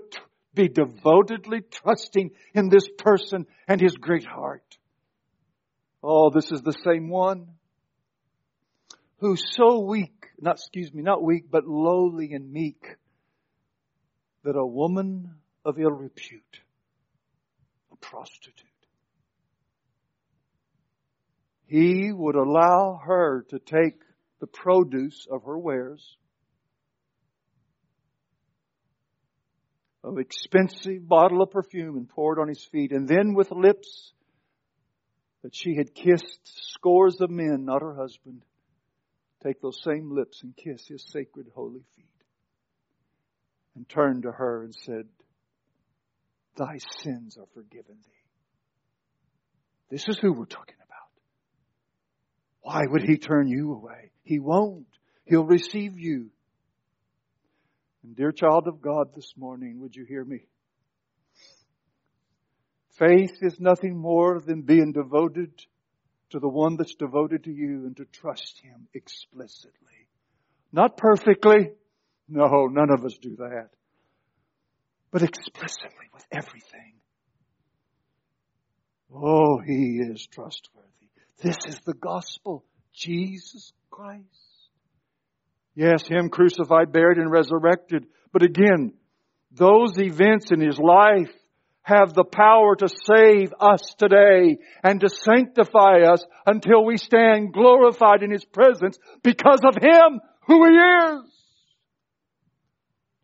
be 0.53 0.69
devotedly 0.69 1.61
trusting 1.69 2.32
in 2.53 2.69
this 2.69 2.88
person 2.97 3.45
and 3.67 3.80
his 3.80 3.95
great 3.95 4.26
heart. 4.26 4.63
Oh, 6.01 6.30
this 6.30 6.51
is 6.51 6.61
the 6.61 6.76
same 6.86 7.09
one 7.09 7.47
who's 9.17 9.43
so 9.55 9.80
weak, 9.80 10.28
not, 10.39 10.57
excuse 10.57 10.93
me, 10.93 11.01
not 11.01 11.23
weak, 11.23 11.45
but 11.49 11.65
lowly 11.65 12.34
and 12.34 12.51
meek 12.51 12.86
that 14.43 14.55
a 14.55 14.65
woman 14.65 15.36
of 15.65 15.80
ill 15.80 15.91
repute, 15.91 16.59
a 17.91 17.95
prostitute, 17.95 18.53
he 21.65 22.11
would 22.13 22.36
allow 22.36 23.01
her 23.03 23.45
to 23.49 23.57
take 23.59 23.99
the 24.45 24.59
produce 24.59 25.25
of 25.31 25.43
her 25.45 25.57
wares 25.57 26.17
of 30.03 30.19
expensive 30.19 31.07
bottle 31.07 31.41
of 31.41 31.49
perfume 31.49 31.97
and 31.97 32.07
poured 32.07 32.37
on 32.37 32.47
his 32.47 32.63
feet, 32.63 32.91
and 32.91 33.07
then 33.07 33.33
with 33.33 33.49
lips 33.49 34.13
that 35.41 35.55
she 35.55 35.75
had 35.75 35.95
kissed 35.95 36.39
scores 36.73 37.19
of 37.21 37.31
men, 37.31 37.65
not 37.65 37.81
her 37.81 37.95
husband, 37.95 38.43
take 39.43 39.59
those 39.61 39.81
same 39.83 40.11
lips 40.15 40.43
and 40.43 40.55
kiss 40.55 40.87
his 40.87 41.03
sacred 41.11 41.47
holy 41.55 41.83
feet. 41.95 42.05
And 43.75 43.89
turned 43.89 44.23
to 44.23 44.31
her 44.31 44.63
and 44.63 44.75
said, 44.75 45.05
Thy 46.55 46.77
sins 46.99 47.37
are 47.37 47.47
forgiven 47.55 47.97
thee. 48.05 48.23
This 49.89 50.07
is 50.07 50.19
who 50.19 50.33
we're 50.33 50.45
talking 50.45 50.75
about. 50.75 50.84
Why 52.66 52.82
would 52.88 53.03
he 53.03 53.18
turn 53.18 53.47
you 53.47 53.74
away? 53.74 54.09
He 54.24 54.39
won't. 54.39 54.88
He'll 55.26 55.45
receive 55.45 55.99
you. 55.99 56.32
And 58.03 58.16
dear 58.16 58.32
child 58.32 58.68
of 58.68 58.82
God, 58.82 59.09
this 59.16 59.34
morning, 59.38 59.82
would 59.82 59.95
you 59.95 60.03
hear 60.03 60.26
me? 60.26 60.47
Faith 62.97 63.38
is 63.43 63.59
nothing 63.59 63.95
more 63.95 64.41
than 64.43 64.63
being 64.63 64.93
devoted 64.93 65.51
to 66.32 66.39
the 66.39 66.49
one 66.49 66.76
that's 66.76 66.95
devoted 66.95 67.43
to 67.43 67.51
you 67.51 67.86
and 67.86 67.95
to 67.97 68.05
trust 68.05 68.59
Him 68.63 68.88
explicitly. 68.95 70.07
Not 70.72 70.97
perfectly. 70.97 71.70
No, 72.28 72.66
none 72.66 72.89
of 72.89 73.05
us 73.05 73.16
do 73.22 73.36
that. 73.36 73.70
But 75.11 75.22
explicitly 75.22 76.09
with 76.11 76.26
everything. 76.32 76.95
Oh, 79.13 79.59
He 79.63 79.99
is 80.01 80.26
trustworthy. 80.26 80.84
This 81.41 81.57
is 81.67 81.79
the 81.86 81.93
gospel. 81.93 82.65
Jesus 82.93 83.73
Christ. 83.89 84.23
Yes, 85.75 86.07
Him 86.07 86.29
crucified, 86.29 86.91
buried, 86.91 87.17
and 87.17 87.29
resurrected. 87.29 88.05
But 88.31 88.43
again, 88.43 88.93
those 89.51 89.97
events 89.97 90.51
in 90.51 90.61
His 90.61 90.79
life 90.79 91.31
have 91.81 92.13
the 92.13 92.23
power 92.23 92.75
to 92.75 92.88
save 92.89 93.53
us 93.59 93.93
today 93.97 94.57
and 94.83 95.01
to 95.01 95.09
sanctify 95.09 96.01
us 96.01 96.25
until 96.45 96.83
we 96.86 96.97
stand 96.97 97.53
glorified 97.53 98.23
in 98.23 98.31
His 98.31 98.45
presence 98.45 98.97
because 99.21 99.59
of 99.63 99.75
Him 99.75 100.21
who 100.47 100.65
He 100.65 100.75
is. 100.75 101.36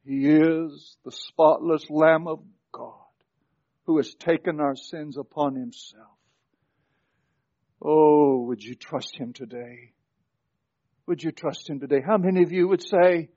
He 0.04 0.26
is 0.26 0.98
the 1.06 1.12
spotless 1.12 1.90
Lamb 1.90 2.28
of 2.28 2.44
God 2.72 2.94
who 3.86 3.98
has 3.98 4.14
taken 4.16 4.60
our 4.60 4.76
sins 4.76 5.18
upon 5.18 5.56
himself. 5.56 6.18
Oh, 7.82 8.44
would 8.48 8.62
you 8.62 8.76
trust 8.76 9.18
him 9.18 9.34
today? 9.34 9.94
Would 11.08 11.24
you 11.24 11.32
trust 11.32 11.70
him 11.70 11.80
today? 11.80 12.02
How 12.06 12.18
many 12.18 12.44
of 12.44 12.52
you 12.52 12.68
would 12.68 12.84
say, 12.84 13.30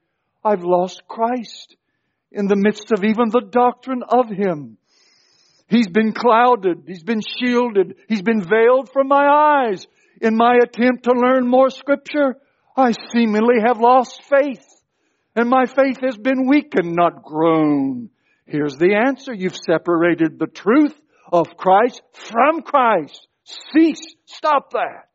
I've 0.45 0.63
lost 0.63 1.03
Christ 1.09 1.77
in 2.31 2.47
the 2.47 2.57
midst 2.57 2.93
of 2.93 3.05
even 3.05 3.31
the 3.31 3.49
doctrine 3.51 4.03
of 4.07 4.29
him? 4.29 4.77
He's 5.69 5.89
been 5.89 6.13
clouded. 6.13 6.85
He's 6.87 7.03
been 7.03 7.23
shielded. 7.23 7.97
He's 8.09 8.23
been 8.23 8.43
veiled 8.43 8.91
from 8.93 9.09
my 9.09 9.27
eyes. 9.27 9.87
In 10.21 10.37
my 10.37 10.59
attempt 10.63 11.05
to 11.05 11.13
learn 11.13 11.49
more 11.49 11.71
scripture, 11.71 12.37
I 12.77 12.93
seemingly 13.13 13.61
have 13.67 13.81
lost 13.81 14.23
faith. 14.25 14.65
And 15.35 15.49
my 15.49 15.65
faith 15.65 16.01
has 16.03 16.17
been 16.17 16.47
weakened, 16.47 16.95
not 16.95 17.23
grown. 17.23 18.11
Here's 18.47 18.77
the 18.77 18.95
answer. 18.95 19.33
You've 19.33 19.57
separated 19.57 20.39
the 20.39 20.47
truth 20.47 20.95
of 21.33 21.57
Christ 21.57 22.03
from 22.13 22.61
Christ. 22.63 23.27
Cease. 23.45 24.15
Stop 24.25 24.73
that. 24.73 25.09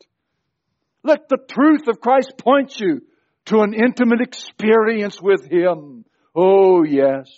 Let 1.03 1.29
the 1.29 1.37
truth 1.49 1.87
of 1.87 1.99
Christ 1.99 2.33
point 2.37 2.79
you 2.79 3.01
to 3.45 3.61
an 3.61 3.73
intimate 3.73 4.21
experience 4.21 5.21
with 5.21 5.49
Him. 5.49 6.05
Oh 6.35 6.83
yes. 6.83 7.29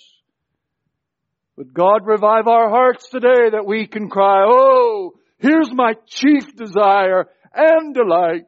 Would 1.55 1.73
God 1.73 2.05
revive 2.05 2.47
our 2.47 2.69
hearts 2.69 3.09
today 3.09 3.49
that 3.51 3.65
we 3.65 3.87
can 3.87 4.09
cry, 4.09 4.45
Oh, 4.47 5.13
here's 5.37 5.71
my 5.71 5.93
chief 6.07 6.55
desire 6.55 7.27
and 7.53 7.93
delight 7.93 8.45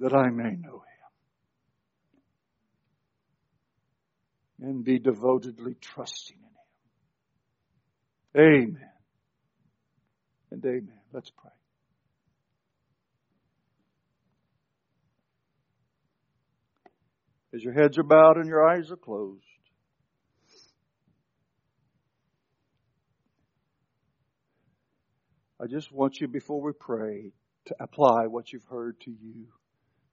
that 0.00 0.12
I 0.12 0.28
may 0.28 0.56
know 0.56 0.82
Him 4.60 4.68
and 4.68 4.84
be 4.84 4.98
devotedly 4.98 5.74
trusting 5.80 6.36
in 8.36 8.42
Him. 8.44 8.68
Amen. 8.76 8.90
And 10.50 10.64
amen. 10.64 11.03
Let's 11.14 11.30
pray. 11.30 11.52
As 17.54 17.62
your 17.62 17.72
heads 17.72 17.96
are 17.98 18.02
bowed 18.02 18.36
and 18.36 18.48
your 18.48 18.68
eyes 18.68 18.90
are 18.90 18.96
closed, 18.96 19.44
I 25.62 25.68
just 25.68 25.92
want 25.92 26.20
you, 26.20 26.26
before 26.26 26.60
we 26.60 26.72
pray, 26.72 27.30
to 27.66 27.76
apply 27.78 28.26
what 28.26 28.52
you've 28.52 28.66
heard 28.68 29.00
to 29.02 29.12
you. 29.12 29.46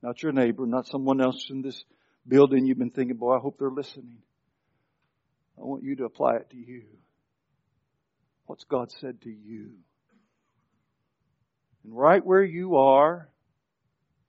Not 0.03 0.21
your 0.21 0.33
neighbor, 0.33 0.67
not 0.67 0.85
someone 0.85 1.19
else 1.19 1.47
in 1.49 1.63
this 1.63 1.83
building 2.27 2.67
you've 2.67 2.77
been 2.77 2.91
thinking, 2.91 3.17
boy, 3.17 3.37
I 3.37 3.39
hope 3.39 3.57
they're 3.57 3.71
listening. 3.71 4.19
I 5.57 5.61
want 5.61 5.81
you 5.81 5.95
to 5.95 6.03
apply 6.05 6.35
it 6.35 6.51
to 6.51 6.57
you. 6.57 6.83
What's 8.45 8.65
God 8.65 8.91
said 8.91 9.19
to 9.23 9.31
you? 9.31 9.71
And 11.83 11.97
right 11.97 12.23
where 12.23 12.43
you 12.43 12.75
are, 12.77 13.29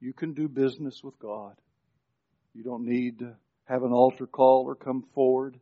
you 0.01 0.13
can 0.13 0.33
do 0.35 0.49
business 0.49 1.03
with 1.03 1.19
God. 1.19 1.55
You 2.55 2.65
don't 2.65 2.85
need 2.85 3.21
to 3.21 3.35
have 3.65 3.83
an 3.83 3.93
altar 3.93 4.27
call 4.27 4.65
or 4.67 4.75
come 4.75 5.05
forward. 5.15 5.59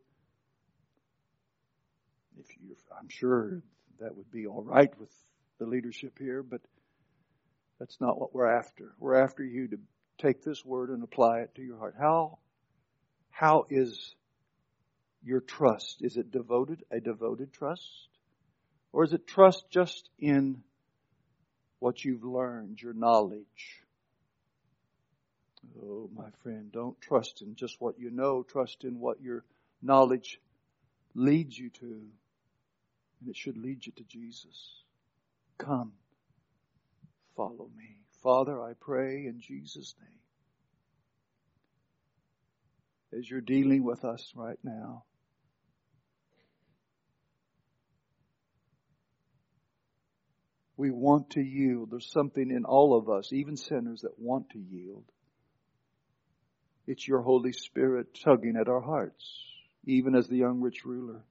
If 2.38 2.46
you, 2.60 2.74
I'm 2.98 3.08
sure 3.08 3.62
that 4.00 4.16
would 4.16 4.30
be 4.30 4.46
all 4.46 4.62
right 4.62 4.90
with 4.98 5.10
the 5.58 5.66
leadership 5.66 6.18
here, 6.18 6.42
but 6.42 6.60
that's 7.78 8.00
not 8.00 8.18
what 8.18 8.34
we're 8.34 8.50
after. 8.50 8.94
We're 8.98 9.22
after 9.22 9.44
you 9.44 9.68
to 9.68 9.78
take 10.18 10.42
this 10.42 10.64
word 10.64 10.90
and 10.90 11.02
apply 11.02 11.40
it 11.40 11.54
to 11.56 11.62
your 11.62 11.78
heart. 11.78 11.94
How, 11.98 12.38
how 13.30 13.66
is 13.68 14.14
your 15.22 15.40
trust? 15.40 15.98
Is 16.00 16.16
it 16.16 16.30
devoted, 16.30 16.84
a 16.90 17.00
devoted 17.00 17.52
trust? 17.52 18.08
Or 18.92 19.04
is 19.04 19.12
it 19.12 19.26
trust 19.26 19.64
just 19.70 20.08
in 20.18 20.62
what 21.80 22.04
you've 22.04 22.24
learned, 22.24 22.80
your 22.80 22.92
knowledge? 22.92 23.82
Oh, 25.82 26.08
my 26.14 26.30
friend, 26.42 26.70
don't 26.72 26.98
trust 27.00 27.42
in 27.42 27.56
just 27.56 27.80
what 27.80 27.98
you 27.98 28.10
know. 28.10 28.42
Trust 28.42 28.84
in 28.84 29.00
what 29.00 29.20
your 29.20 29.44
knowledge 29.82 30.40
leads 31.14 31.58
you 31.58 31.70
to. 31.70 32.02
And 33.20 33.28
it 33.28 33.36
should 33.36 33.58
lead 33.58 33.84
you 33.84 33.92
to 33.96 34.04
Jesus. 34.04 34.82
Come, 35.58 35.92
follow 37.36 37.68
me. 37.76 37.96
Father, 38.22 38.62
I 38.62 38.72
pray 38.78 39.26
in 39.26 39.40
Jesus' 39.40 39.94
name, 40.00 40.08
as 43.18 43.28
you're 43.30 43.40
dealing 43.40 43.82
with 43.82 44.04
us 44.04 44.32
right 44.34 44.58
now, 44.62 45.04
we 50.80 50.90
want 50.90 51.28
to 51.28 51.42
yield. 51.42 51.90
There's 51.90 52.10
something 52.10 52.50
in 52.50 52.64
all 52.64 52.96
of 52.96 53.10
us, 53.10 53.34
even 53.34 53.58
sinners, 53.58 54.00
that 54.00 54.18
want 54.18 54.48
to 54.50 54.58
yield. 54.58 55.04
It's 56.86 57.06
your 57.06 57.20
Holy 57.20 57.52
Spirit 57.52 58.18
tugging 58.24 58.56
at 58.58 58.66
our 58.66 58.80
hearts, 58.80 59.22
even 59.84 60.14
as 60.14 60.26
the 60.26 60.38
young 60.38 60.62
rich 60.62 60.86
ruler. 60.86 61.22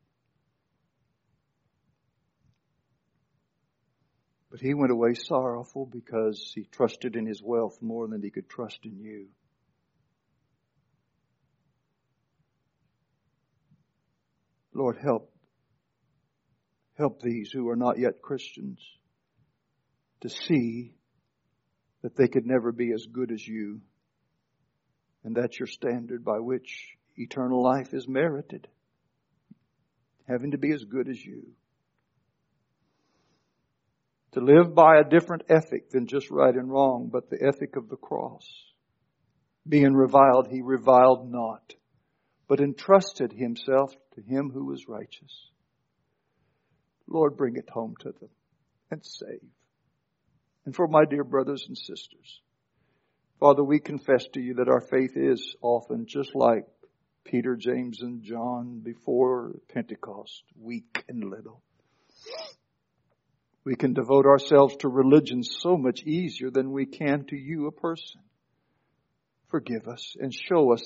But 4.52 4.60
he 4.60 4.76
went 4.76 4.92
away 4.92 5.16
sorrowful 5.16 5.88
because 5.88 6.52
he 6.54 6.68
trusted 6.72 7.16
in 7.16 7.26
his 7.26 7.42
wealth 7.42 7.80
more 7.82 8.08
than 8.08 8.22
he 8.22 8.30
could 8.30 8.50
trust 8.50 8.82
in 8.84 9.00
you. 9.00 9.30
Lord, 14.76 14.98
help. 15.02 15.34
Help 17.00 17.24
these 17.24 17.50
who 17.52 17.68
are 17.70 17.76
not 17.76 17.98
yet 17.98 18.22
Christians 18.22 18.80
to 20.22 20.30
see 20.30 20.96
that 22.02 22.16
they 22.16 22.28
could 22.28 22.46
never 22.46 22.72
be 22.72 22.92
as 22.94 23.06
good 23.12 23.32
as 23.32 23.46
you. 23.46 23.82
And 25.24 25.36
that's 25.36 25.60
your 25.60 25.68
standard 25.68 26.24
by 26.24 26.40
which 26.40 26.96
eternal 27.18 27.62
life 27.62 27.94
is 27.94 28.08
merited. 28.08 28.68
Having 30.28 30.52
to 30.52 30.58
be 30.58 30.72
as 30.72 30.84
good 30.84 31.10
as 31.10 31.24
you 31.24 31.44
to 34.32 34.42
live 34.42 34.76
by 34.76 34.98
a 34.98 35.10
different 35.10 35.44
ethic 35.50 35.90
than 35.90 36.06
just 36.06 36.30
right 36.30 36.54
and 36.54 36.70
wrong, 36.70 37.10
but 37.12 37.30
the 37.30 37.42
ethic 37.42 37.76
of 37.76 37.90
the 37.90 37.96
cross. 37.96 38.48
Being 39.68 39.94
reviled, 39.94 40.48
he 40.50 40.62
reviled 40.62 41.32
not, 41.32 41.74
but 42.48 42.60
entrusted 42.60 43.34
himself 43.34 43.94
to 44.16 44.22
him 44.22 44.52
who 44.54 44.66
was 44.66 44.88
righteous. 44.88 45.50
Lord, 47.08 47.38
bring 47.38 47.56
it 47.56 47.70
home 47.70 47.96
to 48.02 48.12
them 48.12 48.30
and 48.92 49.04
save. 49.04 49.42
And 50.66 50.76
for 50.76 50.88
my 50.88 51.06
dear 51.06 51.24
brothers 51.24 51.66
and 51.68 51.78
sisters, 51.78 52.42
Father, 53.40 53.64
we 53.64 53.80
confess 53.80 54.28
to 54.34 54.42
you 54.42 54.56
that 54.56 54.68
our 54.68 54.82
faith 54.82 55.16
is 55.16 55.56
often 55.62 56.06
just 56.06 56.36
like 56.36 56.66
Peter, 57.24 57.56
James, 57.56 58.02
and 58.02 58.24
John 58.24 58.80
before 58.80 59.56
Pentecost, 59.74 60.44
weak 60.60 61.04
and 61.08 61.24
little. 61.24 61.62
We 63.64 63.76
can 63.76 63.94
devote 63.94 64.26
ourselves 64.26 64.76
to 64.78 64.90
religion 64.90 65.44
so 65.44 65.78
much 65.78 66.04
easier 66.04 66.50
than 66.50 66.72
we 66.72 66.86
can 66.86 67.26
to 67.26 67.36
you, 67.36 67.68
a 67.68 67.72
person. 67.72 68.22
Forgive 69.48 69.88
us 69.88 70.16
and 70.20 70.34
show 70.34 70.74
us 70.74 70.84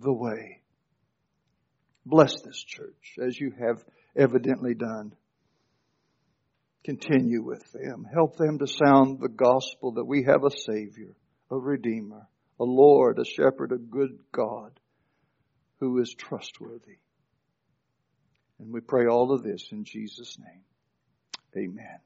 the 0.00 0.12
way. 0.12 0.60
Bless 2.04 2.40
this 2.42 2.62
church 2.62 3.16
as 3.20 3.38
you 3.38 3.52
have 3.58 3.84
evidently 4.16 4.74
done. 4.74 5.14
Continue 6.84 7.42
with 7.42 7.70
them. 7.72 8.04
Help 8.12 8.36
them 8.36 8.58
to 8.58 8.66
sound 8.66 9.20
the 9.20 9.28
gospel 9.28 9.92
that 9.92 10.04
we 10.04 10.24
have 10.24 10.44
a 10.44 10.50
Savior, 10.50 11.14
a 11.50 11.56
Redeemer, 11.56 12.26
a 12.58 12.64
Lord, 12.64 13.18
a 13.18 13.24
Shepherd, 13.24 13.72
a 13.72 13.78
good 13.78 14.18
God 14.32 14.78
who 15.78 16.00
is 16.00 16.14
trustworthy. 16.16 16.98
And 18.58 18.72
we 18.72 18.80
pray 18.80 19.06
all 19.06 19.32
of 19.32 19.42
this 19.42 19.68
in 19.70 19.84
Jesus' 19.84 20.36
name. 20.38 20.62
Amen. 21.56 21.98